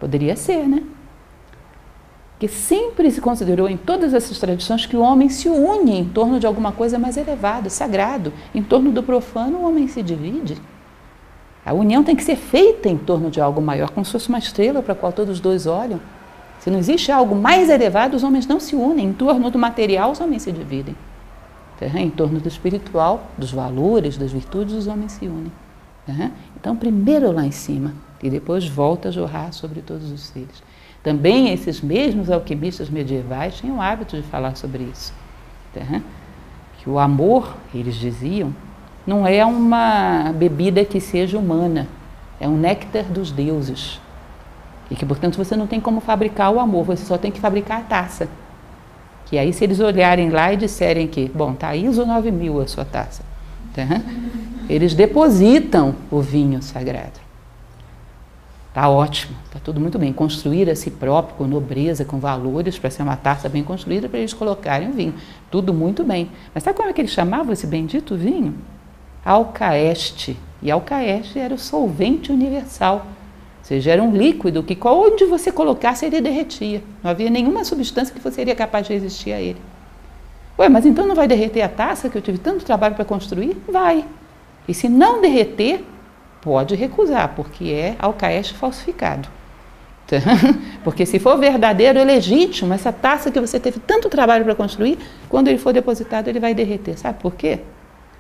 Poderia 0.01 0.35
ser, 0.35 0.67
né? 0.67 0.83
Que 2.43 2.49
sempre 2.49 3.09
se 3.09 3.21
considerou 3.21 3.69
em 3.69 3.77
todas 3.77 4.13
essas 4.13 4.37
tradições 4.37 4.85
que 4.85 4.97
o 4.97 5.01
homem 5.01 5.29
se 5.29 5.49
une 5.49 5.97
em 5.97 6.05
torno 6.05 6.41
de 6.41 6.47
alguma 6.49 6.73
coisa 6.73 6.99
mais 6.99 7.17
elevada, 7.17 7.71
sagrado. 7.71 8.33
Em 8.53 8.61
torno 8.61 8.91
do 8.91 9.01
profano, 9.01 9.59
o 9.59 9.65
homem 9.65 9.87
se 9.87 10.03
divide. 10.03 10.61
A 11.65 11.73
união 11.73 12.03
tem 12.03 12.17
que 12.17 12.25
ser 12.25 12.35
feita 12.35 12.89
em 12.89 12.99
torno 12.99 13.31
de 13.31 13.41
algo 13.41 13.63
maior, 13.63 13.91
como 13.91 14.05
se 14.05 14.11
fosse 14.11 14.29
uma 14.29 14.41
estrela 14.41 14.83
para 14.83 14.93
a 14.93 14.97
qual 14.97 15.13
todos 15.13 15.35
os 15.35 15.41
dois 15.41 15.69
olham. 15.69 16.01
Se 16.59 16.69
não 16.69 16.81
existe 16.81 17.13
algo 17.13 17.37
mais 17.37 17.71
elevado, 17.71 18.17
os 18.17 18.25
homens 18.25 18.45
não 18.45 18.59
se 18.59 18.75
unem. 18.75 19.11
Em 19.11 19.13
torno 19.13 19.49
do 19.49 19.57
material, 19.57 20.11
os 20.11 20.21
homens 20.21 20.43
se 20.43 20.51
dividem. 20.51 20.97
Em 21.95 22.11
torno 22.11 22.41
do 22.41 22.49
espiritual, 22.49 23.31
dos 23.39 23.53
valores, 23.53 24.17
das 24.17 24.33
virtudes, 24.33 24.75
os 24.75 24.89
homens 24.89 25.13
se 25.13 25.29
unem. 25.29 25.53
Então, 26.57 26.75
primeiro 26.75 27.31
lá 27.31 27.47
em 27.47 27.53
cima, 27.53 27.95
e 28.21 28.29
depois 28.29 28.67
volta 28.67 29.11
a 29.11 29.13
jorrar 29.13 29.53
sobre 29.53 29.81
todos 29.81 30.11
os 30.11 30.23
seres. 30.23 30.61
Também 31.03 31.53
esses 31.53 31.81
mesmos 31.81 32.31
alquimistas 32.31 32.89
medievais 32.89 33.57
tinham 33.57 33.79
o 33.79 33.83
hábito 33.83 34.17
de 34.17 34.23
falar 34.23 34.57
sobre 34.57 34.85
isso. 34.85 35.13
Tá? 35.75 36.01
Que 36.79 36.89
o 36.89 36.99
amor, 36.99 37.57
eles 37.75 37.97
diziam, 37.97 38.55
não 39.07 39.27
é 39.27 39.45
uma 39.45 40.33
bebida 40.33 40.85
que 40.85 41.01
seja 41.01 41.39
humana, 41.39 41.89
é 42.41 42.47
um 42.47 42.57
néctar 42.57 43.05
dos 43.05 43.33
deuses. 43.33 44.01
E 44.91 44.95
que, 44.95 45.05
portanto, 45.05 45.37
você 45.37 45.57
não 45.57 45.67
tem 45.67 45.81
como 45.81 46.01
fabricar 46.01 46.53
o 46.53 46.61
amor, 46.61 46.85
você 46.85 47.05
só 47.05 47.19
tem 47.19 47.33
que 47.33 47.41
fabricar 47.41 47.79
a 47.81 47.83
taça. 47.83 48.29
Que 49.27 49.39
aí, 49.39 49.53
se 49.53 49.65
eles 49.65 49.81
olharem 49.81 50.29
lá 50.31 50.53
e 50.53 50.57
disserem 50.57 51.09
que, 51.09 51.31
bom, 51.35 51.55
tá 51.55 51.75
ISO 51.75 52.05
9000 52.05 52.61
a 52.61 52.67
sua 52.69 52.85
taça, 52.85 53.23
tá? 53.75 54.03
eles 54.69 54.95
depositam 54.95 55.95
o 56.11 56.21
vinho 56.21 56.63
sagrado. 56.63 57.22
Está 58.73 58.89
ótimo, 58.89 59.37
está 59.45 59.61
tudo 59.63 59.79
muito 59.79 59.99
bem. 59.99 60.15
Construir 60.15 60.71
a 60.71 60.75
si 60.75 60.91
próprio 60.91 61.37
com 61.37 61.47
nobreza, 61.47 62.07
com 62.07 62.19
valores, 62.19 62.79
para 62.79 62.89
ser 62.89 63.03
uma 63.03 63.17
taça 63.17 63.47
bem 63.47 63.63
construída, 63.63 64.09
para 64.09 64.19
eles 64.19 64.33
colocarem 64.33 64.89
o 64.89 64.93
vinho. 64.93 65.13
Tudo 65.51 65.75
muito 65.75 66.03
bem. 66.03 66.31
Mas 66.55 66.65
sabe 66.65 66.79
como 66.79 66.89
é 66.89 66.93
que 66.95 67.03
eles 67.03 67.11
chamavam 67.11 67.53
esse 67.53 67.67
bendito 67.67 68.17
vinho? 68.17 68.55
Alcaeste. 69.23 70.39
E 70.63 70.71
alcaeste 70.71 71.39
era 71.39 71.55
o 71.55 71.59
solvente 71.59 72.33
universal. 72.33 73.05
Ou 73.59 73.65
seja, 73.65 73.91
era 73.91 74.03
um 74.03 74.17
líquido 74.17 74.63
que 74.63 74.79
onde 74.89 75.27
você 75.27 75.53
colocasse 75.53 76.07
ele 76.07 76.23
derretia. 76.23 76.83
Não 77.03 77.11
havia 77.11 77.29
nenhuma 77.29 77.65
substância 77.65 78.15
que 78.15 78.31
seria 78.31 78.55
capaz 78.55 78.87
de 78.87 78.95
resistir 78.95 79.35
a 79.35 79.41
ele. 79.41 79.61
Ué, 80.59 80.71
mas 80.71 80.87
então 80.87 81.07
não 81.07 81.15
vai 81.15 81.29
derreter 81.29 81.61
a 81.61 81.69
taça 81.69 82.09
que 82.09 82.17
eu 82.17 82.23
tive 82.23 82.39
tanto 82.39 82.65
trabalho 82.65 82.95
para 82.95 83.05
construir? 83.05 83.55
Vai. 83.69 84.07
E 84.67 84.73
se 84.73 84.89
não 84.89 85.21
derreter, 85.21 85.85
pode 86.43 86.75
recusar, 86.75 87.33
porque 87.35 87.71
é 87.71 87.97
alcaeste 87.99 88.53
falsificado. 88.53 89.29
Porque 90.85 91.07
se 91.07 91.19
for 91.19 91.39
verdadeiro 91.39 91.99
e 91.99 92.05
legítimo, 92.05 92.75
essa 92.75 92.93
taça 92.93 93.31
que 93.31 93.41
você 93.41 93.59
teve 93.59 93.81
tanto 93.81 94.11
trabalho 94.11 94.45
para 94.45 94.55
construir, 94.55 94.99
quando 95.29 95.49
ele 95.49 95.57
for 95.57 95.73
depositado, 95.73 96.29
ele 96.29 96.41
vai 96.41 96.55
derreter. 96.55 96.99
Sabe 96.99 97.19
por 97.21 97.35
quê? 97.35 97.61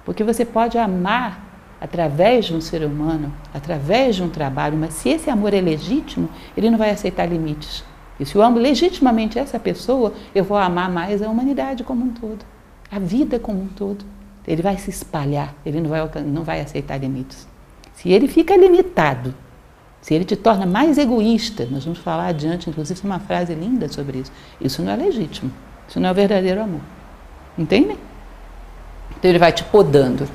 Porque 0.04 0.24
você 0.24 0.44
pode 0.44 0.78
amar 0.78 1.52
através 1.80 2.46
de 2.46 2.54
um 2.54 2.60
ser 2.60 2.84
humano, 2.84 3.32
através 3.52 4.16
de 4.16 4.22
um 4.22 4.28
trabalho, 4.28 4.78
mas 4.78 4.94
se 4.94 5.08
esse 5.08 5.28
amor 5.28 5.52
é 5.52 5.60
legítimo, 5.60 6.28
ele 6.56 6.70
não 6.70 6.78
vai 6.78 6.90
aceitar 6.90 7.26
limites. 7.26 7.84
E 8.20 8.24
se 8.24 8.36
eu 8.36 8.42
amo 8.42 8.58
legitimamente 8.58 9.38
essa 9.38 9.58
pessoa, 9.58 10.14
eu 10.34 10.44
vou 10.44 10.56
amar 10.56 10.90
mais 10.90 11.20
a 11.20 11.28
humanidade 11.28 11.82
como 11.82 12.04
um 12.04 12.10
todo, 12.10 12.44
a 12.90 12.98
vida 12.98 13.38
como 13.38 13.60
um 13.60 13.66
todo. 13.66 14.04
Ele 14.46 14.62
vai 14.62 14.76
se 14.78 14.90
espalhar, 14.90 15.54
ele 15.66 15.80
não 15.80 15.90
vai, 15.90 16.00
não 16.24 16.44
vai 16.44 16.60
aceitar 16.60 16.98
limites. 16.98 17.51
Se 17.94 18.10
ele 18.10 18.28
fica 18.28 18.56
limitado, 18.56 19.34
se 20.00 20.14
ele 20.14 20.24
te 20.24 20.34
torna 20.34 20.66
mais 20.66 20.98
egoísta, 20.98 21.66
nós 21.70 21.84
vamos 21.84 22.00
falar 22.00 22.26
adiante, 22.26 22.68
inclusive, 22.68 23.00
uma 23.04 23.20
frase 23.20 23.54
linda 23.54 23.88
sobre 23.88 24.18
isso. 24.18 24.32
Isso 24.60 24.82
não 24.82 24.92
é 24.92 24.96
legítimo. 24.96 25.52
Isso 25.88 26.00
não 26.00 26.08
é 26.08 26.12
o 26.12 26.14
verdadeiro 26.14 26.60
amor. 26.60 26.80
Entende? 27.56 27.96
Então 29.16 29.30
ele 29.30 29.38
vai 29.38 29.52
te 29.52 29.62
podando 29.62 30.28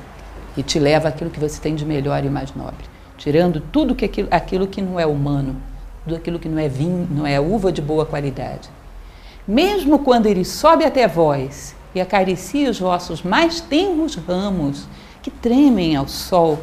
e 0.56 0.62
te 0.62 0.78
leva 0.78 1.08
aquilo 1.08 1.30
que 1.30 1.38
você 1.38 1.60
tem 1.60 1.74
de 1.74 1.84
melhor 1.84 2.24
e 2.24 2.30
mais 2.30 2.54
nobre, 2.54 2.86
tirando 3.16 3.60
tudo 3.60 3.94
que 3.94 4.04
aquilo, 4.04 4.28
aquilo 4.30 4.66
que 4.66 4.80
não 4.80 4.98
é 4.98 5.06
humano, 5.06 5.56
tudo 6.04 6.16
aquilo 6.16 6.38
que 6.38 6.48
não 6.48 6.58
é 6.58 6.68
vinho, 6.68 7.06
não 7.10 7.26
é 7.26 7.38
uva 7.38 7.70
de 7.70 7.82
boa 7.82 8.06
qualidade. 8.06 8.70
Mesmo 9.46 9.98
quando 9.98 10.26
ele 10.26 10.44
sobe 10.44 10.84
até 10.84 11.06
vós 11.06 11.76
e 11.94 12.00
acaricia 12.00 12.70
os 12.70 12.80
vossos 12.80 13.22
mais 13.22 13.60
tenros 13.60 14.14
ramos 14.14 14.86
que 15.22 15.30
tremem 15.30 15.94
ao 15.96 16.08
sol 16.08 16.58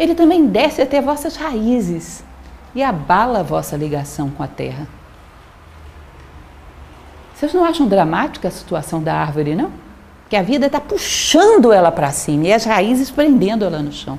ele 0.00 0.14
também 0.14 0.46
desce 0.46 0.80
até 0.80 0.98
vossas 0.98 1.36
raízes 1.36 2.24
e 2.74 2.82
abala 2.82 3.40
a 3.40 3.42
vossa 3.42 3.76
ligação 3.76 4.30
com 4.30 4.42
a 4.42 4.46
terra. 4.46 4.88
Vocês 7.34 7.52
não 7.52 7.66
acham 7.66 7.86
dramática 7.86 8.48
a 8.48 8.50
situação 8.50 9.02
da 9.02 9.14
árvore, 9.14 9.54
não? 9.54 9.70
Que 10.30 10.36
a 10.36 10.42
vida 10.42 10.68
está 10.68 10.80
puxando 10.80 11.70
ela 11.70 11.92
para 11.92 12.10
cima 12.12 12.46
e 12.46 12.52
as 12.52 12.64
raízes 12.64 13.10
prendendo 13.10 13.62
ela 13.62 13.82
no 13.82 13.92
chão. 13.92 14.18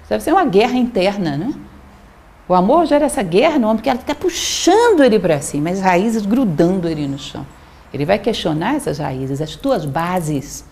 Isso 0.00 0.10
deve 0.10 0.24
ser 0.24 0.32
uma 0.32 0.44
guerra 0.44 0.74
interna, 0.74 1.36
né? 1.36 1.54
O 2.48 2.54
amor 2.54 2.86
gera 2.86 3.04
essa 3.04 3.22
guerra 3.22 3.56
no 3.56 3.68
homem, 3.68 3.76
porque 3.76 3.88
ela 3.88 4.00
está 4.00 4.16
puxando 4.16 5.04
ele 5.04 5.20
para 5.20 5.40
cima, 5.40 5.70
as 5.70 5.80
raízes 5.80 6.26
grudando 6.26 6.88
ele 6.88 7.06
no 7.06 7.20
chão. 7.20 7.46
Ele 7.94 8.04
vai 8.04 8.18
questionar 8.18 8.74
essas 8.74 8.98
raízes, 8.98 9.40
as 9.40 9.54
tuas 9.54 9.84
bases, 9.84 10.64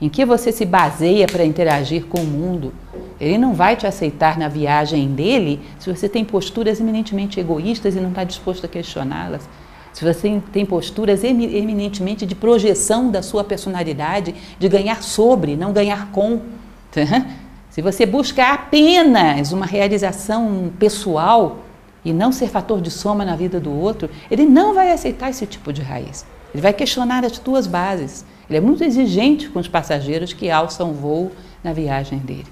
em 0.00 0.08
que 0.08 0.24
você 0.24 0.50
se 0.50 0.64
baseia 0.64 1.26
para 1.26 1.44
interagir 1.44 2.06
com 2.06 2.20
o 2.20 2.26
mundo. 2.26 2.72
Ele 3.20 3.36
não 3.36 3.52
vai 3.52 3.76
te 3.76 3.86
aceitar 3.86 4.38
na 4.38 4.48
viagem 4.48 5.08
dele 5.08 5.60
se 5.78 5.92
você 5.92 6.08
tem 6.08 6.24
posturas 6.24 6.80
eminentemente 6.80 7.38
egoístas 7.38 7.94
e 7.94 8.00
não 8.00 8.08
está 8.08 8.24
disposto 8.24 8.64
a 8.64 8.68
questioná-las. 8.68 9.48
Se 9.92 10.04
você 10.04 10.40
tem 10.52 10.64
posturas 10.64 11.22
eminentemente 11.24 12.24
de 12.24 12.34
projeção 12.34 13.10
da 13.10 13.22
sua 13.22 13.44
personalidade, 13.44 14.34
de 14.58 14.68
ganhar 14.68 15.02
sobre, 15.02 15.56
não 15.56 15.72
ganhar 15.72 16.10
com. 16.12 16.40
Se 17.70 17.80
você 17.80 18.04
busca 18.04 18.52
apenas 18.52 19.52
uma 19.52 19.64
realização 19.64 20.72
pessoal 20.78 21.58
e 22.04 22.12
não 22.12 22.32
ser 22.32 22.48
fator 22.48 22.80
de 22.80 22.90
soma 22.90 23.24
na 23.24 23.36
vida 23.36 23.60
do 23.60 23.70
outro, 23.70 24.10
ele 24.28 24.44
não 24.44 24.74
vai 24.74 24.90
aceitar 24.90 25.30
esse 25.30 25.46
tipo 25.46 25.72
de 25.72 25.80
raiz. 25.80 26.26
Ele 26.52 26.62
vai 26.62 26.72
questionar 26.72 27.24
as 27.24 27.38
tuas 27.38 27.66
bases. 27.66 28.24
Ele 28.50 28.58
é 28.58 28.60
muito 28.60 28.82
exigente 28.82 29.48
com 29.48 29.60
os 29.60 29.68
passageiros 29.68 30.32
que 30.32 30.50
alçam 30.50 30.92
voo 30.92 31.30
na 31.62 31.72
viagem 31.72 32.18
dele. 32.18 32.48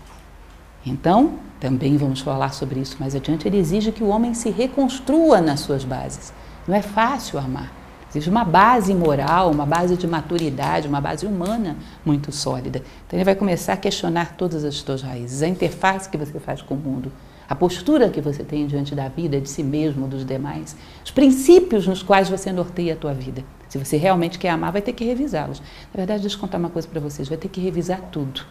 Então, 0.87 1.35
também 1.59 1.97
vamos 1.97 2.21
falar 2.21 2.53
sobre 2.53 2.79
isso 2.79 2.97
mais 3.01 3.17
adiante, 3.17 3.49
ele 3.49 3.59
exige 3.59 3.91
que 3.91 4.05
o 4.05 4.07
homem 4.07 4.33
se 4.33 4.49
reconstrua 4.49 5.41
nas 5.41 5.59
suas 5.59 5.85
bases. 5.85 6.33
Não 6.69 6.77
é 6.77 6.83
fácil 6.83 7.37
amar. 7.37 7.73
Exige 8.09 8.31
uma 8.31 8.45
base 8.45 8.95
moral, 8.95 9.51
uma 9.51 9.67
base 9.67 9.97
de 9.97 10.07
maturidade, 10.07 10.87
uma 10.87 11.01
base 11.01 11.27
humana 11.27 11.77
muito 12.05 12.31
sólida. 12.31 12.81
Então 13.05 13.19
ele 13.19 13.25
vai 13.25 13.35
começar 13.35 13.73
a 13.73 13.77
questionar 13.77 14.37
todas 14.37 14.63
as 14.63 14.77
suas 14.77 15.03
raízes, 15.03 15.43
a 15.43 15.49
interface 15.49 16.09
que 16.09 16.17
você 16.17 16.39
faz 16.39 16.63
com 16.63 16.75
o 16.75 16.79
mundo, 16.79 17.11
a 17.49 17.57
postura 17.57 18.09
que 18.09 18.21
você 18.21 18.45
tem 18.45 18.69
diante 18.69 18.95
da 18.95 19.09
vida, 19.09 19.41
de 19.41 19.49
si 19.49 19.65
mesmo, 19.65 20.07
dos 20.07 20.25
demais, 20.25 20.77
os 21.05 21.11
princípios 21.11 21.89
nos 21.89 22.05
quais 22.05 22.31
você 22.31 22.53
norteia 22.53 22.95
a 22.95 22.97
tua 22.97 23.13
vida. 23.13 23.43
Se 23.69 23.79
você 23.79 23.97
realmente 23.97 24.39
quer 24.39 24.51
amar, 24.51 24.73
vai 24.73 24.83
ter 24.83 24.93
que 24.93 25.05
revisá-los. 25.05 25.61
Na 25.61 25.97
verdade, 25.97 26.23
deixa 26.23 26.37
eu 26.37 26.41
contar 26.41 26.59
uma 26.59 26.71
coisa 26.71 26.89
para 26.89 27.01
vocês: 27.01 27.29
vai 27.29 27.37
ter 27.37 27.49
que 27.49 27.61
revisar 27.61 28.01
tudo. 28.11 28.45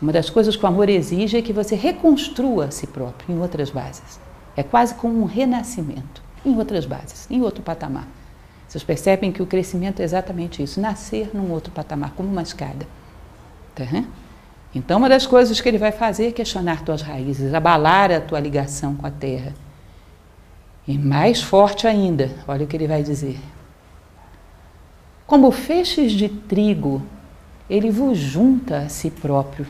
Uma 0.00 0.12
das 0.12 0.30
coisas 0.30 0.56
que 0.56 0.64
o 0.64 0.68
amor 0.68 0.88
exige 0.88 1.36
é 1.36 1.42
que 1.42 1.52
você 1.52 1.74
reconstrua 1.74 2.66
a 2.66 2.70
si 2.70 2.86
próprio 2.86 3.34
em 3.34 3.40
outras 3.40 3.70
bases. 3.70 4.18
É 4.56 4.62
quase 4.62 4.94
como 4.94 5.20
um 5.20 5.26
renascimento, 5.26 6.22
em 6.44 6.56
outras 6.56 6.86
bases, 6.86 7.26
em 7.30 7.42
outro 7.42 7.62
patamar. 7.62 8.08
Vocês 8.66 8.82
percebem 8.84 9.32
que 9.32 9.42
o 9.42 9.46
crescimento 9.46 10.00
é 10.00 10.04
exatamente 10.04 10.62
isso, 10.62 10.80
nascer 10.80 11.30
num 11.34 11.50
outro 11.50 11.72
patamar, 11.72 12.12
como 12.12 12.28
uma 12.28 12.42
escada. 12.42 12.86
Tá? 13.74 13.84
Então, 14.74 14.98
uma 14.98 15.08
das 15.08 15.26
coisas 15.26 15.60
que 15.60 15.68
ele 15.68 15.78
vai 15.78 15.90
fazer 15.90 16.28
é 16.28 16.32
questionar 16.32 16.82
tuas 16.84 17.02
raízes, 17.02 17.52
abalar 17.52 18.12
a 18.12 18.20
tua 18.20 18.38
ligação 18.38 18.94
com 18.94 19.06
a 19.06 19.10
terra. 19.10 19.52
E 20.86 20.96
mais 20.96 21.42
forte 21.42 21.86
ainda, 21.86 22.30
olha 22.46 22.64
o 22.64 22.68
que 22.68 22.76
ele 22.76 22.86
vai 22.86 23.02
dizer. 23.02 23.38
Como 25.30 25.52
feixes 25.52 26.10
de 26.10 26.28
trigo, 26.28 27.00
ele 27.68 27.88
vos 27.88 28.18
junta 28.18 28.78
a 28.78 28.88
si 28.88 29.12
próprio. 29.12 29.64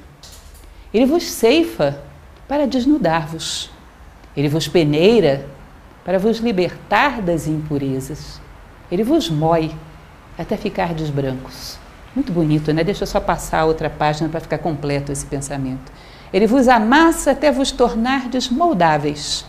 Ele 0.90 1.04
vos 1.04 1.22
ceifa 1.24 2.00
para 2.48 2.66
desnudar-vos. 2.66 3.70
Ele 4.34 4.48
vos 4.48 4.66
peneira 4.66 5.46
para 6.02 6.18
vos 6.18 6.38
libertar 6.38 7.20
das 7.20 7.46
impurezas. 7.46 8.40
Ele 8.90 9.04
vos 9.04 9.28
mói 9.28 9.70
até 10.38 10.56
ficardes 10.56 11.10
brancos. 11.10 11.78
Muito 12.16 12.32
bonito, 12.32 12.72
né? 12.72 12.82
Deixa 12.82 13.02
eu 13.02 13.06
só 13.06 13.20
passar 13.20 13.58
a 13.60 13.64
outra 13.66 13.90
página 13.90 14.30
para 14.30 14.40
ficar 14.40 14.56
completo 14.56 15.12
esse 15.12 15.26
pensamento. 15.26 15.92
Ele 16.32 16.46
vos 16.46 16.68
amassa 16.68 17.32
até 17.32 17.52
vos 17.52 17.70
tornardes 17.70 18.48
moldáveis. 18.48 19.44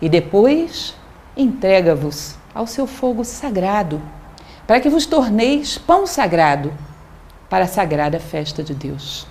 E 0.00 0.08
depois 0.08 0.96
entrega-vos 1.36 2.34
ao 2.52 2.66
seu 2.66 2.84
fogo 2.84 3.24
sagrado, 3.24 4.02
para 4.66 4.80
que 4.80 4.88
vos 4.88 5.06
torneis 5.06 5.78
pão 5.78 6.06
sagrado 6.06 6.72
para 7.48 7.64
a 7.64 7.68
sagrada 7.68 8.18
festa 8.18 8.62
de 8.62 8.74
Deus. 8.74 9.26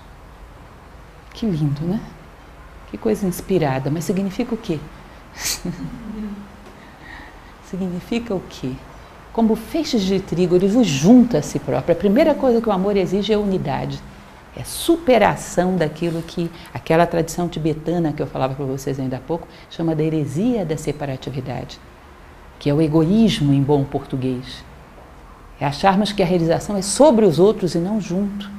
Que 1.34 1.46
lindo, 1.46 1.82
né? 1.82 2.00
Que 2.90 2.98
coisa 2.98 3.26
inspirada, 3.26 3.90
mas 3.90 4.04
significa 4.04 4.54
o 4.54 4.58
quê? 4.58 4.78
significa 7.64 8.34
o 8.34 8.42
quê? 8.48 8.72
Como 9.32 9.56
feixes 9.56 10.02
de 10.02 10.20
trigo, 10.20 10.54
ele 10.54 10.68
vos 10.68 10.86
junta 10.86 11.38
a 11.38 11.42
si 11.42 11.58
próprio. 11.58 11.94
A 11.94 11.98
primeira 11.98 12.34
coisa 12.34 12.60
que 12.60 12.68
o 12.68 12.72
amor 12.72 12.96
exige 12.96 13.32
é 13.32 13.38
unidade. 13.38 13.98
É 14.54 14.62
superação 14.62 15.76
daquilo 15.76 16.20
que 16.20 16.50
aquela 16.74 17.06
tradição 17.06 17.48
tibetana 17.48 18.12
que 18.12 18.20
eu 18.20 18.26
falava 18.26 18.54
para 18.54 18.66
vocês 18.66 19.00
ainda 19.00 19.16
há 19.16 19.20
pouco 19.20 19.48
chama 19.70 19.94
de 19.94 20.04
heresia 20.04 20.66
da 20.66 20.76
separatividade 20.76 21.80
que 22.62 22.70
é 22.70 22.74
o 22.74 22.80
egoísmo 22.80 23.52
em 23.52 23.60
bom 23.60 23.82
português. 23.82 24.64
É 25.62 25.64
acharmos 25.64 26.10
que 26.10 26.24
a 26.24 26.26
realização 26.26 26.76
é 26.76 26.82
sobre 26.82 27.24
os 27.24 27.38
outros 27.38 27.76
e 27.76 27.78
não 27.78 28.00
junto. 28.00 28.50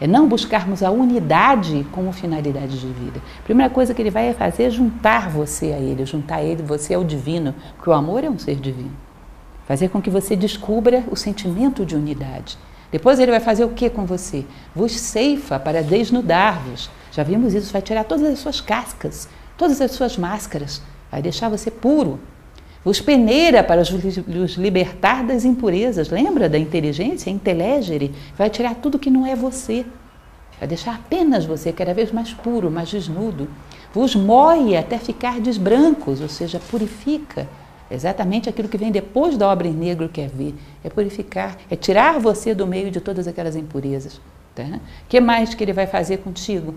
É 0.00 0.06
não 0.06 0.26
buscarmos 0.26 0.82
a 0.82 0.90
unidade 0.90 1.86
como 1.92 2.12
finalidade 2.12 2.80
de 2.80 2.86
vida. 2.86 3.20
A 3.40 3.42
primeira 3.42 3.70
coisa 3.70 3.92
que 3.92 4.00
ele 4.00 4.10
vai 4.10 4.32
fazer 4.32 4.62
é 4.62 4.70
juntar 4.70 5.28
você 5.28 5.66
a 5.66 5.78
ele, 5.78 6.06
juntar 6.06 6.42
ele, 6.42 6.62
você 6.62 6.94
ao 6.94 7.04
divino, 7.04 7.54
porque 7.76 7.90
o 7.90 7.92
amor 7.92 8.24
é 8.24 8.30
um 8.30 8.38
ser 8.38 8.56
divino. 8.56 8.96
Fazer 9.66 9.90
com 9.90 10.00
que 10.00 10.08
você 10.08 10.34
descubra 10.34 11.04
o 11.10 11.14
sentimento 11.14 11.84
de 11.84 11.94
unidade. 11.94 12.56
Depois 12.90 13.18
ele 13.18 13.30
vai 13.30 13.40
fazer 13.40 13.66
o 13.66 13.70
que 13.72 13.90
com 13.90 14.06
você? 14.06 14.46
Vos 14.74 14.98
ceifa 14.98 15.60
para 15.60 15.82
desnudar-vos. 15.82 16.88
Já 17.12 17.22
vimos 17.22 17.52
isso, 17.52 17.70
vai 17.70 17.82
tirar 17.82 18.04
todas 18.04 18.24
as 18.32 18.38
suas 18.38 18.62
cascas, 18.62 19.28
todas 19.58 19.78
as 19.82 19.90
suas 19.90 20.16
máscaras, 20.16 20.80
vai 21.10 21.20
deixar 21.20 21.50
você 21.50 21.70
puro, 21.70 22.18
os 22.84 23.00
peneira 23.00 23.64
para 23.64 23.80
os 23.80 24.56
libertar 24.56 25.24
das 25.24 25.44
impurezas. 25.44 26.10
Lembra 26.10 26.48
da 26.48 26.58
inteligência? 26.58 27.30
Intelegere 27.30 28.12
vai 28.36 28.50
tirar 28.50 28.74
tudo 28.74 28.98
que 28.98 29.10
não 29.10 29.26
é 29.26 29.34
você. 29.34 29.86
Vai 30.58 30.68
deixar 30.68 30.94
apenas 30.94 31.44
você 31.44 31.72
cada 31.72 31.94
vez 31.94 32.12
mais 32.12 32.32
puro, 32.32 32.70
mais 32.70 32.88
desnudo. 32.88 33.48
Vos 33.92 34.14
moe 34.14 34.76
até 34.76 34.98
ficar 34.98 35.40
desbrancos, 35.40 36.20
ou 36.20 36.28
seja, 36.28 36.60
purifica. 36.70 37.48
Exatamente 37.90 38.48
aquilo 38.48 38.68
que 38.68 38.78
vem 38.78 38.90
depois 38.90 39.36
da 39.36 39.48
obra 39.48 39.68
em 39.68 39.72
negro 39.72 40.08
quer 40.08 40.28
ver. 40.28 40.54
É 40.82 40.90
purificar, 40.90 41.56
é 41.70 41.76
tirar 41.76 42.18
você 42.18 42.54
do 42.54 42.66
meio 42.66 42.90
de 42.90 43.00
todas 43.00 43.26
aquelas 43.26 43.56
impurezas. 43.56 44.16
O 44.16 44.20
tá? 44.54 44.80
que 45.08 45.20
mais 45.20 45.54
que 45.54 45.64
ele 45.64 45.72
vai 45.72 45.86
fazer 45.86 46.18
contigo? 46.18 46.74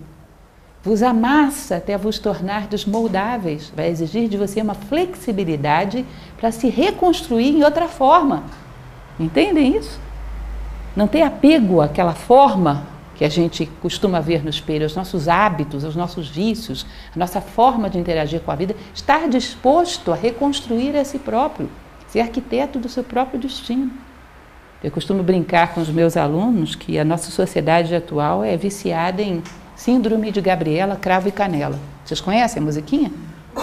Vos 0.82 1.02
amassa 1.02 1.76
até 1.76 1.96
vos 1.96 2.18
tornar 2.18 2.66
desmoldáveis. 2.66 3.72
Vai 3.74 3.88
exigir 3.88 4.28
de 4.28 4.36
você 4.36 4.60
uma 4.60 4.74
flexibilidade 4.74 6.04
para 6.38 6.52
se 6.52 6.68
reconstruir 6.68 7.56
em 7.56 7.64
outra 7.64 7.88
forma. 7.88 8.44
Entendem 9.18 9.76
isso? 9.76 9.98
Não 10.94 11.06
ter 11.06 11.22
apego 11.22 11.80
àquela 11.80 12.14
forma 12.14 12.86
que 13.14 13.24
a 13.24 13.28
gente 13.28 13.66
costuma 13.82 14.20
ver 14.20 14.44
no 14.44 14.50
espelho, 14.50 14.84
aos 14.84 14.94
nossos 14.94 15.26
hábitos, 15.26 15.84
aos 15.84 15.96
nossos 15.96 16.28
vícios, 16.28 16.86
a 17.14 17.18
nossa 17.18 17.40
forma 17.40 17.90
de 17.90 17.98
interagir 17.98 18.40
com 18.40 18.52
a 18.52 18.54
vida, 18.54 18.76
estar 18.94 19.28
disposto 19.28 20.12
a 20.12 20.14
reconstruir 20.14 20.96
a 20.96 21.04
si 21.04 21.18
próprio, 21.18 21.68
ser 22.06 22.20
arquiteto 22.20 22.78
do 22.78 22.88
seu 22.88 23.02
próprio 23.02 23.40
destino. 23.40 23.90
Eu 24.82 24.92
costumo 24.92 25.24
brincar 25.24 25.74
com 25.74 25.80
os 25.80 25.88
meus 25.88 26.16
alunos 26.16 26.76
que 26.76 26.96
a 26.96 27.04
nossa 27.04 27.32
sociedade 27.32 27.92
atual 27.92 28.44
é 28.44 28.56
viciada 28.56 29.20
em 29.20 29.42
Síndrome 29.78 30.32
de 30.32 30.40
Gabriela, 30.40 30.96
Cravo 30.96 31.28
e 31.28 31.32
Canela. 31.32 31.78
Vocês 32.04 32.20
conhecem 32.20 32.60
a 32.60 32.64
musiquinha? 32.64 33.12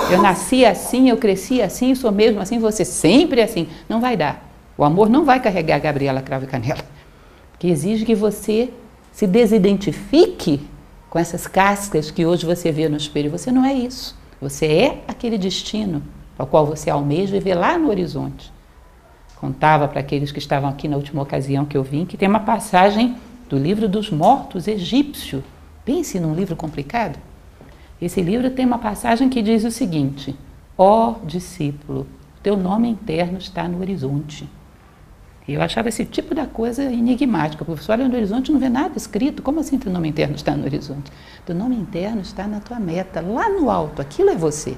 Eu 0.10 0.22
nasci 0.22 0.66
assim, 0.66 1.10
eu 1.10 1.18
cresci 1.18 1.62
assim, 1.62 1.94
sou 1.94 2.10
mesmo 2.10 2.40
assim, 2.40 2.58
você 2.58 2.86
sempre 2.86 3.42
assim. 3.42 3.68
Não 3.90 4.00
vai 4.00 4.16
dar. 4.16 4.50
O 4.78 4.86
amor 4.86 5.10
não 5.10 5.26
vai 5.26 5.42
carregar 5.42 5.78
Gabriela, 5.78 6.22
Cravo 6.22 6.46
e 6.46 6.48
Canela. 6.48 6.84
Que 7.60 7.68
exige 7.68 8.06
que 8.06 8.16
você 8.16 8.70
se 9.12 9.28
desidentifique 9.28 10.66
com 11.10 11.20
essas 11.20 11.48
cascas 11.48 12.10
que 12.10 12.26
hoje 12.26 12.46
você 12.46 12.72
vê 12.72 12.88
no 12.88 12.96
espelho. 12.96 13.30
Você 13.30 13.52
não 13.52 13.66
é 13.66 13.74
isso. 13.74 14.18
Você 14.40 14.68
é 14.68 15.04
aquele 15.10 15.38
destino 15.38 16.02
ao 16.40 16.48
qual 16.48 16.66
você 16.66 16.90
almeja 16.90 17.36
e 17.36 17.42
vê 17.42 17.54
lá 17.54 17.78
no 17.78 17.90
horizonte. 17.90 18.54
Contava 19.36 19.86
para 19.86 20.00
aqueles 20.00 20.32
que 20.32 20.40
estavam 20.40 20.70
aqui 20.70 20.88
na 20.88 20.96
última 20.96 21.22
ocasião 21.22 21.66
que 21.66 21.76
eu 21.76 21.84
vim 21.84 22.06
que 22.06 22.16
tem 22.16 22.30
uma 22.30 22.40
passagem 22.40 23.18
do 23.50 23.58
livro 23.58 23.90
dos 23.90 24.10
mortos 24.10 24.66
egípcio 24.66 25.44
Pense 25.86 26.20
num 26.20 26.34
livro 26.34 26.56
complicado. 26.56 27.20
Esse 28.02 28.22
livro 28.22 28.50
tem 28.50 28.66
uma 28.66 28.80
passagem 28.80 29.30
que 29.30 29.42
diz 29.42 29.64
o 29.64 29.72
seguinte: 29.72 30.36
Ó 30.78 31.12
oh, 31.12 31.26
discípulo, 31.26 32.08
teu 32.42 32.58
nome 32.58 32.90
interno 32.90 33.38
está 33.38 33.68
no 33.68 33.80
horizonte. 33.80 34.50
Eu 35.48 35.62
achava 35.62 35.90
esse 35.90 36.04
tipo 36.04 36.34
da 36.34 36.48
coisa 36.48 36.84
enigmática. 36.84 37.62
O 37.62 37.66
professor 37.66 37.94
olha 37.94 38.08
no 38.08 38.16
horizonte 38.16 38.52
não 38.52 38.60
vê 38.60 38.68
nada 38.68 38.98
escrito. 38.98 39.44
Como 39.44 39.60
assim 39.60 39.78
teu 39.78 39.92
nome 39.92 40.10
interno 40.10 40.36
está 40.36 40.56
no 40.56 40.66
horizonte? 40.66 41.12
Teu 41.46 41.56
nome 41.56 41.76
interno 41.76 42.22
está 42.22 42.48
na 42.48 42.60
tua 42.60 42.80
meta, 42.80 43.22
lá 43.22 43.48
no 43.48 43.70
alto. 43.70 44.02
Aquilo 44.02 44.32
é 44.32 44.36
você. 44.36 44.76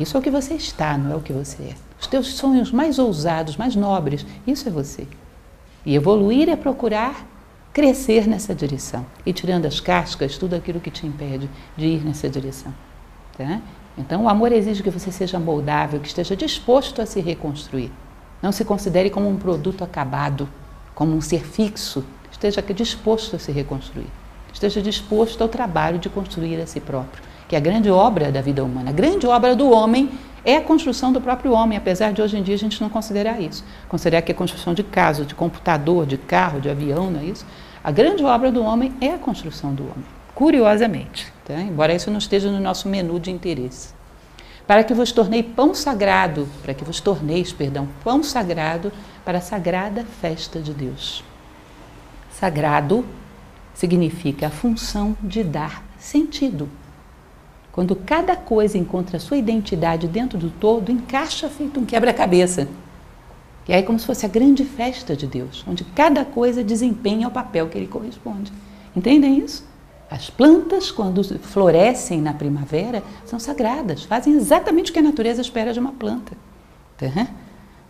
Isso 0.00 0.16
é 0.16 0.20
o 0.20 0.22
que 0.22 0.30
você 0.30 0.54
está, 0.54 0.96
não 0.96 1.12
é 1.12 1.16
o 1.16 1.20
que 1.20 1.32
você 1.32 1.62
é. 1.62 1.74
Os 2.00 2.06
teus 2.06 2.34
sonhos 2.34 2.72
mais 2.72 2.98
ousados, 2.98 3.56
mais 3.56 3.76
nobres, 3.76 4.24
isso 4.46 4.66
é 4.66 4.72
você. 4.72 5.06
E 5.84 5.94
evoluir 5.94 6.48
é 6.48 6.56
procurar 6.56 7.26
crescer 7.76 8.26
nessa 8.26 8.54
direção 8.54 9.04
e 9.26 9.34
tirando 9.34 9.66
as 9.66 9.80
cascas, 9.80 10.38
tudo 10.38 10.56
aquilo 10.56 10.80
que 10.80 10.90
te 10.90 11.06
impede 11.06 11.46
de 11.76 11.84
ir 11.84 12.02
nessa 12.02 12.26
direção. 12.26 12.72
Tá? 13.36 13.60
Então, 13.98 14.24
o 14.24 14.30
amor 14.30 14.50
exige 14.50 14.82
que 14.82 14.88
você 14.88 15.12
seja 15.12 15.38
moldável, 15.38 16.00
que 16.00 16.08
esteja 16.08 16.34
disposto 16.34 17.02
a 17.02 17.04
se 17.04 17.20
reconstruir. 17.20 17.92
Não 18.40 18.50
se 18.50 18.64
considere 18.64 19.10
como 19.10 19.28
um 19.28 19.36
produto 19.36 19.84
acabado, 19.84 20.48
como 20.94 21.14
um 21.14 21.20
ser 21.20 21.44
fixo. 21.44 22.02
Esteja 22.32 22.62
disposto 22.62 23.36
a 23.36 23.38
se 23.38 23.52
reconstruir. 23.52 24.08
Esteja 24.50 24.80
disposto 24.80 25.42
ao 25.42 25.48
trabalho 25.48 25.98
de 25.98 26.08
construir 26.08 26.58
a 26.58 26.66
si 26.66 26.80
próprio, 26.80 27.22
que 27.46 27.56
é 27.56 27.58
a 27.58 27.60
grande 27.60 27.90
obra 27.90 28.32
da 28.32 28.40
vida 28.40 28.64
humana. 28.64 28.88
A 28.88 28.94
grande 28.94 29.26
obra 29.26 29.54
do 29.54 29.70
homem 29.70 30.08
é 30.46 30.56
a 30.56 30.62
construção 30.62 31.12
do 31.12 31.20
próprio 31.20 31.52
homem, 31.52 31.76
apesar 31.76 32.14
de 32.14 32.22
hoje 32.22 32.38
em 32.38 32.42
dia 32.42 32.54
a 32.54 32.58
gente 32.58 32.80
não 32.80 32.88
considerar 32.88 33.38
isso. 33.38 33.62
Considerar 33.86 34.22
que 34.22 34.32
é 34.32 34.34
construção 34.34 34.72
de 34.72 34.82
casa, 34.82 35.26
de 35.26 35.34
computador, 35.34 36.06
de 36.06 36.16
carro, 36.16 36.58
de 36.58 36.70
avião, 36.70 37.10
não 37.10 37.20
é 37.20 37.24
isso? 37.24 37.44
A 37.86 37.92
grande 37.92 38.24
obra 38.24 38.50
do 38.50 38.64
homem 38.64 38.92
é 39.00 39.14
a 39.14 39.18
construção 39.18 39.72
do 39.72 39.84
homem, 39.84 40.04
curiosamente, 40.34 41.32
tá? 41.44 41.54
embora 41.60 41.94
isso 41.94 42.10
não 42.10 42.18
esteja 42.18 42.50
no 42.50 42.58
nosso 42.58 42.88
menu 42.88 43.20
de 43.20 43.30
interesse. 43.30 43.90
Para 44.66 44.82
que 44.82 44.92
vos 44.92 45.12
tornei 45.12 45.40
pão 45.40 45.72
sagrado, 45.72 46.48
para 46.62 46.74
que 46.74 46.82
vos 46.82 47.00
torneis, 47.00 47.52
perdão, 47.52 47.88
pão 48.02 48.24
sagrado 48.24 48.90
para 49.24 49.38
a 49.38 49.40
sagrada 49.40 50.04
festa 50.20 50.58
de 50.58 50.74
Deus. 50.74 51.22
Sagrado 52.28 53.06
significa 53.72 54.48
a 54.48 54.50
função 54.50 55.16
de 55.22 55.44
dar 55.44 55.84
sentido. 55.96 56.68
Quando 57.70 57.94
cada 57.94 58.34
coisa 58.34 58.76
encontra 58.76 59.20
sua 59.20 59.36
identidade 59.36 60.08
dentro 60.08 60.36
do 60.36 60.50
todo, 60.50 60.90
encaixa 60.90 61.48
feito 61.48 61.78
um 61.78 61.86
quebra-cabeça. 61.86 62.66
E 63.68 63.72
aí, 63.72 63.82
como 63.82 63.98
se 63.98 64.06
fosse 64.06 64.24
a 64.24 64.28
grande 64.28 64.64
festa 64.64 65.16
de 65.16 65.26
Deus, 65.26 65.64
onde 65.66 65.84
cada 65.84 66.24
coisa 66.24 66.62
desempenha 66.62 67.26
o 67.26 67.30
papel 67.30 67.68
que 67.68 67.76
ele 67.76 67.88
corresponde. 67.88 68.52
Entendem 68.94 69.38
isso? 69.38 69.64
As 70.08 70.30
plantas, 70.30 70.90
quando 70.90 71.24
florescem 71.40 72.22
na 72.22 72.32
primavera, 72.32 73.02
são 73.24 73.40
sagradas, 73.40 74.04
fazem 74.04 74.34
exatamente 74.34 74.90
o 74.90 74.94
que 74.94 75.00
a 75.00 75.02
natureza 75.02 75.40
espera 75.40 75.72
de 75.72 75.80
uma 75.80 75.90
planta. 75.90 76.32
Tá? 76.96 77.26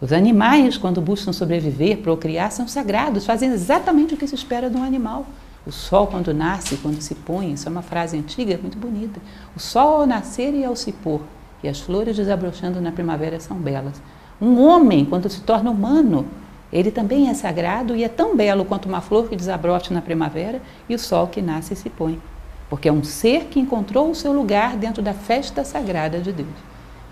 Os 0.00 0.12
animais, 0.12 0.78
quando 0.78 1.00
buscam 1.00 1.32
sobreviver, 1.32 1.98
procriar, 1.98 2.52
são 2.52 2.66
sagrados, 2.66 3.26
fazem 3.26 3.50
exatamente 3.50 4.14
o 4.14 4.16
que 4.16 4.26
se 4.26 4.34
espera 4.34 4.70
de 4.70 4.76
um 4.76 4.82
animal. 4.82 5.26
O 5.66 5.72
sol, 5.72 6.06
quando 6.06 6.32
nasce, 6.32 6.76
quando 6.76 7.00
se 7.02 7.14
põe, 7.14 7.52
isso 7.52 7.68
é 7.68 7.70
uma 7.70 7.82
frase 7.82 8.16
antiga, 8.16 8.58
muito 8.60 8.78
bonita. 8.78 9.20
O 9.54 9.60
sol 9.60 10.00
ao 10.00 10.06
nascer 10.06 10.54
e 10.54 10.64
ao 10.64 10.76
se 10.76 10.92
pôr, 10.92 11.20
e 11.62 11.68
as 11.68 11.80
flores 11.80 12.16
desabrochando 12.16 12.80
na 12.80 12.92
primavera 12.92 13.40
são 13.40 13.56
belas. 13.56 14.00
Um 14.40 14.60
homem, 14.60 15.04
quando 15.04 15.28
se 15.30 15.40
torna 15.40 15.70
humano, 15.70 16.26
ele 16.72 16.90
também 16.90 17.28
é 17.28 17.34
sagrado 17.34 17.96
e 17.96 18.04
é 18.04 18.08
tão 18.08 18.36
belo 18.36 18.64
quanto 18.64 18.88
uma 18.88 19.00
flor 19.00 19.28
que 19.28 19.36
desabrocha 19.36 19.94
na 19.94 20.02
primavera 20.02 20.60
e 20.88 20.94
o 20.94 20.98
sol 20.98 21.26
que 21.26 21.40
nasce 21.40 21.72
e 21.72 21.76
se 21.76 21.88
põe. 21.88 22.20
Porque 22.68 22.88
é 22.88 22.92
um 22.92 23.04
ser 23.04 23.44
que 23.44 23.60
encontrou 23.60 24.10
o 24.10 24.14
seu 24.14 24.32
lugar 24.32 24.76
dentro 24.76 25.02
da 25.02 25.14
festa 25.14 25.64
sagrada 25.64 26.18
de 26.18 26.32
Deus. 26.32 26.48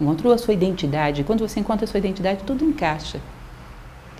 Encontrou 0.01 0.33
a 0.33 0.39
sua 0.39 0.53
identidade. 0.53 1.25
Quando 1.25 1.49
você 1.49 1.61
encontra 1.61 1.85
a 1.85 1.89
sua 1.89 1.99
identidade, 1.99 2.43
tudo 2.45 2.65
encaixa. 2.65 3.21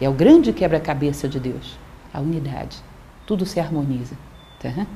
É 0.01 0.09
o 0.09 0.13
grande 0.13 0.53
quebra-cabeça 0.53 1.29
de 1.29 1.41
Deus, 1.41 1.77
a 2.13 2.21
unidade. 2.21 2.79
Tudo 3.27 3.45
se 3.45 3.59
harmoniza. 3.59 4.17
Tá? 4.61 4.87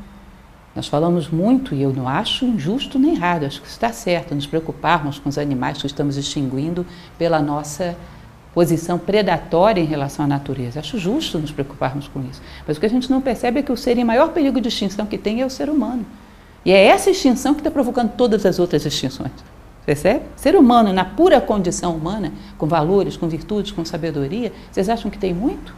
Nós 0.78 0.86
falamos 0.86 1.28
muito, 1.28 1.74
e 1.74 1.82
eu 1.82 1.92
não 1.92 2.06
acho 2.06 2.44
injusto 2.44 3.00
nem 3.00 3.14
errado, 3.14 3.44
acho 3.44 3.60
que 3.60 3.66
está 3.66 3.92
certo, 3.92 4.32
nos 4.32 4.46
preocuparmos 4.46 5.18
com 5.18 5.28
os 5.28 5.36
animais 5.36 5.78
que 5.78 5.86
estamos 5.88 6.16
extinguindo 6.16 6.86
pela 7.18 7.42
nossa 7.42 7.96
posição 8.54 8.96
predatória 8.96 9.80
em 9.80 9.84
relação 9.84 10.24
à 10.24 10.28
natureza. 10.28 10.78
Acho 10.78 10.96
justo 10.96 11.36
nos 11.36 11.50
preocuparmos 11.50 12.06
com 12.06 12.20
isso. 12.20 12.40
Mas 12.64 12.76
o 12.76 12.80
que 12.80 12.86
a 12.86 12.88
gente 12.88 13.10
não 13.10 13.20
percebe 13.20 13.58
é 13.58 13.62
que 13.64 13.72
o 13.72 13.76
ser 13.76 13.98
em 13.98 14.04
maior 14.04 14.28
perigo 14.28 14.60
de 14.60 14.68
extinção 14.68 15.04
que 15.04 15.18
tem 15.18 15.40
é 15.40 15.44
o 15.44 15.50
ser 15.50 15.68
humano. 15.68 16.06
E 16.64 16.70
é 16.70 16.86
essa 16.86 17.10
extinção 17.10 17.54
que 17.54 17.60
está 17.60 17.72
provocando 17.72 18.12
todas 18.12 18.46
as 18.46 18.60
outras 18.60 18.86
extinções. 18.86 19.32
Percebe? 19.84 20.26
Ser 20.36 20.54
humano, 20.54 20.92
na 20.92 21.04
pura 21.04 21.40
condição 21.40 21.96
humana, 21.96 22.32
com 22.56 22.68
valores, 22.68 23.16
com 23.16 23.28
virtudes, 23.28 23.72
com 23.72 23.84
sabedoria, 23.84 24.52
vocês 24.70 24.88
acham 24.88 25.10
que 25.10 25.18
tem 25.18 25.34
muito? 25.34 25.74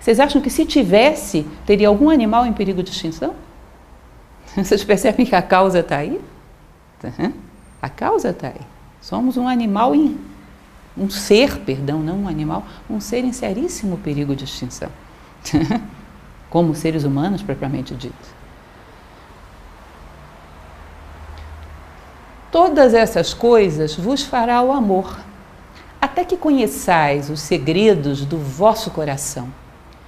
Vocês 0.00 0.18
acham 0.18 0.42
que 0.42 0.50
se 0.50 0.66
tivesse, 0.66 1.46
teria 1.64 1.86
algum 1.86 2.10
animal 2.10 2.44
em 2.44 2.52
perigo 2.52 2.82
de 2.82 2.90
extinção? 2.90 3.36
Vocês 4.56 4.84
percebem 4.84 5.24
que 5.24 5.34
a 5.34 5.42
causa 5.42 5.80
está 5.80 5.96
aí? 5.96 6.20
A 7.80 7.88
causa 7.88 8.30
está 8.30 8.48
aí. 8.48 8.60
Somos 9.00 9.36
um 9.36 9.48
animal, 9.48 9.94
em, 9.94 10.18
um 10.96 11.08
ser, 11.10 11.58
perdão, 11.60 12.00
não 12.00 12.24
um 12.24 12.28
animal, 12.28 12.64
um 12.88 13.00
ser 13.00 13.24
em 13.24 13.32
seríssimo 13.32 13.98
perigo 13.98 14.36
de 14.36 14.44
extinção. 14.44 14.90
Como 16.50 16.74
seres 16.74 17.04
humanos, 17.04 17.42
propriamente 17.42 17.94
dito. 17.94 18.42
Todas 22.50 22.92
essas 22.92 23.32
coisas 23.32 23.96
vos 23.96 24.22
fará 24.22 24.60
o 24.60 24.72
amor, 24.72 25.18
até 25.98 26.22
que 26.22 26.36
conheçais 26.36 27.30
os 27.30 27.40
segredos 27.40 28.26
do 28.26 28.36
vosso 28.36 28.90
coração, 28.90 29.48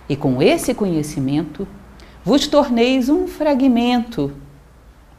e 0.07 0.15
com 0.15 0.43
esse 0.43 0.75
conhecimento 0.75 1.67
vos 2.25 2.47
torneis 2.47 3.11
um 3.11 3.29
fragmento 3.29 4.33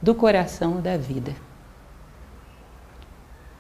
do 0.02 0.16
coração 0.16 0.82
da 0.82 0.98
vida. 0.98 1.34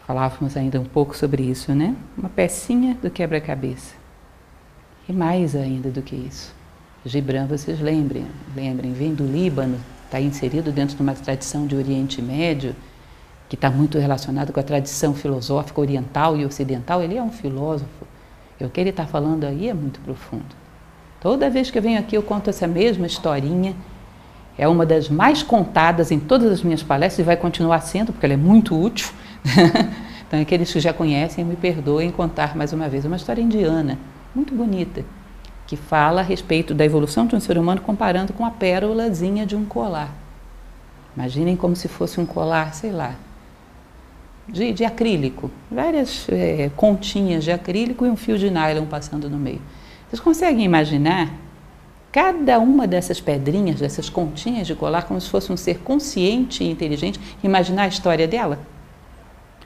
Falávamos 0.07 0.57
ainda 0.57 0.79
um 0.79 0.85
pouco 0.85 1.15
sobre 1.15 1.43
isso, 1.43 1.73
né? 1.73 1.95
Uma 2.17 2.29
pecinha 2.29 2.97
do 3.01 3.09
quebra-cabeça. 3.09 3.93
E 5.07 5.13
mais 5.13 5.55
ainda 5.55 5.89
do 5.89 6.01
que 6.01 6.15
isso. 6.15 6.53
Gibran, 7.05 7.45
vocês 7.45 7.79
lembrem, 7.79 8.25
lembrem, 8.55 8.93
vem 8.93 9.13
do 9.13 9.23
Líbano, 9.23 9.79
está 10.05 10.19
inserido 10.19 10.71
dentro 10.71 10.95
de 10.95 11.03
uma 11.03 11.13
tradição 11.13 11.67
de 11.67 11.75
Oriente 11.75 12.21
Médio, 12.21 12.75
que 13.47 13.53
está 13.55 13.69
muito 13.69 13.99
relacionado 13.99 14.51
com 14.51 14.59
a 14.59 14.63
tradição 14.63 15.13
filosófica 15.13 15.79
oriental 15.79 16.35
e 16.35 16.43
ocidental, 16.43 17.03
ele 17.03 17.15
é 17.15 17.21
um 17.21 17.31
filósofo. 17.31 18.07
E 18.59 18.65
o 18.65 18.69
que 18.69 18.79
ele 18.79 18.89
está 18.89 19.05
falando 19.05 19.43
aí 19.43 19.69
é 19.69 19.73
muito 19.73 19.99
profundo. 19.99 20.64
Toda 21.26 21.49
vez 21.49 21.71
que 21.71 21.78
eu 21.80 21.82
venho 21.82 21.97
aqui, 21.97 22.15
eu 22.15 22.21
conto 22.21 22.51
essa 22.51 22.67
mesma 22.67 23.07
historinha. 23.07 23.76
É 24.55 24.67
uma 24.67 24.86
das 24.86 25.09
mais 25.09 25.41
contadas 25.41 26.11
em 26.11 26.19
todas 26.19 26.51
as 26.51 26.61
minhas 26.61 26.84
palestras 26.84 27.17
e 27.17 27.23
vai 27.23 27.36
continuar 27.36 27.82
sendo, 27.82 28.13
porque 28.13 28.28
ela 28.28 28.36
é 28.36 28.38
muito 28.38 28.80
útil. 28.80 29.09
então, 30.28 30.39
aqueles 30.39 30.71
que 30.71 30.80
já 30.80 30.93
conhecem, 30.93 31.43
me 31.43 31.55
perdoem 31.55 32.11
contar 32.11 32.55
mais 32.55 32.73
uma 32.73 32.88
vez. 32.88 33.05
É 33.05 33.07
uma 33.07 33.17
história 33.17 33.41
indiana, 33.41 33.97
muito 34.36 34.53
bonita, 34.53 35.03
que 35.65 35.76
fala 35.76 36.21
a 36.21 36.23
respeito 36.23 36.76
da 36.76 36.86
evolução 36.86 37.26
de 37.26 37.36
um 37.36 37.39
ser 37.39 37.57
humano 37.57 37.82
comparando 37.82 38.32
com 38.32 38.45
a 38.45 38.51
pérolazinha 38.51 39.47
de 39.47 39.55
um 39.55 39.65
colar. 39.65 40.13
Imaginem 41.17 41.55
como 41.55 41.76
se 41.76 41.88
fosse 41.88 42.21
um 42.21 42.26
colar, 42.28 42.76
sei 42.76 42.91
lá, 42.91 43.15
de, 44.47 44.71
de 44.71 44.86
acrílico, 44.86 45.49
várias 45.71 46.28
é, 46.30 46.69
continhas 46.76 47.43
de 47.43 47.51
acrílico 47.51 48.05
e 48.05 48.09
um 48.11 48.15
fio 48.15 48.38
de 48.38 48.51
nylon 48.51 48.86
passando 48.86 49.28
no 49.28 49.39
meio. 49.39 49.61
Vocês 50.08 50.20
conseguem 50.20 50.64
imaginar 50.64 51.34
cada 52.12 52.60
uma 52.60 52.88
dessas 52.88 53.20
pedrinhas, 53.20 53.80
dessas 53.80 54.10
continhas 54.10 54.68
de 54.68 54.76
colar, 54.76 55.03
como 55.03 55.20
se 55.20 55.30
fosse 55.30 55.51
um 55.51 55.58
ser 55.58 55.80
consciente 55.80 56.64
e 56.64 56.70
inteligente, 56.70 57.20
imaginar 57.43 57.84
a 57.84 57.88
história 57.88 58.28
dela? 58.28 58.60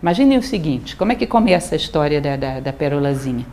Imaginem 0.01 0.37
o 0.37 0.43
seguinte: 0.43 0.95
como 0.95 1.11
é 1.11 1.15
que 1.15 1.27
começa 1.27 1.75
a 1.75 1.77
história 1.77 2.21
da, 2.21 2.35
da, 2.35 2.59
da 2.59 2.73
perolazinha? 2.73 3.45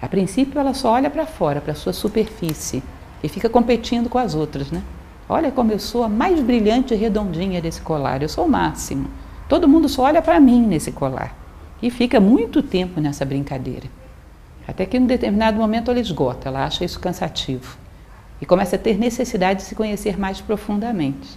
A 0.00 0.08
princípio, 0.08 0.58
ela 0.58 0.72
só 0.72 0.92
olha 0.92 1.10
para 1.10 1.26
fora, 1.26 1.60
para 1.60 1.74
sua 1.74 1.92
superfície, 1.92 2.82
e 3.22 3.28
fica 3.28 3.48
competindo 3.48 4.08
com 4.08 4.18
as 4.18 4.34
outras, 4.34 4.70
né? 4.70 4.82
Olha 5.28 5.52
como 5.52 5.70
eu 5.70 5.78
sou 5.78 6.02
a 6.02 6.08
mais 6.08 6.40
brilhante 6.40 6.94
e 6.94 6.96
redondinha 6.96 7.60
desse 7.60 7.80
colar, 7.82 8.22
eu 8.22 8.28
sou 8.28 8.46
o 8.46 8.50
máximo. 8.50 9.08
Todo 9.48 9.68
mundo 9.68 9.88
só 9.88 10.02
olha 10.02 10.22
para 10.22 10.40
mim 10.40 10.66
nesse 10.66 10.90
colar. 10.90 11.36
E 11.82 11.90
fica 11.90 12.18
muito 12.18 12.62
tempo 12.62 13.00
nessa 13.00 13.24
brincadeira. 13.24 13.86
Até 14.70 14.86
que 14.86 14.96
em 14.96 15.00
um 15.00 15.06
determinado 15.06 15.58
momento 15.58 15.90
ela 15.90 15.98
esgota, 15.98 16.48
ela 16.48 16.64
acha 16.64 16.84
isso 16.84 17.00
cansativo. 17.00 17.76
E 18.40 18.46
começa 18.46 18.76
a 18.76 18.78
ter 18.78 18.96
necessidade 18.96 19.60
de 19.60 19.66
se 19.66 19.74
conhecer 19.74 20.16
mais 20.16 20.40
profundamente. 20.40 21.36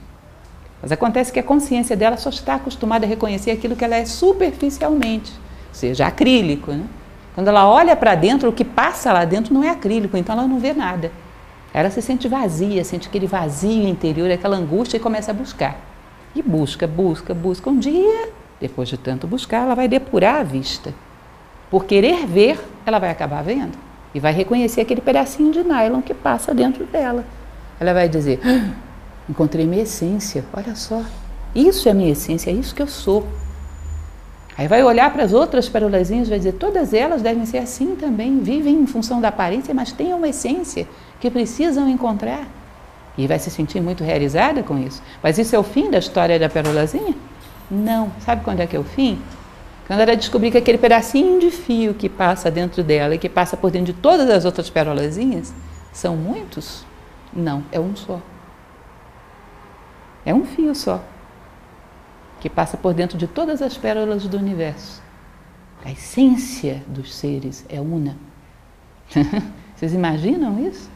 Mas 0.80 0.92
acontece 0.92 1.34
que 1.34 1.40
a 1.40 1.44
consciência 1.44 1.98
dela 1.98 2.16
só 2.16 2.30
está 2.30 2.56
acostumada 2.56 3.08
a 3.08 3.10
reconhecer 3.10 3.50
aquilo 3.50 3.76
que 3.76 3.84
ela 3.84 3.96
é 3.96 4.06
superficialmente, 4.06 5.32
ou 5.32 5.74
seja, 5.74 6.06
acrílico. 6.06 6.72
Né? 6.74 6.86
Quando 7.34 7.48
ela 7.48 7.68
olha 7.68 7.96
para 7.96 8.14
dentro, 8.14 8.50
o 8.50 8.54
que 8.54 8.64
passa 8.64 9.12
lá 9.12 9.26
dentro 9.26 9.52
não 9.52 9.64
é 9.64 9.70
acrílico, 9.72 10.16
então 10.16 10.38
ela 10.38 10.48
não 10.48 10.60
vê 10.60 10.72
nada. 10.72 11.12
Ela 11.74 11.90
se 11.90 12.04
sente 12.04 12.28
vazia, 12.28 12.84
sente 12.84 13.08
aquele 13.08 13.26
vazio 13.26 13.88
interior, 13.88 14.30
aquela 14.30 14.58
angústia 14.58 14.98
e 14.98 15.00
começa 15.00 15.32
a 15.32 15.34
buscar. 15.34 15.76
E 16.36 16.42
busca, 16.44 16.86
busca, 16.86 17.34
busca. 17.34 17.68
Um 17.68 17.80
dia, 17.80 18.30
depois 18.62 18.88
de 18.88 18.98
tanto 18.98 19.26
buscar, 19.26 19.64
ela 19.64 19.74
vai 19.74 19.88
depurar 19.88 20.36
a 20.36 20.44
vista. 20.44 20.94
Por 21.74 21.86
querer 21.86 22.28
ver, 22.28 22.64
ela 22.86 23.00
vai 23.00 23.10
acabar 23.10 23.42
vendo. 23.44 23.76
E 24.14 24.20
vai 24.20 24.32
reconhecer 24.32 24.82
aquele 24.82 25.02
pedacinho 25.02 25.52
de 25.52 25.64
nylon 25.64 26.04
que 26.04 26.14
passa 26.14 26.54
dentro 26.54 26.86
dela. 26.86 27.26
Ela 27.80 27.96
vai 27.96 28.08
dizer: 28.08 28.40
ah, 28.46 28.76
Encontrei 29.28 29.66
minha 29.66 29.82
essência, 29.82 30.46
olha 30.54 30.76
só. 30.76 31.02
Isso 31.56 31.90
é 31.90 31.94
minha 31.96 32.12
essência, 32.12 32.52
é 32.52 32.54
isso 32.54 32.76
que 32.76 32.82
eu 32.84 32.86
sou. 32.86 33.26
Aí 34.56 34.68
vai 34.68 34.84
olhar 34.84 35.12
para 35.12 35.24
as 35.24 35.34
outras 35.34 35.68
perolazinhas 35.68 36.28
e 36.28 36.30
vai 36.30 36.38
dizer: 36.38 36.52
todas 36.52 36.94
elas 36.94 37.24
devem 37.24 37.44
ser 37.44 37.58
assim 37.58 37.96
também, 37.96 38.38
vivem 38.38 38.76
em 38.76 38.86
função 38.86 39.20
da 39.20 39.30
aparência, 39.30 39.74
mas 39.74 39.92
têm 39.92 40.14
uma 40.14 40.28
essência 40.28 40.88
que 41.20 41.32
precisam 41.32 41.90
encontrar. 41.90 42.46
E 43.18 43.26
vai 43.26 43.40
se 43.40 43.50
sentir 43.50 43.82
muito 43.82 44.04
realizada 44.04 44.62
com 44.62 44.78
isso. 44.78 45.02
Mas 45.24 45.40
isso 45.40 45.56
é 45.56 45.58
o 45.58 45.64
fim 45.64 45.90
da 45.90 45.98
história 45.98 46.38
da 46.38 46.50
perolazinha? 46.50 47.16
Não. 47.72 48.12
Sabe 48.20 48.44
quando 48.44 48.60
é 48.60 48.68
que 48.68 48.76
é 48.76 48.80
o 48.80 48.84
fim? 48.84 49.20
Quando 49.88 50.00
ela 50.00 50.16
descobrir 50.16 50.52
que 50.52 50.58
aquele 50.58 50.78
pedacinho 50.78 51.40
de 51.40 51.52
fio 51.52 51.94
que 51.94 52.08
passa 52.08 52.50
dentro 52.50 52.84
dela 52.84 53.16
e 53.16 53.18
que 53.18 53.28
passa 53.28 53.58
por 53.58 53.70
dentro 53.70 53.94
de 53.94 54.00
todas 54.00 54.30
as 54.30 54.46
outras 54.46 54.70
perolazinhas 54.70 55.54
são 55.92 56.16
muitos? 56.16 56.86
Não, 57.34 57.64
é 57.72 57.80
um 57.80 57.96
só. 57.96 58.22
É 60.26 60.34
um 60.34 60.46
fio 60.46 60.74
só 60.74 61.04
que 62.44 62.50
passa 62.50 62.76
por 62.76 62.94
dentro 62.94 63.18
de 63.18 63.26
todas 63.26 63.62
as 63.62 63.78
pérolas 63.78 64.28
do 64.28 64.38
universo. 64.38 65.02
A 65.86 65.92
essência 65.92 66.84
dos 66.88 67.16
seres 67.16 67.66
é 67.70 67.80
una. 67.80 68.18
Vocês 69.74 69.94
imaginam 69.94 70.60
isso? 70.60 70.90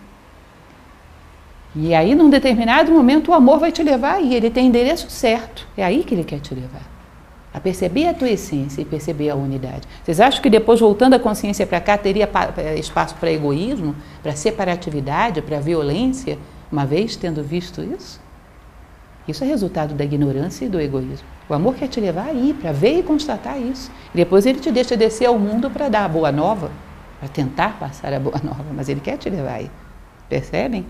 E 1.74 1.96
aí, 1.96 2.16
num 2.16 2.30
determinado 2.30 2.92
momento, 2.92 3.32
o 3.32 3.34
amor 3.34 3.60
vai 3.60 3.72
te 3.72 3.82
levar 3.82 4.22
e 4.22 4.36
ele 4.36 4.50
tem 4.50 4.68
endereço 4.68 5.10
certo. 5.10 5.66
É 5.78 5.86
aí 5.86 6.04
que 6.04 6.14
ele 6.14 6.26
quer 6.26 6.42
te 6.42 6.54
levar. 6.54 6.97
A 7.54 7.60
perceber 7.60 8.08
a 8.08 8.14
tua 8.14 8.30
essência 8.30 8.82
e 8.82 8.86
perceber 8.86 9.30
a 9.30 9.36
unidade. 9.36 9.88
Vocês 10.04 10.20
acham 10.20 10.42
que 10.42 10.50
depois, 10.50 10.80
voltando 10.80 11.16
a 11.16 11.20
consciência 11.20 11.66
para 11.66 11.80
cá, 11.80 11.98
teria 11.98 12.30
espaço 12.78 13.16
para 13.16 13.32
egoísmo, 13.32 13.96
para 14.22 14.36
separatividade, 14.36 15.42
para 15.42 15.60
violência, 15.60 16.38
uma 16.72 16.86
vez 16.86 17.16
tendo 17.16 17.44
visto 17.44 17.82
isso? 17.82 18.20
Isso 19.28 19.44
é 19.44 19.48
resultado 19.48 19.94
da 19.94 20.06
ignorância 20.06 20.66
e 20.66 20.70
do 20.70 20.80
egoísmo. 20.80 21.28
O 21.50 21.54
amor 21.54 21.76
quer 21.76 21.88
te 21.88 22.00
levar 22.00 22.28
aí, 22.28 22.56
para 22.60 22.72
ver 22.72 23.00
e 23.00 23.04
constatar 23.04 23.60
isso. 23.60 23.92
E 24.14 24.18
depois 24.18 24.46
ele 24.46 24.60
te 24.60 24.72
deixa 24.72 24.96
descer 24.96 25.26
ao 25.26 25.38
mundo 25.38 25.70
para 25.70 25.90
dar 25.90 26.06
a 26.06 26.08
boa 26.08 26.32
nova, 26.32 26.72
para 27.20 27.28
tentar 27.28 27.78
passar 27.80 28.14
a 28.14 28.20
boa 28.20 28.40
nova, 28.44 28.66
mas 28.74 28.88
ele 28.88 29.02
quer 29.02 29.18
te 29.18 29.30
levar 29.30 29.56
aí. 29.56 29.72
Percebem? 30.30 30.86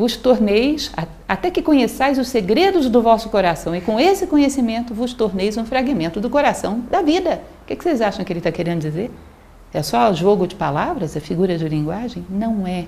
Vos 0.00 0.16
torneis, 0.16 0.90
até 1.28 1.50
que 1.50 1.60
conheçais 1.60 2.18
os 2.18 2.28
segredos 2.28 2.88
do 2.88 3.02
vosso 3.02 3.28
coração, 3.28 3.76
e 3.76 3.82
com 3.82 4.00
esse 4.00 4.26
conhecimento 4.26 4.94
vos 4.94 5.12
torneis 5.12 5.58
um 5.58 5.66
fragmento 5.66 6.22
do 6.22 6.30
coração 6.30 6.80
da 6.90 7.02
vida. 7.02 7.42
O 7.62 7.66
que, 7.66 7.76
vocês 7.76 8.00
acham 8.00 8.24
que 8.24 8.32
ele 8.32 8.40
está 8.40 8.50
querendo 8.50 8.80
dizer? 8.80 9.10
É 9.74 9.82
só 9.82 10.10
jogo 10.14 10.46
de 10.46 10.54
palavras, 10.54 11.16
é 11.16 11.20
figura 11.20 11.58
de 11.58 11.68
linguagem? 11.68 12.24
Não 12.30 12.66
é. 12.66 12.86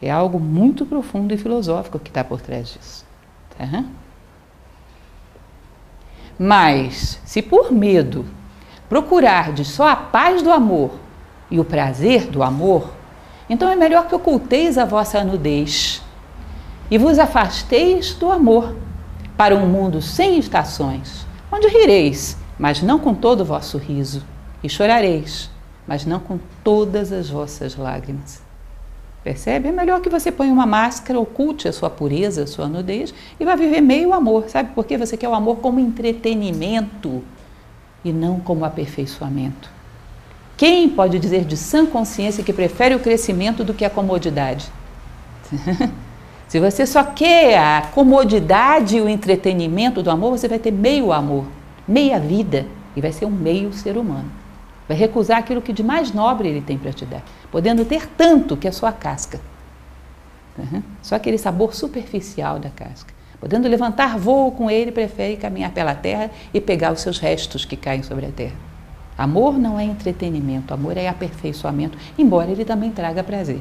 É 0.00 0.08
algo 0.08 0.38
muito 0.38 0.86
profundo 0.86 1.34
e 1.34 1.36
filosófico 1.36 1.98
que 1.98 2.10
está 2.10 2.22
por 2.22 2.40
trás 2.40 2.68
disso. 2.68 3.04
Tá? 3.58 3.84
Mas, 6.38 7.20
se 7.24 7.42
por 7.42 7.72
medo 7.72 8.24
procurardes 8.88 9.66
só 9.66 9.88
a 9.88 9.96
paz 9.96 10.42
do 10.42 10.52
amor 10.52 10.92
e 11.50 11.58
o 11.58 11.64
prazer 11.64 12.28
do 12.28 12.40
amor, 12.40 12.99
então 13.50 13.68
é 13.68 13.74
melhor 13.74 14.06
que 14.06 14.14
oculteis 14.14 14.78
a 14.78 14.84
vossa 14.84 15.24
nudez 15.24 16.00
e 16.88 16.96
vos 16.96 17.18
afasteis 17.18 18.14
do 18.14 18.30
amor 18.30 18.76
para 19.36 19.56
um 19.56 19.66
mundo 19.66 20.00
sem 20.00 20.38
estações, 20.38 21.26
onde 21.50 21.66
rireis, 21.66 22.36
mas 22.56 22.80
não 22.80 23.00
com 23.00 23.12
todo 23.12 23.40
o 23.40 23.44
vosso 23.44 23.76
riso, 23.76 24.22
e 24.62 24.68
chorareis, 24.68 25.50
mas 25.84 26.06
não 26.06 26.20
com 26.20 26.38
todas 26.62 27.10
as 27.10 27.28
vossas 27.28 27.74
lágrimas. 27.74 28.40
Percebe? 29.24 29.68
É 29.68 29.72
melhor 29.72 30.00
que 30.00 30.08
você 30.08 30.30
ponha 30.30 30.52
uma 30.52 30.66
máscara, 30.66 31.18
oculte 31.18 31.66
a 31.66 31.72
sua 31.72 31.90
pureza, 31.90 32.44
a 32.44 32.46
sua 32.46 32.68
nudez 32.68 33.12
e 33.38 33.44
vá 33.44 33.56
viver 33.56 33.80
meio 33.80 34.14
amor. 34.14 34.48
Sabe 34.48 34.72
por 34.74 34.84
quê? 34.84 34.96
Você 34.96 35.16
quer 35.16 35.28
o 35.28 35.34
amor 35.34 35.56
como 35.56 35.80
entretenimento 35.80 37.22
e 38.04 38.12
não 38.12 38.38
como 38.38 38.64
aperfeiçoamento. 38.64 39.79
Quem 40.60 40.90
pode 40.90 41.18
dizer 41.18 41.46
de 41.46 41.56
sã 41.56 41.86
consciência 41.86 42.44
que 42.44 42.52
prefere 42.52 42.94
o 42.94 43.00
crescimento 43.00 43.64
do 43.64 43.72
que 43.72 43.82
a 43.82 43.88
comodidade? 43.88 44.70
Se 46.48 46.60
você 46.60 46.84
só 46.84 47.02
quer 47.02 47.56
a 47.56 47.80
comodidade 47.94 48.98
e 48.98 49.00
o 49.00 49.08
entretenimento 49.08 50.02
do 50.02 50.10
amor, 50.10 50.32
você 50.32 50.46
vai 50.46 50.58
ter 50.58 50.70
meio 50.70 51.14
amor, 51.14 51.46
meia 51.88 52.20
vida 52.20 52.66
e 52.94 53.00
vai 53.00 53.10
ser 53.10 53.24
um 53.24 53.30
meio 53.30 53.72
ser 53.72 53.96
humano. 53.96 54.30
Vai 54.86 54.98
recusar 54.98 55.38
aquilo 55.38 55.62
que 55.62 55.72
de 55.72 55.82
mais 55.82 56.12
nobre 56.12 56.50
ele 56.50 56.60
tem 56.60 56.76
para 56.76 56.92
te 56.92 57.06
dar, 57.06 57.22
podendo 57.50 57.82
ter 57.86 58.06
tanto 58.06 58.54
que 58.54 58.68
é 58.68 58.70
sua 58.70 58.92
casca. 58.92 59.40
Uhum. 60.58 60.82
Só 61.00 61.14
aquele 61.14 61.38
sabor 61.38 61.74
superficial 61.74 62.58
da 62.58 62.68
casca. 62.68 63.14
Podendo 63.40 63.66
levantar 63.66 64.18
voo 64.18 64.52
com 64.52 64.70
ele, 64.70 64.92
prefere 64.92 65.38
caminhar 65.38 65.70
pela 65.70 65.94
terra 65.94 66.30
e 66.52 66.60
pegar 66.60 66.92
os 66.92 67.00
seus 67.00 67.18
restos 67.18 67.64
que 67.64 67.78
caem 67.78 68.02
sobre 68.02 68.26
a 68.26 68.30
terra. 68.30 68.69
Amor 69.20 69.58
não 69.58 69.78
é 69.78 69.84
entretenimento, 69.84 70.72
amor 70.72 70.96
é 70.96 71.06
aperfeiçoamento, 71.06 71.98
embora 72.16 72.50
ele 72.50 72.64
também 72.64 72.90
traga 72.90 73.22
prazer. 73.22 73.60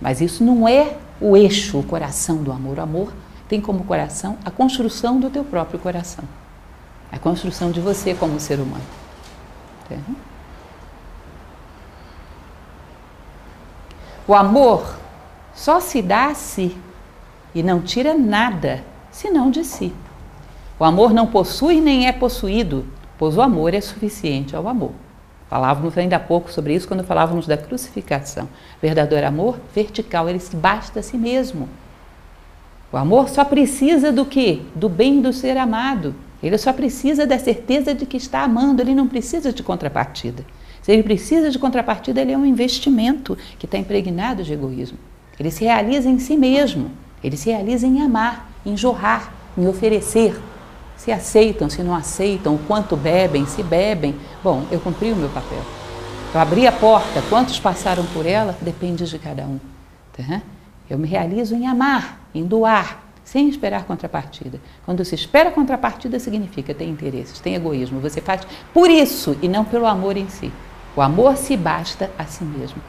Mas 0.00 0.20
isso 0.20 0.44
não 0.44 0.68
é 0.68 0.96
o 1.20 1.36
eixo, 1.36 1.80
o 1.80 1.82
coração 1.82 2.36
do 2.36 2.52
amor. 2.52 2.78
O 2.78 2.80
amor 2.80 3.12
tem 3.48 3.60
como 3.60 3.82
coração 3.82 4.38
a 4.44 4.50
construção 4.50 5.18
do 5.18 5.30
teu 5.30 5.42
próprio 5.42 5.80
coração, 5.80 6.22
a 7.10 7.18
construção 7.18 7.72
de 7.72 7.80
você 7.80 8.14
como 8.14 8.38
ser 8.38 8.60
humano. 8.60 8.84
O 14.28 14.32
amor 14.32 14.96
só 15.52 15.80
se 15.80 16.00
dá 16.00 16.26
a 16.26 16.34
si 16.36 16.76
e 17.52 17.64
não 17.64 17.80
tira 17.80 18.14
nada 18.16 18.84
senão 19.10 19.50
de 19.50 19.64
si. 19.64 19.92
O 20.78 20.84
amor 20.84 21.12
não 21.12 21.26
possui 21.26 21.80
nem 21.80 22.06
é 22.06 22.12
possuído, 22.12 22.86
pois 23.20 23.36
o 23.36 23.42
amor 23.42 23.74
é 23.74 23.82
suficiente 23.82 24.56
ao 24.56 24.66
amor. 24.66 24.92
Falávamos 25.50 25.98
ainda 25.98 26.16
há 26.16 26.18
pouco 26.18 26.50
sobre 26.50 26.72
isso 26.74 26.88
quando 26.88 27.04
falávamos 27.04 27.46
da 27.46 27.54
crucificação. 27.54 28.48
Verdadeiro 28.80 29.26
amor 29.26 29.60
vertical, 29.74 30.26
ele 30.26 30.38
se 30.38 30.56
basta 30.56 31.00
a 31.00 31.02
si 31.02 31.18
mesmo. 31.18 31.68
O 32.90 32.96
amor 32.96 33.28
só 33.28 33.44
precisa 33.44 34.10
do 34.10 34.24
que? 34.24 34.62
Do 34.74 34.88
bem 34.88 35.20
do 35.20 35.34
ser 35.34 35.58
amado. 35.58 36.14
Ele 36.42 36.56
só 36.56 36.72
precisa 36.72 37.26
da 37.26 37.38
certeza 37.38 37.94
de 37.94 38.06
que 38.06 38.16
está 38.16 38.40
amando, 38.40 38.80
ele 38.80 38.94
não 38.94 39.06
precisa 39.06 39.52
de 39.52 39.62
contrapartida. 39.62 40.42
Se 40.80 40.90
ele 40.90 41.02
precisa 41.02 41.50
de 41.50 41.58
contrapartida, 41.58 42.22
ele 42.22 42.32
é 42.32 42.38
um 42.38 42.46
investimento 42.46 43.36
que 43.58 43.66
está 43.66 43.76
impregnado 43.76 44.42
de 44.42 44.54
egoísmo. 44.54 44.96
Ele 45.38 45.50
se 45.50 45.64
realiza 45.64 46.08
em 46.08 46.18
si 46.18 46.38
mesmo, 46.38 46.90
ele 47.22 47.36
se 47.36 47.50
realiza 47.50 47.86
em 47.86 48.00
amar, 48.00 48.50
em 48.64 48.78
jorrar, 48.78 49.30
em 49.58 49.68
oferecer. 49.68 50.40
Se 51.00 51.10
aceitam, 51.10 51.70
se 51.70 51.82
não 51.82 51.94
aceitam, 51.94 52.56
o 52.56 52.58
quanto 52.58 52.94
bebem, 52.94 53.46
se 53.46 53.62
bebem. 53.62 54.14
Bom, 54.44 54.66
eu 54.70 54.78
cumpri 54.78 55.10
o 55.10 55.16
meu 55.16 55.30
papel. 55.30 55.62
Eu 56.34 56.38
abri 56.38 56.66
a 56.66 56.72
porta, 56.72 57.22
quantos 57.30 57.58
passaram 57.58 58.04
por 58.12 58.26
ela, 58.26 58.54
depende 58.60 59.06
de 59.06 59.18
cada 59.18 59.44
um. 59.44 59.58
Tá? 60.14 60.42
Eu 60.90 60.98
me 60.98 61.08
realizo 61.08 61.54
em 61.54 61.66
amar, 61.66 62.28
em 62.34 62.44
doar, 62.44 63.02
sem 63.24 63.48
esperar 63.48 63.84
contrapartida. 63.84 64.60
Quando 64.84 65.02
se 65.02 65.14
espera 65.14 65.50
contrapartida, 65.50 66.18
significa 66.18 66.74
tem 66.74 66.90
interesses, 66.90 67.40
tem 67.40 67.54
egoísmo. 67.54 67.98
Você 68.00 68.20
faz 68.20 68.42
por 68.74 68.90
isso 68.90 69.38
e 69.40 69.48
não 69.48 69.64
pelo 69.64 69.86
amor 69.86 70.18
em 70.18 70.28
si. 70.28 70.52
O 70.94 71.00
amor 71.00 71.38
se 71.38 71.56
basta 71.56 72.10
a 72.18 72.26
si 72.26 72.44
mesmo. 72.44 72.82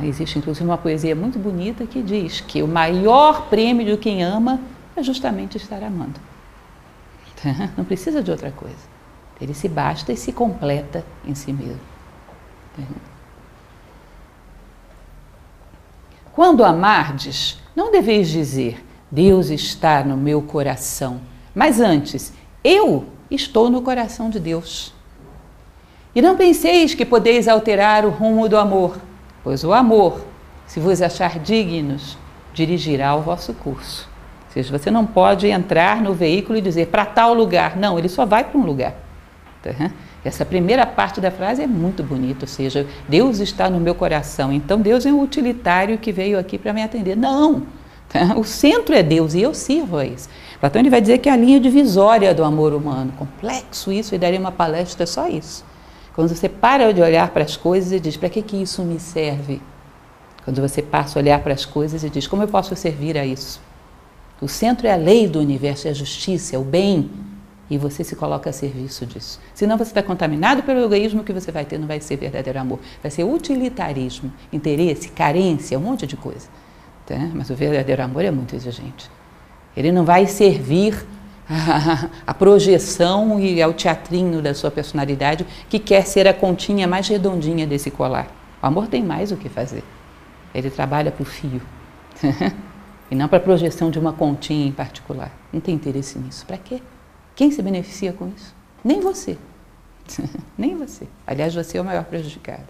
Existe 0.00 0.38
inclusive 0.38 0.64
uma 0.64 0.78
poesia 0.78 1.16
muito 1.16 1.40
bonita 1.40 1.86
que 1.86 2.00
diz 2.04 2.40
que 2.40 2.62
o 2.62 2.68
maior 2.68 3.48
prêmio 3.48 3.84
de 3.84 3.96
quem 3.96 4.22
ama 4.22 4.60
é 4.94 5.02
justamente 5.02 5.56
estar 5.56 5.82
amando. 5.82 6.20
Não 7.76 7.84
precisa 7.84 8.22
de 8.22 8.30
outra 8.30 8.50
coisa. 8.50 8.96
Ele 9.40 9.54
se 9.54 9.68
basta 9.68 10.12
e 10.12 10.16
se 10.16 10.32
completa 10.32 11.04
em 11.24 11.34
si 11.34 11.52
mesmo. 11.52 11.80
Quando 16.32 16.64
amardes, 16.64 17.58
não 17.74 17.90
deveis 17.90 18.28
dizer 18.28 18.84
Deus 19.10 19.50
está 19.50 20.02
no 20.02 20.16
meu 20.16 20.42
coração. 20.42 21.20
Mas 21.54 21.80
antes, 21.80 22.32
eu 22.62 23.06
estou 23.30 23.70
no 23.70 23.82
coração 23.82 24.28
de 24.28 24.38
Deus. 24.40 24.92
E 26.14 26.20
não 26.20 26.36
penseis 26.36 26.94
que 26.94 27.04
podeis 27.04 27.46
alterar 27.46 28.04
o 28.04 28.10
rumo 28.10 28.48
do 28.48 28.56
amor, 28.56 28.98
pois 29.44 29.64
o 29.64 29.72
amor, 29.72 30.20
se 30.66 30.80
vos 30.80 31.00
achar 31.00 31.38
dignos, 31.38 32.18
dirigirá 32.52 33.14
o 33.14 33.22
vosso 33.22 33.52
curso. 33.54 34.08
Seja, 34.56 34.78
você 34.78 34.90
não 34.90 35.04
pode 35.04 35.46
entrar 35.48 36.00
no 36.00 36.14
veículo 36.14 36.56
e 36.56 36.62
dizer 36.62 36.86
para 36.86 37.04
tal 37.04 37.34
lugar. 37.34 37.76
Não, 37.76 37.98
ele 37.98 38.08
só 38.08 38.24
vai 38.24 38.42
para 38.42 38.58
um 38.58 38.64
lugar. 38.64 38.94
Tá? 39.62 39.90
Essa 40.24 40.46
primeira 40.46 40.86
parte 40.86 41.20
da 41.20 41.30
frase 41.30 41.62
é 41.62 41.66
muito 41.66 42.02
bonita, 42.02 42.44
ou 42.44 42.48
seja, 42.48 42.86
Deus 43.06 43.38
está 43.38 43.68
no 43.68 43.78
meu 43.78 43.94
coração. 43.94 44.50
Então 44.50 44.80
Deus 44.80 45.04
é 45.04 45.12
um 45.12 45.20
utilitário 45.20 45.98
que 45.98 46.10
veio 46.10 46.38
aqui 46.38 46.56
para 46.56 46.72
me 46.72 46.82
atender. 46.82 47.14
Não! 47.14 47.64
O 48.34 48.44
centro 48.44 48.94
é 48.94 49.02
Deus 49.02 49.34
e 49.34 49.42
eu 49.42 49.52
sirvo 49.52 49.98
a 49.98 50.06
isso. 50.06 50.30
Platão 50.58 50.80
ele 50.80 50.88
vai 50.88 51.02
dizer 51.02 51.18
que 51.18 51.28
é 51.28 51.32
a 51.32 51.36
linha 51.36 51.60
divisória 51.60 52.32
do 52.32 52.42
amor 52.42 52.72
humano. 52.72 53.12
Complexo 53.18 53.92
isso 53.92 54.14
e 54.14 54.18
daria 54.18 54.40
uma 54.40 54.52
palestra 54.52 55.04
só 55.04 55.28
isso. 55.28 55.66
Quando 56.14 56.34
você 56.34 56.48
para 56.48 56.94
de 56.94 57.02
olhar 57.02 57.28
para 57.28 57.44
as 57.44 57.58
coisas 57.58 57.92
e 57.92 58.00
diz: 58.00 58.16
para 58.16 58.30
que, 58.30 58.40
que 58.40 58.56
isso 58.56 58.82
me 58.82 58.98
serve? 58.98 59.60
Quando 60.46 60.62
você 60.62 60.80
passa 60.80 61.18
a 61.18 61.20
olhar 61.20 61.40
para 61.40 61.52
as 61.52 61.66
coisas 61.66 62.02
e 62.04 62.08
diz: 62.08 62.26
como 62.26 62.42
eu 62.42 62.48
posso 62.48 62.74
servir 62.74 63.18
a 63.18 63.26
isso? 63.26 63.65
O 64.40 64.48
centro 64.48 64.86
é 64.86 64.92
a 64.92 64.96
lei 64.96 65.26
do 65.26 65.38
universo, 65.38 65.88
é 65.88 65.90
a 65.90 65.94
justiça, 65.94 66.56
é 66.56 66.58
o 66.58 66.62
bem. 66.62 67.10
E 67.68 67.76
você 67.76 68.04
se 68.04 68.14
coloca 68.14 68.48
a 68.48 68.52
serviço 68.52 69.04
disso. 69.04 69.40
Senão 69.52 69.76
você 69.76 69.90
está 69.90 70.02
contaminado 70.02 70.62
pelo 70.62 70.84
egoísmo 70.84 71.24
que 71.24 71.32
você 71.32 71.50
vai 71.50 71.64
ter, 71.64 71.78
não 71.78 71.88
vai 71.88 72.00
ser 72.00 72.16
verdadeiro 72.16 72.60
amor. 72.60 72.78
Vai 73.02 73.10
ser 73.10 73.24
utilitarismo, 73.24 74.32
interesse, 74.52 75.08
carência, 75.08 75.76
um 75.76 75.82
monte 75.82 76.06
de 76.06 76.16
coisa. 76.16 76.48
Tá? 77.04 77.16
Mas 77.34 77.50
o 77.50 77.56
verdadeiro 77.56 78.02
amor 78.02 78.24
é 78.24 78.30
muito 78.30 78.54
exigente. 78.54 79.10
Ele 79.76 79.90
não 79.90 80.04
vai 80.04 80.26
servir 80.26 81.04
a, 82.26 82.34
projeção 82.34 83.40
e 83.40 83.60
ao 83.60 83.72
teatrinho 83.72 84.40
da 84.40 84.54
sua 84.54 84.70
personalidade 84.70 85.46
que 85.68 85.78
quer 85.78 86.06
ser 86.06 86.28
a 86.28 86.34
continha 86.34 86.86
mais 86.86 87.08
redondinha 87.08 87.66
desse 87.66 87.90
colar. 87.90 88.28
O 88.62 88.66
amor 88.66 88.86
tem 88.86 89.02
mais 89.02 89.32
o 89.32 89.36
que 89.36 89.48
fazer. 89.48 89.82
Ele 90.54 90.70
trabalha 90.70 91.10
para 91.10 91.22
o 91.22 91.26
fio. 91.26 91.60
e 93.10 93.14
não 93.14 93.28
para 93.28 93.38
a 93.38 93.40
projeção 93.40 93.90
de 93.90 93.98
uma 93.98 94.12
continha 94.12 94.66
em 94.66 94.72
particular. 94.72 95.30
Não 95.52 95.60
tem 95.60 95.74
interesse 95.74 96.18
nisso. 96.18 96.44
Para 96.46 96.58
quê? 96.58 96.82
Quem 97.34 97.50
se 97.50 97.62
beneficia 97.62 98.12
com 98.12 98.28
isso? 98.28 98.54
Nem 98.84 99.00
você. 99.00 99.38
Nem 100.56 100.76
você. 100.76 101.06
Aliás, 101.26 101.54
você 101.54 101.78
é 101.78 101.80
o 101.80 101.84
maior 101.84 102.04
prejudicado. 102.04 102.64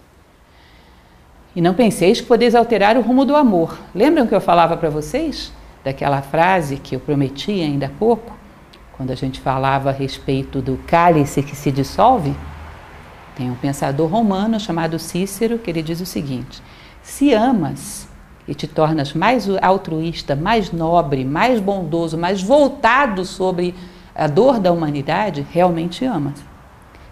E 1.55 1.61
não 1.61 1.73
penseis 1.73 2.21
que 2.21 2.27
podeis 2.27 2.53
alterar 2.53 2.97
o 2.97 3.01
rumo 3.01 3.25
do 3.25 3.35
amor. 3.35 3.79
Lembram 3.95 4.27
que 4.27 4.35
eu 4.35 4.41
falava 4.41 4.77
para 4.77 4.89
vocês 4.89 5.51
daquela 5.83 6.21
frase 6.21 6.77
que 6.77 6.95
eu 6.95 6.99
prometi 6.99 7.61
ainda 7.61 7.87
há 7.87 7.89
pouco, 7.89 8.35
quando 8.95 9.11
a 9.11 9.15
gente 9.15 9.39
falava 9.39 9.89
a 9.89 9.93
respeito 9.93 10.61
do 10.61 10.77
cálice 10.85 11.41
que 11.41 11.55
se 11.55 11.71
dissolve? 11.71 12.35
Tem 13.35 13.49
um 13.49 13.55
pensador 13.55 14.09
romano 14.09 14.59
chamado 14.59 14.99
Cícero 14.99 15.59
que 15.59 15.69
ele 15.69 15.81
diz 15.81 16.01
o 16.01 16.05
seguinte: 16.05 16.61
se 17.01 17.33
amas 17.33 18.06
e 18.47 18.55
te 18.55 18.67
tornas 18.67 19.13
mais 19.13 19.47
altruísta, 19.61 20.35
mais 20.35 20.71
nobre, 20.71 21.25
mais 21.25 21.59
bondoso, 21.59 22.17
mais 22.17 22.41
voltado 22.41 23.25
sobre 23.25 23.75
a 24.15 24.27
dor 24.27 24.59
da 24.59 24.71
humanidade, 24.71 25.45
realmente 25.51 26.05
amas. 26.05 26.43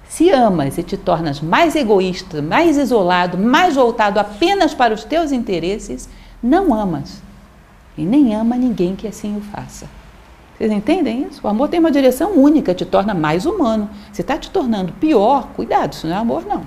Se 0.08 0.30
amas 0.32 0.78
e 0.78 0.84
te 0.84 0.96
tornas 0.96 1.42
mais 1.42 1.76
egoísta, 1.76 2.42
mais 2.42 2.78
isolado, 2.78 3.38
mais 3.38 3.76
voltado 3.76 4.20
apenas 4.20 4.74
para 4.74 4.94
os 4.94 5.04
teus 5.04 5.32
interesses, 5.32 6.08
não 6.42 6.74
amas. 6.74 7.22
E 7.98 8.04
nem 8.04 8.34
ama 8.36 8.56
ninguém 8.56 8.96
que 8.96 9.08
assim 9.08 9.36
o 9.36 9.42
faça. 9.42 9.88
Vocês 10.58 10.72
entendem 10.72 11.24
isso? 11.24 11.42
O 11.44 11.50
amor 11.50 11.68
tem 11.68 11.80
uma 11.80 11.92
direção 11.92 12.32
única, 12.32 12.74
te 12.74 12.86
torna 12.86 13.14
mais 13.14 13.46
humano. 13.46 13.90
Se 14.14 14.22
está 14.22 14.38
te 14.38 14.50
tornando 14.50 14.94
pior, 14.94 15.50
cuidado, 15.56 15.94
isso 15.94 16.08
não 16.08 16.16
é 16.16 16.20
amor, 16.20 16.46
não. 16.46 16.66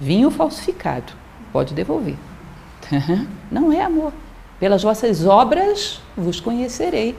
Vinho 0.00 0.30
falsificado, 0.30 1.12
pode 1.52 1.72
devolver. 1.72 2.16
Não 3.50 3.72
é 3.72 3.82
amor. 3.82 4.12
Pelas 4.58 4.82
vossas 4.82 5.24
obras 5.26 6.00
vos 6.16 6.40
conhecerei. 6.40 7.16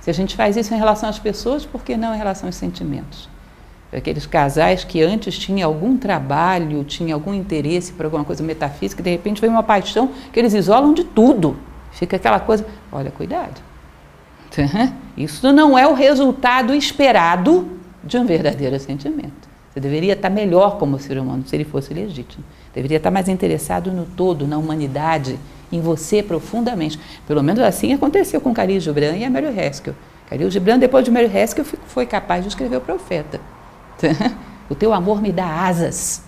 Se 0.00 0.08
a 0.08 0.14
gente 0.14 0.34
faz 0.34 0.56
isso 0.56 0.72
em 0.72 0.78
relação 0.78 1.08
às 1.08 1.18
pessoas, 1.18 1.66
por 1.66 1.82
que 1.82 1.96
não 1.96 2.14
em 2.14 2.18
relação 2.18 2.48
aos 2.48 2.56
sentimentos? 2.56 3.28
Aqueles 3.92 4.24
casais 4.24 4.84
que 4.84 5.02
antes 5.02 5.36
tinham 5.36 5.68
algum 5.68 5.96
trabalho, 5.96 6.84
tinham 6.84 7.16
algum 7.16 7.34
interesse 7.34 7.92
por 7.92 8.04
alguma 8.04 8.24
coisa 8.24 8.42
metafísica, 8.42 9.02
de 9.02 9.10
repente 9.10 9.40
vem 9.40 9.50
uma 9.50 9.64
paixão 9.64 10.12
que 10.32 10.38
eles 10.38 10.54
isolam 10.54 10.94
de 10.94 11.04
tudo. 11.04 11.56
Fica 11.90 12.16
aquela 12.16 12.38
coisa, 12.38 12.64
olha, 12.90 13.10
cuidado. 13.10 13.60
Isso 15.16 15.52
não 15.52 15.76
é 15.76 15.86
o 15.86 15.92
resultado 15.92 16.72
esperado 16.72 17.68
de 18.02 18.16
um 18.16 18.24
verdadeiro 18.24 18.78
sentimento. 18.78 19.48
Você 19.70 19.80
deveria 19.80 20.14
estar 20.14 20.30
melhor 20.30 20.78
como 20.78 20.98
ser 20.98 21.18
humano 21.18 21.44
se 21.46 21.54
ele 21.54 21.64
fosse 21.64 21.92
legítimo. 21.92 22.44
Deveria 22.74 22.98
estar 22.98 23.10
mais 23.10 23.28
interessado 23.28 23.90
no 23.90 24.04
todo, 24.04 24.46
na 24.46 24.58
humanidade, 24.58 25.38
em 25.72 25.80
você 25.80 26.22
profundamente. 26.22 26.98
Pelo 27.26 27.42
menos 27.42 27.62
assim 27.62 27.92
aconteceu 27.92 28.40
com 28.40 28.52
Khalil 28.52 28.80
Gibran 28.80 29.16
e 29.16 29.24
a 29.24 29.30
Mary 29.30 29.46
Haskell. 29.46 29.94
Khalil 30.28 30.50
Gibran, 30.50 30.78
depois 30.78 31.04
de 31.04 31.10
Mary 31.10 31.26
Haskell, 31.26 31.64
foi 31.64 32.06
capaz 32.06 32.42
de 32.42 32.48
escrever 32.48 32.76
o 32.76 32.80
Profeta. 32.80 33.40
O 34.70 34.74
teu 34.76 34.92
amor 34.92 35.20
me 35.20 35.32
dá 35.32 35.66
asas. 35.66 36.22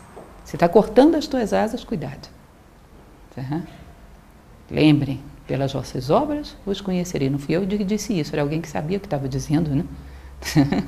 Você 0.44 0.56
está 0.56 0.68
cortando 0.68 1.14
as 1.14 1.28
tuas 1.28 1.52
asas, 1.52 1.84
cuidado. 1.84 2.28
Lembrem, 4.68 5.22
pelas 5.46 5.72
vossas 5.72 6.10
obras 6.10 6.56
os 6.66 6.80
conhecerei. 6.80 7.30
Não 7.30 7.38
fui 7.38 7.54
eu 7.54 7.64
que 7.64 7.84
disse 7.84 8.18
isso, 8.18 8.34
era 8.34 8.42
alguém 8.42 8.60
que 8.60 8.68
sabia 8.68 8.96
o 8.96 9.00
que 9.00 9.06
estava 9.06 9.28
dizendo, 9.28 9.70
né? 9.70 9.84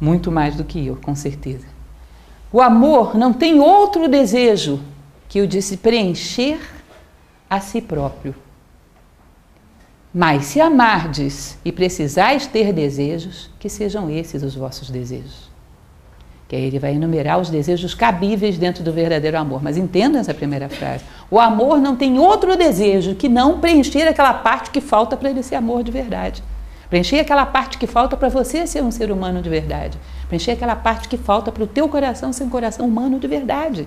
Muito 0.00 0.32
mais 0.32 0.54
do 0.54 0.64
que 0.64 0.86
eu, 0.86 0.96
com 0.96 1.14
certeza. 1.14 1.66
O 2.52 2.60
amor 2.60 3.14
não 3.16 3.32
tem 3.32 3.60
outro 3.60 4.08
desejo 4.08 4.80
que 5.28 5.40
o 5.40 5.46
de 5.46 5.60
se 5.60 5.76
preencher 5.76 6.58
a 7.48 7.60
si 7.60 7.80
próprio. 7.80 8.34
Mas 10.12 10.46
se 10.46 10.60
amardes 10.60 11.58
e 11.62 11.70
precisais 11.70 12.46
ter 12.46 12.72
desejos, 12.72 13.50
que 13.58 13.68
sejam 13.68 14.08
esses 14.08 14.42
os 14.42 14.54
vossos 14.54 14.88
desejos. 14.88 15.48
Que 16.48 16.56
aí 16.56 16.64
ele 16.64 16.78
vai 16.78 16.94
enumerar 16.94 17.38
os 17.38 17.50
desejos 17.50 17.94
cabíveis 17.94 18.56
dentro 18.56 18.82
do 18.82 18.90
verdadeiro 18.90 19.36
amor. 19.36 19.62
Mas 19.62 19.76
entenda 19.76 20.18
essa 20.18 20.32
primeira 20.32 20.70
frase. 20.70 21.04
O 21.30 21.38
amor 21.38 21.78
não 21.78 21.94
tem 21.94 22.18
outro 22.18 22.56
desejo 22.56 23.14
que 23.14 23.28
não 23.28 23.60
preencher 23.60 24.08
aquela 24.08 24.32
parte 24.32 24.70
que 24.70 24.80
falta 24.80 25.14
para 25.14 25.28
ele 25.28 25.42
ser 25.42 25.56
amor 25.56 25.82
de 25.82 25.90
verdade. 25.90 26.42
Preencher 26.90 27.20
aquela 27.20 27.44
parte 27.44 27.76
que 27.76 27.86
falta 27.86 28.16
para 28.16 28.30
você 28.30 28.66
ser 28.66 28.82
um 28.82 28.90
ser 28.90 29.10
humano 29.10 29.42
de 29.42 29.50
verdade. 29.50 29.98
Preencher 30.26 30.52
aquela 30.52 30.74
parte 30.74 31.08
que 31.08 31.18
falta 31.18 31.52
para 31.52 31.62
o 31.62 31.66
teu 31.66 31.88
coração 31.88 32.32
ser 32.32 32.44
um 32.44 32.48
coração 32.48 32.86
humano 32.86 33.18
de 33.18 33.26
verdade. 33.26 33.86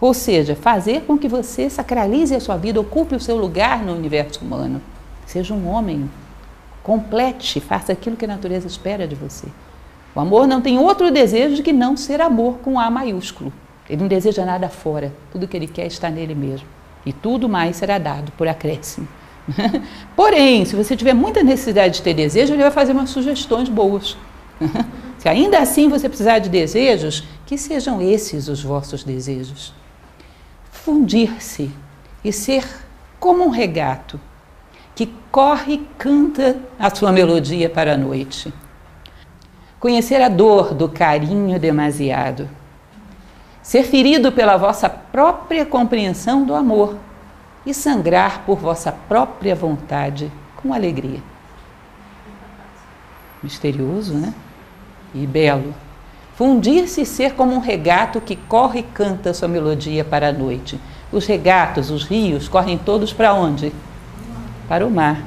Ou 0.00 0.12
seja, 0.12 0.54
fazer 0.54 1.02
com 1.02 1.16
que 1.16 1.28
você 1.28 1.70
sacralize 1.70 2.34
a 2.34 2.40
sua 2.40 2.56
vida, 2.56 2.80
ocupe 2.80 3.14
o 3.14 3.20
seu 3.20 3.36
lugar 3.36 3.82
no 3.82 3.94
universo 3.94 4.44
humano. 4.44 4.82
Seja 5.24 5.54
um 5.54 5.66
homem, 5.66 6.10
complete, 6.82 7.60
faça 7.60 7.92
aquilo 7.92 8.16
que 8.16 8.26
a 8.26 8.28
natureza 8.28 8.66
espera 8.66 9.08
de 9.08 9.14
você. 9.14 9.46
O 10.14 10.20
amor 10.20 10.46
não 10.46 10.60
tem 10.60 10.78
outro 10.78 11.10
desejo 11.10 11.62
que 11.62 11.72
não 11.72 11.96
ser 11.96 12.20
amor 12.20 12.58
com 12.58 12.78
A 12.78 12.90
maiúsculo. 12.90 13.50
Ele 13.88 14.02
não 14.02 14.08
deseja 14.08 14.44
nada 14.44 14.68
fora, 14.68 15.12
tudo 15.32 15.48
que 15.48 15.56
ele 15.56 15.66
quer 15.66 15.86
está 15.86 16.10
nele 16.10 16.34
mesmo. 16.34 16.66
E 17.06 17.12
tudo 17.12 17.48
mais 17.48 17.76
será 17.76 17.98
dado 17.98 18.32
por 18.32 18.46
acréscimo. 18.46 19.08
Porém, 20.16 20.64
se 20.64 20.74
você 20.74 20.96
tiver 20.96 21.14
muita 21.14 21.42
necessidade 21.42 21.94
de 21.94 22.02
ter 22.02 22.14
desejo, 22.14 22.52
ele 22.52 22.62
vai 22.62 22.70
fazer 22.70 22.92
umas 22.92 23.10
sugestões 23.10 23.68
boas. 23.68 24.16
se 25.18 25.28
ainda 25.28 25.58
assim 25.58 25.88
você 25.88 26.08
precisar 26.08 26.38
de 26.38 26.48
desejos, 26.48 27.24
que 27.46 27.58
sejam 27.58 28.00
esses 28.00 28.48
os 28.48 28.62
vossos 28.62 29.04
desejos. 29.04 29.72
Fundir-se 30.70 31.70
e 32.24 32.32
ser 32.32 32.64
como 33.20 33.44
um 33.44 33.50
regato 33.50 34.20
que 34.94 35.12
corre 35.30 35.74
e 35.74 35.88
canta 35.98 36.56
a 36.78 36.94
sua 36.94 37.10
melodia 37.10 37.68
para 37.68 37.94
a 37.94 37.96
noite. 37.96 38.52
Conhecer 39.80 40.20
a 40.22 40.28
dor 40.28 40.72
do 40.72 40.88
carinho 40.88 41.58
demasiado. 41.58 42.48
Ser 43.62 43.82
ferido 43.82 44.30
pela 44.30 44.56
vossa 44.56 44.88
própria 44.88 45.66
compreensão 45.66 46.44
do 46.44 46.54
amor 46.54 46.96
e 47.66 47.72
sangrar 47.72 48.42
por 48.44 48.58
vossa 48.58 48.92
própria 48.92 49.54
vontade 49.54 50.30
com 50.56 50.72
alegria. 50.72 51.20
Misterioso, 53.42 54.14
né? 54.14 54.34
E 55.14 55.26
belo. 55.26 55.74
Fundir-se 56.36 57.02
e 57.02 57.06
ser 57.06 57.34
como 57.34 57.54
um 57.54 57.60
regato 57.60 58.20
que 58.20 58.34
corre 58.34 58.80
e 58.80 58.82
canta 58.82 59.32
sua 59.32 59.46
melodia 59.46 60.04
para 60.04 60.28
a 60.28 60.32
noite. 60.32 60.80
Os 61.12 61.26
regatos, 61.26 61.90
os 61.90 62.04
rios, 62.04 62.48
correm 62.48 62.76
todos 62.76 63.12
para 63.12 63.32
onde? 63.32 63.72
Para 64.68 64.86
o 64.86 64.90
mar. 64.90 65.22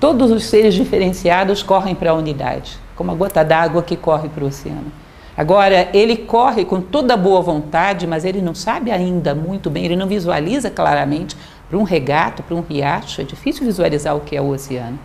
Todos 0.00 0.30
os 0.30 0.44
seres 0.44 0.72
diferenciados 0.74 1.62
correm 1.62 1.94
para 1.94 2.12
a 2.12 2.14
unidade, 2.14 2.78
como 2.96 3.10
a 3.10 3.14
gota 3.14 3.44
d'água 3.44 3.82
que 3.82 3.96
corre 3.96 4.30
para 4.30 4.42
o 4.42 4.46
oceano. 4.46 4.90
Agora, 5.36 5.88
ele 5.92 6.16
corre 6.16 6.64
com 6.64 6.80
toda 6.80 7.16
boa 7.16 7.42
vontade, 7.42 8.06
mas 8.06 8.24
ele 8.24 8.40
não 8.40 8.54
sabe 8.54 8.90
ainda 8.90 9.34
muito 9.34 9.68
bem, 9.68 9.84
ele 9.84 9.96
não 9.96 10.06
visualiza 10.06 10.70
claramente 10.70 11.36
para 11.70 11.78
um 11.78 11.84
regato, 11.84 12.42
para 12.42 12.56
um 12.56 12.62
riacho, 12.62 13.20
é 13.20 13.24
difícil 13.24 13.64
visualizar 13.64 14.16
o 14.16 14.22
que 14.22 14.34
é 14.34 14.42
o 14.42 14.48
oceano. 14.48 14.98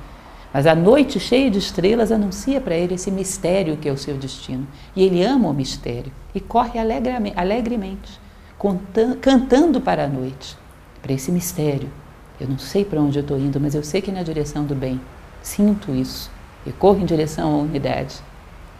Mas 0.51 0.65
a 0.65 0.73
noite 0.73 1.19
cheia 1.19 1.51
de 1.51 1.59
estrelas 1.59 2.11
anuncia 2.11 2.59
para 2.59 2.75
ele 2.75 2.95
esse 2.95 3.11
mistério 3.11 3.77
que 3.77 3.87
é 3.87 3.91
o 3.91 3.97
seu 3.97 4.17
destino. 4.17 4.65
E 4.95 5.03
ele 5.03 5.23
ama 5.23 5.47
o 5.47 5.53
mistério 5.53 6.11
e 6.33 6.39
corre 6.39 6.79
alegremente, 6.79 8.19
cantando 9.21 9.79
para 9.79 10.05
a 10.05 10.07
noite, 10.07 10.57
para 11.03 11.13
esse 11.13 11.31
mistério. 11.31 11.87
Eu 12.41 12.47
não 12.47 12.57
sei 12.57 12.83
para 12.83 12.99
onde 12.99 13.19
eu 13.19 13.21
estou 13.21 13.37
indo, 13.37 13.59
mas 13.59 13.75
eu 13.75 13.83
sei 13.83 14.01
que 14.01 14.09
é 14.09 14.13
na 14.13 14.23
direção 14.23 14.63
do 14.65 14.73
bem. 14.73 14.99
Sinto 15.43 15.93
isso 15.93 16.31
e 16.65 16.71
corro 16.71 16.99
em 16.99 17.05
direção 17.05 17.53
à 17.53 17.57
unidade. 17.57 18.15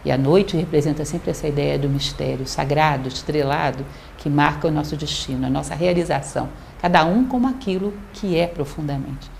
E 0.04 0.10
a 0.10 0.18
noite 0.18 0.56
representa 0.56 1.04
sempre 1.04 1.30
essa 1.30 1.46
ideia 1.46 1.78
do 1.78 1.88
mistério 1.88 2.48
sagrado, 2.48 3.06
estrelado, 3.06 3.86
que 4.18 4.28
marca 4.28 4.66
o 4.66 4.72
nosso 4.72 4.96
destino, 4.96 5.46
a 5.46 5.50
nossa 5.50 5.74
realização 5.74 6.48
cada 6.80 7.04
um 7.04 7.24
como 7.24 7.46
aquilo 7.46 7.92
que 8.12 8.36
é 8.36 8.46
profundamente. 8.46 9.30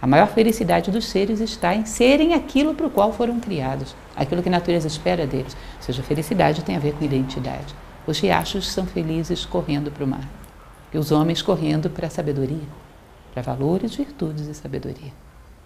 A 0.00 0.06
maior 0.06 0.26
felicidade 0.26 0.90
dos 0.90 1.06
seres 1.06 1.38
está 1.38 1.74
em 1.74 1.84
serem 1.84 2.34
aquilo 2.34 2.74
para 2.74 2.88
o 2.88 2.90
qual 2.90 3.12
foram 3.12 3.38
criados, 3.38 3.94
aquilo 4.16 4.42
que 4.42 4.48
a 4.48 4.52
natureza 4.52 4.88
espera 4.88 5.26
deles. 5.26 5.56
Ou 5.76 5.82
seja, 5.82 6.02
felicidade 6.02 6.64
tem 6.64 6.74
a 6.74 6.80
ver 6.80 6.94
com 6.94 7.04
identidade. 7.04 7.72
Os 8.04 8.18
riachos 8.18 8.68
são 8.72 8.84
felizes 8.84 9.44
correndo 9.44 9.92
para 9.92 10.04
o 10.04 10.08
mar, 10.08 10.28
e 10.92 10.98
os 10.98 11.12
homens 11.12 11.40
correndo 11.40 11.88
para 11.88 12.08
a 12.08 12.10
sabedoria, 12.10 12.66
para 13.32 13.42
valores, 13.42 13.94
virtudes 13.94 14.48
e 14.48 14.54
sabedoria. 14.54 15.12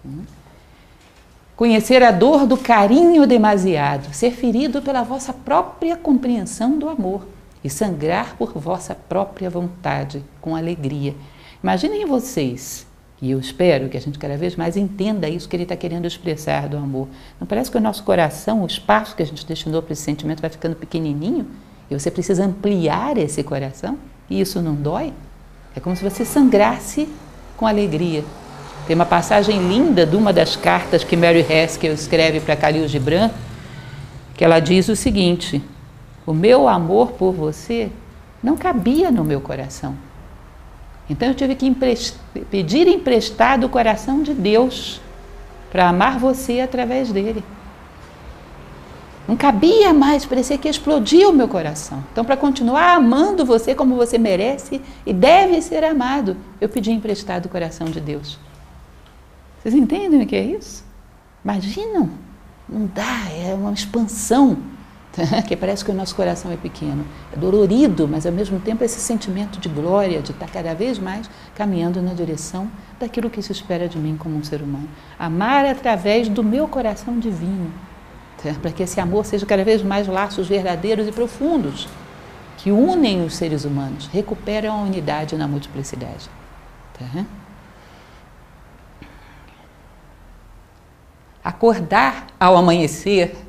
Hum? 0.05 0.25
Conhecer 1.57 2.03
a 2.03 2.11
dor 2.11 2.47
do 2.47 2.59
carinho 2.59 3.27
demasiado, 3.27 4.13
ser 4.13 4.33
ferido 4.33 4.83
pela 4.83 5.03
vossa 5.03 5.33
própria 5.33 5.97
compreensão 5.97 6.79
do 6.79 6.91
amor 6.91 7.27
e 7.67 7.71
sangrar 7.71 8.37
por 8.37 8.53
vossa 8.53 8.95
própria 8.95 9.51
vontade, 9.51 10.25
com 10.41 10.55
alegria. 10.55 11.17
Imaginem 11.61 12.07
vocês, 12.07 12.87
e 13.21 13.33
eu 13.33 13.41
espero 13.41 13.89
que 13.89 13.97
a 13.97 14.01
gente 14.01 14.21
cada 14.21 14.37
vez 14.37 14.55
mais 14.55 14.77
entenda 14.77 15.29
isso 15.29 15.49
que 15.49 15.57
ele 15.57 15.65
está 15.65 15.75
querendo 15.75 16.07
expressar 16.07 16.69
do 16.69 16.77
amor. 16.77 17.09
Não 17.41 17.47
parece 17.47 17.69
que 17.69 17.77
o 17.77 17.81
nosso 17.81 18.05
coração, 18.05 18.63
o 18.63 18.67
espaço 18.67 19.17
que 19.17 19.23
a 19.23 19.27
gente 19.27 19.45
destinou 19.45 19.83
para 19.83 19.95
esse 19.95 20.03
sentimento 20.03 20.41
vai 20.41 20.49
ficando 20.49 20.77
pequenininho? 20.77 21.45
E 21.91 21.99
você 21.99 22.09
precisa 22.09 22.45
ampliar 22.45 23.19
esse 23.19 23.43
coração? 23.43 23.99
E 24.31 24.41
isso 24.41 24.63
não 24.63 24.77
dói? 24.77 25.13
É 25.75 25.81
como 25.81 25.97
se 25.97 26.05
você 26.05 26.25
sangrasse 26.25 27.09
com 27.57 27.67
alegria. 27.67 28.25
Tem 28.87 28.95
uma 28.95 29.07
passagem 29.07 29.59
linda 29.67 30.07
de 30.07 30.15
uma 30.15 30.33
das 30.33 30.55
cartas 30.55 31.03
que 31.03 31.17
Mary 31.17 31.41
Haskell 31.41 31.95
escreve 31.95 32.39
para 32.39 32.55
Khalil 32.55 32.87
Gibran, 32.87 33.29
que 34.37 34.45
ela 34.45 34.61
diz 34.61 34.89
o 34.89 34.95
seguinte: 34.95 35.61
o 36.27 36.35
meu 36.35 36.69
amor 36.69 37.13
por 37.13 37.33
você 37.33 37.91
não 38.43 38.57
cabia 38.57 39.11
no 39.11 39.25
meu 39.25 39.41
coração. 39.41 39.95
Então 41.09 41.29
eu 41.29 41.35
tive 41.35 41.55
que 41.55 41.75
pedir 42.51 42.89
emprestado 42.89 43.65
o 43.65 43.69
coração 43.69 44.23
de 44.23 44.35
Deus 44.35 45.01
para 45.71 45.89
amar 45.89 46.19
você 46.19 46.61
através 46.61 47.13
dele. 47.13 47.45
Não 49.29 49.37
cabia 49.37 49.93
mais, 49.93 50.25
parecia 50.25 50.57
que 50.57 50.69
explodia 50.69 51.29
o 51.29 51.33
meu 51.33 51.49
coração. 51.49 52.05
Então, 52.13 52.25
para 52.25 52.37
continuar 52.37 52.95
amando 52.95 53.45
você 53.45 53.75
como 53.75 53.97
você 53.97 54.19
merece 54.19 54.81
e 55.05 55.13
deve 55.13 55.61
ser 55.61 55.83
amado, 55.83 56.37
eu 56.61 56.69
pedi 56.69 56.93
emprestado 56.93 57.47
o 57.47 57.49
coração 57.49 57.89
de 57.89 58.01
Deus. 58.01 58.39
Vocês 59.61 59.75
entendem 59.75 60.23
o 60.23 60.27
que 60.27 60.37
é 60.37 60.45
isso? 60.45 60.85
Imaginam? 61.45 62.09
Não 62.69 62.87
dá, 62.87 63.29
é 63.33 63.53
uma 63.53 63.73
expansão 63.73 64.59
que 65.47 65.57
parece 65.57 65.85
que 65.85 65.91
o 65.91 65.95
nosso 65.95 66.15
coração 66.15 66.53
é 66.53 66.57
pequeno. 66.57 67.05
É 67.33 67.37
dolorido, 67.37 68.07
mas 68.07 68.27
ao 68.27 68.33
mesmo 68.33 68.61
tempo 68.61 68.85
esse 68.85 69.01
sentimento 69.01 69.59
de 69.59 69.69
glória, 69.69 70.21
de 70.21 70.33
estar 70.33 70.49
cada 70.49 70.75
vez 70.75 70.99
mais 70.99 71.29
caminhando 71.55 72.03
na 72.03 72.13
direção 72.13 72.71
daquilo 72.99 73.31
que 73.31 73.43
se 73.43 73.53
espera 73.53 73.89
de 73.89 73.99
mim 73.99 74.17
como 74.17 74.37
um 74.37 74.45
ser 74.45 74.63
humano. 74.63 74.89
Amar 75.19 75.65
através 75.65 76.29
do 76.29 76.43
meu 76.43 76.69
coração 76.69 77.19
divino, 77.19 77.73
para 78.61 78.71
que 78.71 78.83
esse 78.83 79.01
amor 79.01 79.25
seja 79.25 79.47
cada 79.47 79.65
vez 79.65 79.83
mais 79.83 80.07
laços 80.07 80.47
verdadeiros 80.47 81.07
e 81.09 81.13
profundos, 81.13 81.89
que 82.59 82.71
unem 82.71 83.25
os 83.25 83.37
seres 83.37 83.65
humanos, 83.65 84.09
recuperam 84.13 84.73
a 84.73 84.83
unidade 84.83 85.37
na 85.37 85.47
multiplicidade. 85.47 86.29
Tá? 86.99 87.25
Acordar 91.43 92.27
ao 92.41 92.57
amanhecer 92.57 93.46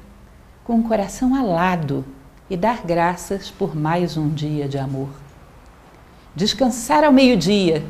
com 0.68 0.80
o 0.80 0.84
coração 0.84 1.34
alado 1.34 2.04
e 2.50 2.58
dar 2.58 2.86
graças 2.86 3.50
por 3.50 3.74
mais 3.74 4.18
um 4.18 4.28
dia 4.28 4.68
de 4.68 4.78
amor. 4.78 5.08
Descansar 6.36 7.06
ao 7.06 7.12
meio-dia 7.14 7.86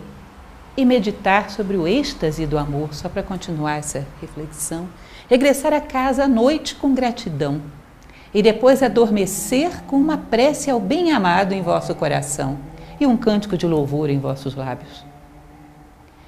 e 0.78 0.86
meditar 0.86 1.50
sobre 1.50 1.76
o 1.76 1.88
êxtase 1.88 2.46
do 2.46 2.56
amor, 2.56 2.94
só 2.94 3.10
para 3.10 3.24
continuar 3.24 3.78
essa 3.78 4.06
reflexão. 4.22 4.88
Regressar 5.28 5.74
a 5.74 5.82
casa 5.82 6.26
à 6.26 6.28
noite 6.28 6.76
com 6.76 6.94
gratidão 6.94 7.64
e 8.32 8.44
depois 8.44 8.84
adormecer 8.84 9.84
com 9.88 9.96
uma 9.96 10.20
prece 10.20 10.70
ao 10.70 10.80
bem-amado 10.80 11.56
em 11.56 11.64
vosso 11.64 11.96
coração 11.96 12.60
e 13.00 13.08
um 13.08 13.18
cântico 13.18 13.58
de 13.58 13.66
louvor 13.66 14.08
em 14.08 14.20
vossos 14.20 14.54
lábios. 14.54 15.04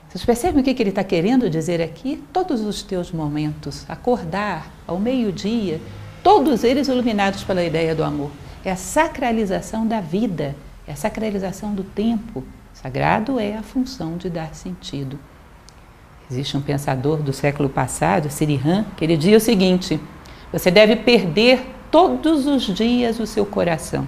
Vocês 0.10 0.26
percebem 0.26 0.62
o 0.62 0.64
que 0.64 0.82
ele 0.82 0.89
está 0.89 1.04
querendo 1.04 1.47
dizer 1.47 1.80
aqui? 1.80 2.24
Todos 2.34 2.62
os 2.62 2.82
teus 2.82 3.12
momentos, 3.12 3.86
acordar 3.88 4.72
ao 4.88 5.00
meio-dia, 5.00 5.80
todos 6.24 6.63
eles 6.63 6.88
iluminados 6.88 7.43
pela 7.43 7.63
ideia 7.63 7.95
do 7.95 8.03
amor. 8.03 8.32
É 8.63 8.72
a 8.72 8.76
sacralização 8.76 9.88
da 9.88 10.01
vida, 10.01 10.55
é 10.88 10.91
a 10.91 10.95
sacralização 10.95 11.74
do 11.74 11.84
tempo. 11.84 12.43
Sagrado 12.74 13.39
é 13.39 13.55
a 13.55 13.63
função 13.63 14.17
de 14.17 14.30
dar 14.30 14.53
sentido. 14.55 15.20
Existe 16.32 16.55
um 16.55 16.61
pensador 16.61 17.17
do 17.17 17.34
século 17.34 17.67
passado, 17.67 18.30
Sirihan, 18.30 18.86
que 18.95 19.03
ele 19.03 19.17
diz 19.17 19.41
o 19.41 19.45
seguinte: 19.45 19.99
você 20.51 20.70
deve 20.70 20.95
perder 20.95 21.65
todos 21.89 22.45
os 22.45 22.63
dias 22.63 23.20
o 23.20 23.26
seu 23.26 23.45
coração 23.45 24.07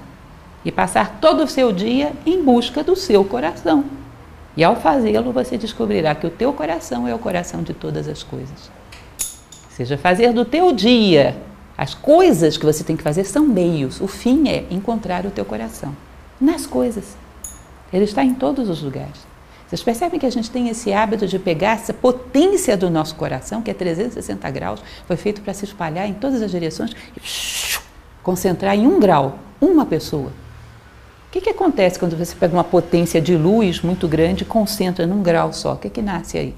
e 0.63 0.71
passar 0.71 1.19
todo 1.19 1.43
o 1.43 1.47
seu 1.47 1.71
dia 1.71 2.13
em 2.25 2.43
busca 2.43 2.83
do 2.83 2.95
seu 2.95 3.25
coração. 3.25 3.83
E 4.55 4.63
ao 4.63 4.75
fazê-lo, 4.75 5.31
você 5.31 5.57
descobrirá 5.57 6.13
que 6.13 6.27
o 6.27 6.29
teu 6.29 6.53
coração 6.53 7.07
é 7.07 7.15
o 7.15 7.19
coração 7.19 7.63
de 7.63 7.73
todas 7.73 8.07
as 8.07 8.21
coisas. 8.21 8.69
Ou 9.65 9.71
seja, 9.71 9.97
fazer 9.97 10.33
do 10.33 10.43
teu 10.43 10.71
dia 10.71 11.35
as 11.81 11.95
coisas 11.95 12.57
que 12.57 12.63
você 12.63 12.83
tem 12.83 12.95
que 12.95 13.01
fazer 13.01 13.23
são 13.23 13.43
meios. 13.47 13.99
O 14.01 14.05
fim 14.07 14.47
é 14.47 14.67
encontrar 14.69 15.25
o 15.25 15.31
teu 15.31 15.43
coração 15.43 15.97
nas 16.39 16.67
coisas. 16.67 17.17
Ele 17.91 18.03
está 18.03 18.23
em 18.23 18.35
todos 18.35 18.69
os 18.69 18.83
lugares. 18.83 19.25
Vocês 19.67 19.81
percebem 19.81 20.19
que 20.19 20.27
a 20.27 20.29
gente 20.29 20.51
tem 20.51 20.69
esse 20.69 20.93
hábito 20.93 21.25
de 21.25 21.39
pegar 21.39 21.71
essa 21.71 21.91
potência 21.91 22.77
do 22.77 22.87
nosso 22.87 23.15
coração, 23.15 23.63
que 23.63 23.71
é 23.71 23.73
360 23.73 24.51
graus, 24.51 24.79
foi 25.07 25.17
feito 25.17 25.41
para 25.41 25.55
se 25.55 25.65
espalhar 25.65 26.07
em 26.07 26.13
todas 26.13 26.43
as 26.43 26.51
direções 26.51 26.91
e 27.17 27.79
concentrar 28.21 28.75
em 28.75 28.85
um 28.85 28.99
grau, 28.99 29.39
uma 29.59 29.83
pessoa. 29.83 30.31
O 31.29 31.31
que, 31.31 31.41
que 31.41 31.49
acontece 31.49 31.97
quando 31.97 32.15
você 32.15 32.35
pega 32.35 32.53
uma 32.53 32.63
potência 32.63 33.19
de 33.19 33.35
luz 33.35 33.81
muito 33.81 34.07
grande 34.07 34.43
e 34.43 34.45
concentra 34.45 35.07
num 35.07 35.23
grau 35.23 35.51
só? 35.51 35.73
O 35.73 35.77
que, 35.77 35.89
que 35.89 36.03
nasce 36.03 36.37
aí? 36.37 36.55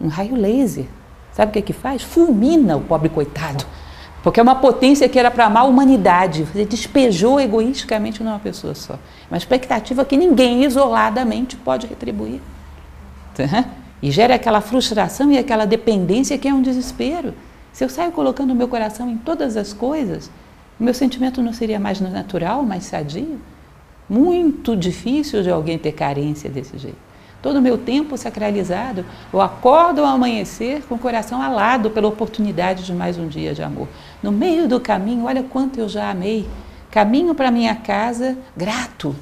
Um 0.00 0.06
raio 0.06 0.36
laser. 0.36 0.86
Sabe 1.40 1.48
o 1.48 1.52
que, 1.54 1.62
que 1.62 1.72
faz? 1.72 2.02
Fulmina 2.02 2.76
o 2.76 2.82
pobre 2.82 3.08
coitado. 3.08 3.64
Porque 4.22 4.38
é 4.38 4.42
uma 4.42 4.56
potência 4.56 5.08
que 5.08 5.18
era 5.18 5.30
para 5.30 5.46
amar 5.46 5.62
a 5.62 5.66
humanidade. 5.66 6.42
Você 6.42 6.66
despejou 6.66 7.40
egoisticamente 7.40 8.22
numa 8.22 8.38
pessoa 8.38 8.74
só. 8.74 8.98
Uma 9.30 9.38
expectativa 9.38 10.04
que 10.04 10.18
ninguém 10.18 10.64
isoladamente 10.64 11.56
pode 11.56 11.86
retribuir. 11.86 12.42
Tá? 13.34 13.64
E 14.02 14.10
gera 14.10 14.34
aquela 14.34 14.60
frustração 14.60 15.32
e 15.32 15.38
aquela 15.38 15.64
dependência 15.64 16.36
que 16.36 16.46
é 16.46 16.52
um 16.52 16.60
desespero. 16.60 17.32
Se 17.72 17.82
eu 17.82 17.88
saio 17.88 18.12
colocando 18.12 18.50
o 18.50 18.54
meu 18.54 18.68
coração 18.68 19.08
em 19.08 19.16
todas 19.16 19.56
as 19.56 19.72
coisas, 19.72 20.30
meu 20.78 20.92
sentimento 20.92 21.40
não 21.40 21.54
seria 21.54 21.80
mais 21.80 22.02
natural, 22.02 22.62
mais 22.64 22.84
sadio? 22.84 23.40
Muito 24.06 24.76
difícil 24.76 25.42
de 25.42 25.48
alguém 25.48 25.78
ter 25.78 25.92
carência 25.92 26.50
desse 26.50 26.76
jeito 26.76 27.09
todo 27.42 27.56
o 27.56 27.62
meu 27.62 27.78
tempo 27.78 28.16
sacralizado, 28.16 29.04
eu 29.32 29.40
acordo 29.40 30.00
ao 30.00 30.14
amanhecer 30.14 30.82
com 30.86 30.94
o 30.94 30.98
coração 30.98 31.40
alado 31.40 31.90
pela 31.90 32.08
oportunidade 32.08 32.84
de 32.84 32.92
mais 32.92 33.18
um 33.18 33.28
dia 33.28 33.54
de 33.54 33.62
amor. 33.62 33.88
No 34.22 34.30
meio 34.30 34.68
do 34.68 34.80
caminho, 34.80 35.24
olha 35.24 35.42
quanto 35.42 35.78
eu 35.78 35.88
já 35.88 36.10
amei. 36.10 36.48
Caminho 36.90 37.34
para 37.34 37.50
minha 37.50 37.74
casa 37.74 38.36
grato. 38.56 39.14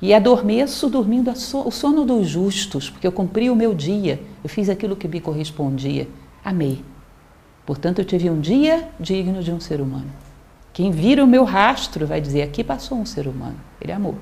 E 0.00 0.14
adormeço 0.14 0.88
dormindo 0.88 1.30
o 1.30 1.70
sono 1.70 2.04
dos 2.04 2.28
justos, 2.28 2.88
porque 2.88 3.06
eu 3.06 3.10
cumpri 3.10 3.50
o 3.50 3.56
meu 3.56 3.74
dia, 3.74 4.22
eu 4.44 4.48
fiz 4.48 4.68
aquilo 4.68 4.94
que 4.94 5.08
me 5.08 5.20
correspondia. 5.20 6.06
Amei. 6.44 6.84
Portanto, 7.66 7.98
eu 7.98 8.04
tive 8.04 8.30
um 8.30 8.40
dia 8.40 8.88
digno 8.98 9.42
de 9.42 9.50
um 9.50 9.58
ser 9.58 9.80
humano. 9.80 10.10
Quem 10.72 10.92
vira 10.92 11.24
o 11.24 11.26
meu 11.26 11.42
rastro 11.42 12.06
vai 12.06 12.20
dizer: 12.20 12.42
aqui 12.42 12.62
passou 12.62 12.96
um 12.96 13.04
ser 13.04 13.26
humano. 13.26 13.56
Ele 13.80 13.90
amou. 13.90 14.14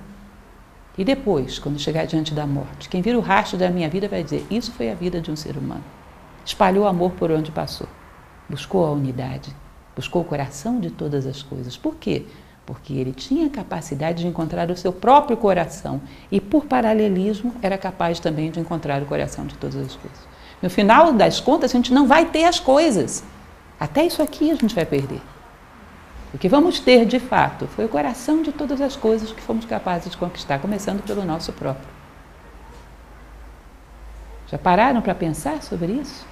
E 0.98 1.04
depois, 1.04 1.58
quando 1.58 1.78
chegar 1.78 2.06
diante 2.06 2.32
da 2.32 2.46
morte, 2.46 2.88
quem 2.88 3.02
vira 3.02 3.18
o 3.18 3.20
rastro 3.20 3.58
da 3.58 3.68
minha 3.68 3.88
vida 3.88 4.08
vai 4.08 4.22
dizer: 4.22 4.46
Isso 4.50 4.72
foi 4.72 4.90
a 4.90 4.94
vida 4.94 5.20
de 5.20 5.30
um 5.30 5.36
ser 5.36 5.56
humano. 5.56 5.84
Espalhou 6.44 6.86
amor 6.86 7.12
por 7.12 7.30
onde 7.30 7.50
passou. 7.50 7.86
Buscou 8.48 8.86
a 8.86 8.90
unidade. 8.90 9.54
Buscou 9.94 10.22
o 10.22 10.24
coração 10.24 10.80
de 10.80 10.90
todas 10.90 11.26
as 11.26 11.42
coisas. 11.42 11.76
Por 11.76 11.96
quê? 11.96 12.24
Porque 12.64 12.94
ele 12.94 13.12
tinha 13.12 13.48
capacidade 13.50 14.22
de 14.22 14.26
encontrar 14.26 14.70
o 14.70 14.76
seu 14.76 14.92
próprio 14.92 15.36
coração 15.36 16.00
e, 16.30 16.40
por 16.40 16.64
paralelismo, 16.64 17.54
era 17.62 17.76
capaz 17.76 18.18
também 18.18 18.50
de 18.50 18.60
encontrar 18.60 19.02
o 19.02 19.06
coração 19.06 19.46
de 19.46 19.56
todas 19.56 19.76
as 19.76 19.94
coisas. 19.96 20.20
No 20.62 20.70
final 20.70 21.12
das 21.12 21.40
contas, 21.40 21.70
a 21.70 21.76
gente 21.76 21.92
não 21.92 22.06
vai 22.06 22.26
ter 22.26 22.44
as 22.44 22.58
coisas. 22.58 23.22
Até 23.78 24.06
isso 24.06 24.22
aqui 24.22 24.50
a 24.50 24.54
gente 24.54 24.74
vai 24.74 24.86
perder. 24.86 25.20
O 26.34 26.38
que 26.38 26.48
vamos 26.48 26.80
ter 26.80 27.06
de 27.06 27.18
fato 27.18 27.66
foi 27.68 27.84
o 27.84 27.88
coração 27.88 28.42
de 28.42 28.52
todas 28.52 28.80
as 28.80 28.96
coisas 28.96 29.32
que 29.32 29.40
fomos 29.40 29.64
capazes 29.64 30.10
de 30.10 30.16
conquistar, 30.16 30.58
começando 30.58 31.02
pelo 31.02 31.24
nosso 31.24 31.52
próprio. 31.52 31.88
Já 34.48 34.58
pararam 34.58 35.00
para 35.00 35.14
pensar 35.14 35.62
sobre 35.62 35.92
isso? 35.92 36.26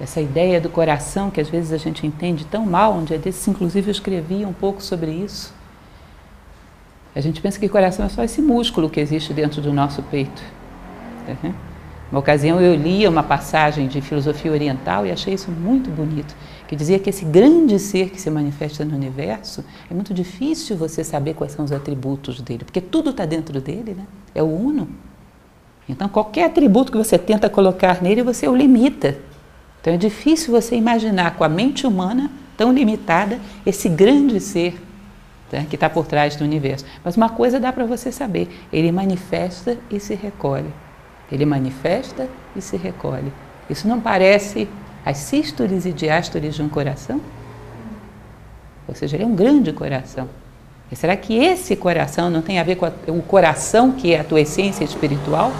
Essa 0.00 0.20
ideia 0.20 0.60
do 0.60 0.68
coração 0.68 1.30
que 1.30 1.40
às 1.40 1.48
vezes 1.48 1.72
a 1.72 1.78
gente 1.78 2.06
entende 2.06 2.44
tão 2.44 2.66
mal, 2.66 2.94
um 2.94 3.04
dia 3.04 3.18
desses, 3.18 3.46
inclusive, 3.48 3.88
eu 3.88 3.92
escrevi 3.92 4.44
um 4.44 4.52
pouco 4.52 4.82
sobre 4.82 5.10
isso. 5.10 5.54
A 7.14 7.20
gente 7.20 7.40
pensa 7.40 7.58
que 7.58 7.68
coração 7.68 8.04
é 8.04 8.08
só 8.10 8.22
esse 8.22 8.42
músculo 8.42 8.90
que 8.90 9.00
existe 9.00 9.32
dentro 9.32 9.62
do 9.62 9.72
nosso 9.72 10.02
peito. 10.02 10.42
Uma 12.12 12.20
ocasião 12.20 12.60
eu 12.60 12.74
li 12.74 13.08
uma 13.08 13.22
passagem 13.22 13.88
de 13.88 14.00
filosofia 14.00 14.52
oriental 14.52 15.06
e 15.06 15.10
achei 15.10 15.34
isso 15.34 15.50
muito 15.50 15.90
bonito, 15.90 16.36
que 16.66 16.74
dizia 16.74 16.98
que 16.98 17.10
esse 17.10 17.24
grande 17.24 17.78
ser 17.78 18.10
que 18.10 18.20
se 18.20 18.30
manifesta 18.30 18.84
no 18.84 18.94
universo 18.94 19.64
é 19.90 19.94
muito 19.94 20.12
difícil 20.12 20.76
você 20.76 21.04
saber 21.04 21.34
quais 21.34 21.52
são 21.52 21.64
os 21.64 21.72
atributos 21.72 22.40
dele, 22.40 22.64
porque 22.64 22.80
tudo 22.80 23.10
está 23.10 23.24
dentro 23.24 23.60
dele, 23.60 23.94
né? 23.94 24.04
É 24.34 24.42
o 24.42 24.46
uno. 24.46 24.88
Então 25.88 26.08
qualquer 26.08 26.46
atributo 26.46 26.90
que 26.90 26.98
você 26.98 27.16
tenta 27.16 27.48
colocar 27.48 28.02
nele, 28.02 28.22
você 28.22 28.48
o 28.48 28.54
limita. 28.54 29.16
Então 29.80 29.94
é 29.94 29.96
difícil 29.96 30.52
você 30.52 30.74
imaginar 30.74 31.36
com 31.36 31.44
a 31.44 31.48
mente 31.48 31.86
humana 31.86 32.30
tão 32.56 32.72
limitada 32.72 33.38
esse 33.64 33.88
grande 33.88 34.40
ser 34.40 34.80
né, 35.52 35.66
que 35.68 35.76
está 35.76 35.88
por 35.88 36.06
trás 36.06 36.36
do 36.36 36.44
universo. 36.44 36.84
Mas 37.04 37.16
uma 37.16 37.28
coisa 37.28 37.60
dá 37.60 37.72
para 37.72 37.84
você 37.84 38.10
saber: 38.10 38.48
ele 38.72 38.90
manifesta 38.90 39.78
e 39.90 40.00
se 40.00 40.14
recolhe. 40.14 40.72
Ele 41.30 41.44
manifesta 41.44 42.28
e 42.54 42.60
se 42.60 42.76
recolhe. 42.76 43.32
Isso 43.68 43.88
não 43.88 44.00
parece 44.00 44.68
as 45.06 45.18
sístoles 45.18 45.86
e 45.86 45.92
diástoles 45.92 46.56
de 46.56 46.62
um 46.62 46.68
coração? 46.68 47.20
Ou 48.88 48.94
seja, 48.94 49.16
ele 49.16 49.22
é 49.22 49.26
um 49.26 49.36
grande 49.36 49.72
coração. 49.72 50.28
E 50.90 50.96
será 50.96 51.16
que 51.16 51.34
esse 51.34 51.76
coração 51.76 52.28
não 52.28 52.42
tem 52.42 52.58
a 52.58 52.64
ver 52.64 52.76
com 52.76 52.86
a, 52.86 52.92
o 53.08 53.22
coração 53.22 53.92
que 53.92 54.12
é 54.12 54.20
a 54.20 54.24
tua 54.24 54.40
essência 54.40 54.84
espiritual? 54.84 55.52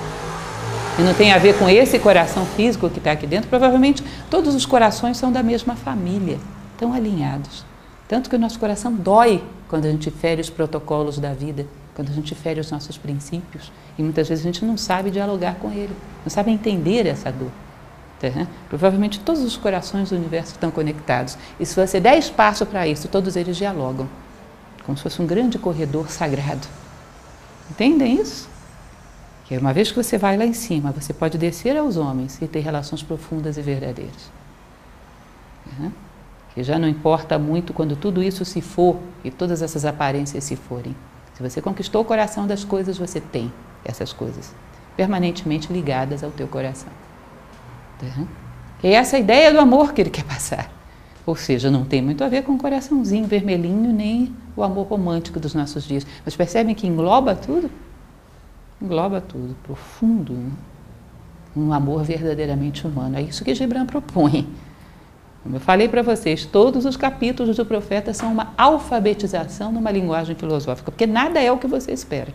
E 0.98 1.02
não 1.02 1.14
tem 1.14 1.32
a 1.32 1.38
ver 1.38 1.56
com 1.58 1.68
esse 1.68 1.98
coração 1.98 2.44
físico 2.44 2.90
que 2.90 2.98
está 2.98 3.12
aqui 3.12 3.26
dentro? 3.26 3.48
Provavelmente 3.48 4.02
todos 4.28 4.54
os 4.54 4.66
corações 4.66 5.16
são 5.16 5.30
da 5.30 5.42
mesma 5.42 5.76
família, 5.76 6.38
estão 6.72 6.92
alinhados. 6.92 7.64
Tanto 8.08 8.28
que 8.28 8.36
o 8.36 8.38
nosso 8.38 8.58
coração 8.58 8.92
dói 8.92 9.42
quando 9.68 9.86
a 9.86 9.90
gente 9.90 10.10
fere 10.10 10.40
os 10.40 10.50
protocolos 10.50 11.18
da 11.18 11.32
vida 11.32 11.66
quando 11.96 12.10
a 12.10 12.12
gente 12.12 12.34
fere 12.34 12.60
os 12.60 12.70
nossos 12.70 12.98
princípios 12.98 13.72
e 13.98 14.02
muitas 14.02 14.28
vezes 14.28 14.44
a 14.44 14.48
gente 14.48 14.62
não 14.66 14.76
sabe 14.76 15.10
dialogar 15.10 15.54
com 15.54 15.72
ele, 15.72 15.96
não 16.22 16.30
sabe 16.30 16.50
entender 16.50 17.06
essa 17.06 17.32
dor. 17.32 17.50
Tá? 18.20 18.46
Provavelmente 18.68 19.20
todos 19.20 19.42
os 19.42 19.56
corações 19.56 20.10
do 20.10 20.16
universo 20.16 20.52
estão 20.52 20.70
conectados. 20.70 21.36
E 21.60 21.66
se 21.66 21.74
você 21.74 22.00
der 22.00 22.18
espaço 22.18 22.64
para 22.64 22.86
isso, 22.86 23.08
todos 23.08 23.36
eles 23.36 23.56
dialogam, 23.56 24.08
como 24.84 24.96
se 24.96 25.02
fosse 25.02 25.20
um 25.20 25.26
grande 25.26 25.58
corredor 25.58 26.10
sagrado. 26.10 26.66
Entendem 27.70 28.20
isso? 28.20 28.48
Que 29.44 29.56
uma 29.56 29.72
vez 29.72 29.90
que 29.90 30.02
você 30.02 30.18
vai 30.18 30.36
lá 30.36 30.44
em 30.44 30.52
cima, 30.52 30.92
você 30.92 31.12
pode 31.12 31.38
descer 31.38 31.76
aos 31.76 31.96
homens 31.96 32.40
e 32.40 32.48
ter 32.48 32.60
relações 32.60 33.02
profundas 33.02 33.56
e 33.56 33.62
verdadeiras. 33.62 34.30
Tá? 35.64 35.90
Que 36.54 36.62
já 36.62 36.78
não 36.78 36.88
importa 36.88 37.38
muito 37.38 37.72
quando 37.72 37.96
tudo 37.96 38.22
isso 38.22 38.44
se 38.44 38.60
for 38.60 38.98
e 39.22 39.30
todas 39.30 39.62
essas 39.62 39.84
aparências 39.84 40.42
se 40.42 40.56
forem. 40.56 40.96
Se 41.34 41.42
você 41.42 41.60
conquistou 41.60 42.00
o 42.00 42.04
coração 42.04 42.46
das 42.46 42.64
coisas, 42.64 42.96
você 42.96 43.20
tem 43.20 43.52
essas 43.84 44.12
coisas 44.12 44.54
permanentemente 44.96 45.70
ligadas 45.70 46.24
ao 46.24 46.30
teu 46.30 46.48
coração. 46.48 46.88
Tá? 47.98 48.24
É 48.82 48.92
essa 48.92 49.18
ideia 49.18 49.52
do 49.52 49.58
amor 49.58 49.92
que 49.92 50.00
ele 50.00 50.10
quer 50.10 50.24
passar. 50.24 50.70
Ou 51.24 51.34
seja, 51.34 51.70
não 51.70 51.84
tem 51.84 52.00
muito 52.00 52.22
a 52.22 52.28
ver 52.28 52.42
com 52.42 52.52
o 52.52 52.58
coraçãozinho 52.58 53.26
vermelhinho, 53.26 53.92
nem 53.92 54.32
o 54.54 54.62
amor 54.62 54.86
romântico 54.86 55.40
dos 55.40 55.54
nossos 55.54 55.84
dias. 55.84 56.06
Mas 56.24 56.36
percebem 56.36 56.74
que 56.74 56.86
engloba 56.86 57.34
tudo? 57.34 57.68
Engloba 58.80 59.20
tudo, 59.20 59.56
profundo. 59.64 60.32
Né? 60.32 60.50
Um 61.56 61.72
amor 61.72 62.04
verdadeiramente 62.04 62.86
humano. 62.86 63.16
É 63.16 63.22
isso 63.22 63.44
que 63.44 63.54
Gibran 63.54 63.86
propõe. 63.86 64.46
Como 65.42 65.56
eu 65.56 65.60
falei 65.60 65.88
para 65.88 66.02
vocês, 66.02 66.44
todos 66.44 66.84
os 66.84 66.96
capítulos 66.96 67.56
do 67.56 67.64
profeta 67.64 68.12
são 68.12 68.32
uma 68.32 68.52
alfabetização 68.58 69.72
numa 69.72 69.90
linguagem 69.90 70.36
filosófica, 70.36 70.90
porque 70.90 71.06
nada 71.06 71.40
é 71.40 71.50
o 71.50 71.56
que 71.56 71.66
você 71.66 71.92
espera. 71.92 72.32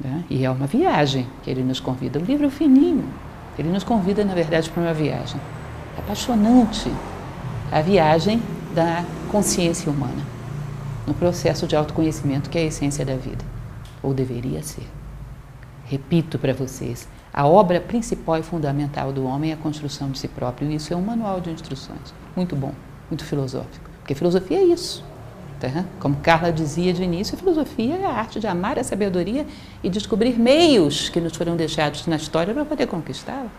Né? 0.00 0.24
E 0.30 0.44
é 0.44 0.50
uma 0.50 0.66
viagem 0.66 1.26
que 1.42 1.50
ele 1.50 1.62
nos 1.62 1.80
convida. 1.80 2.18
Um 2.18 2.24
livro 2.24 2.50
fininho. 2.50 3.04
Ele 3.58 3.70
nos 3.70 3.84
convida, 3.84 4.24
na 4.24 4.34
verdade, 4.34 4.70
para 4.70 4.82
uma 4.82 4.94
viagem. 4.94 5.40
É 5.96 6.00
apaixonante 6.00 6.90
a 7.72 7.80
viagem 7.80 8.42
da 8.74 9.04
consciência 9.30 9.90
humana, 9.90 10.22
no 11.06 11.14
processo 11.14 11.66
de 11.66 11.74
autoconhecimento 11.74 12.50
que 12.50 12.58
é 12.58 12.62
a 12.62 12.64
essência 12.64 13.04
da 13.04 13.16
vida, 13.16 13.44
ou 14.02 14.12
deveria 14.12 14.62
ser. 14.62 14.86
Repito 15.86 16.38
para 16.38 16.52
vocês, 16.52 17.08
a 17.32 17.46
obra 17.46 17.80
principal 17.80 18.38
e 18.38 18.42
fundamental 18.42 19.12
do 19.12 19.24
homem 19.24 19.50
é 19.50 19.54
a 19.54 19.56
construção 19.56 20.10
de 20.10 20.18
si 20.18 20.28
próprio, 20.28 20.70
e 20.70 20.74
isso 20.74 20.92
é 20.92 20.96
um 20.96 21.02
manual 21.02 21.40
de 21.40 21.50
instruções. 21.50 22.12
Muito 22.34 22.54
bom, 22.56 22.72
muito 23.10 23.24
filosófico. 23.24 23.88
Porque 24.00 24.14
filosofia 24.14 24.58
é 24.58 24.64
isso. 24.64 25.04
Tá? 25.60 25.84
Como 25.98 26.16
Carla 26.16 26.52
dizia 26.52 26.92
de 26.92 27.02
início, 27.02 27.34
a 27.34 27.38
filosofia 27.38 27.96
é 27.96 28.04
a 28.04 28.10
arte 28.10 28.38
de 28.38 28.46
amar 28.46 28.78
a 28.78 28.84
sabedoria 28.84 29.46
e 29.82 29.88
descobrir 29.88 30.38
meios 30.38 31.08
que 31.08 31.20
nos 31.20 31.34
foram 31.34 31.56
deixados 31.56 32.06
na 32.06 32.16
história 32.16 32.52
para 32.52 32.64
poder 32.64 32.86
conquistá-la. 32.86 33.50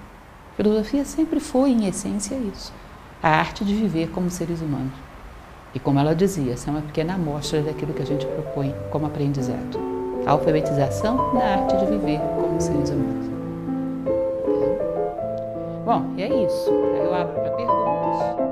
Filosofia 0.56 1.04
sempre 1.06 1.40
foi, 1.40 1.72
em 1.72 1.88
essência, 1.88 2.36
isso. 2.36 2.72
A 3.22 3.30
arte 3.30 3.66
de 3.66 3.74
viver 3.74 4.10
como 4.10 4.30
seres 4.30 4.62
humanos. 4.62 4.94
E 5.74 5.80
como 5.80 6.00
ela 6.00 6.16
dizia, 6.16 6.54
essa 6.54 6.70
é 6.70 6.72
uma 6.72 6.82
pequena 6.82 7.16
amostra 7.16 7.62
daquilo 7.62 7.94
que 7.94 8.02
a 8.02 8.06
gente 8.06 8.26
propõe 8.26 8.76
como 8.92 9.08
aprendizado 9.08 9.98
a 10.28 10.32
alfabetização 10.32 11.34
na 11.34 11.42
arte 11.42 11.78
de 11.78 11.86
viver 11.86 12.20
como 12.20 12.60
seres 12.60 12.90
humanos. 12.90 13.28
Bom, 15.86 16.14
e 16.18 16.22
é 16.22 16.44
isso. 16.44 16.70
Eu 16.70 17.14
abro 17.14 17.34
para 17.34 17.52
perguntas. 17.52 18.47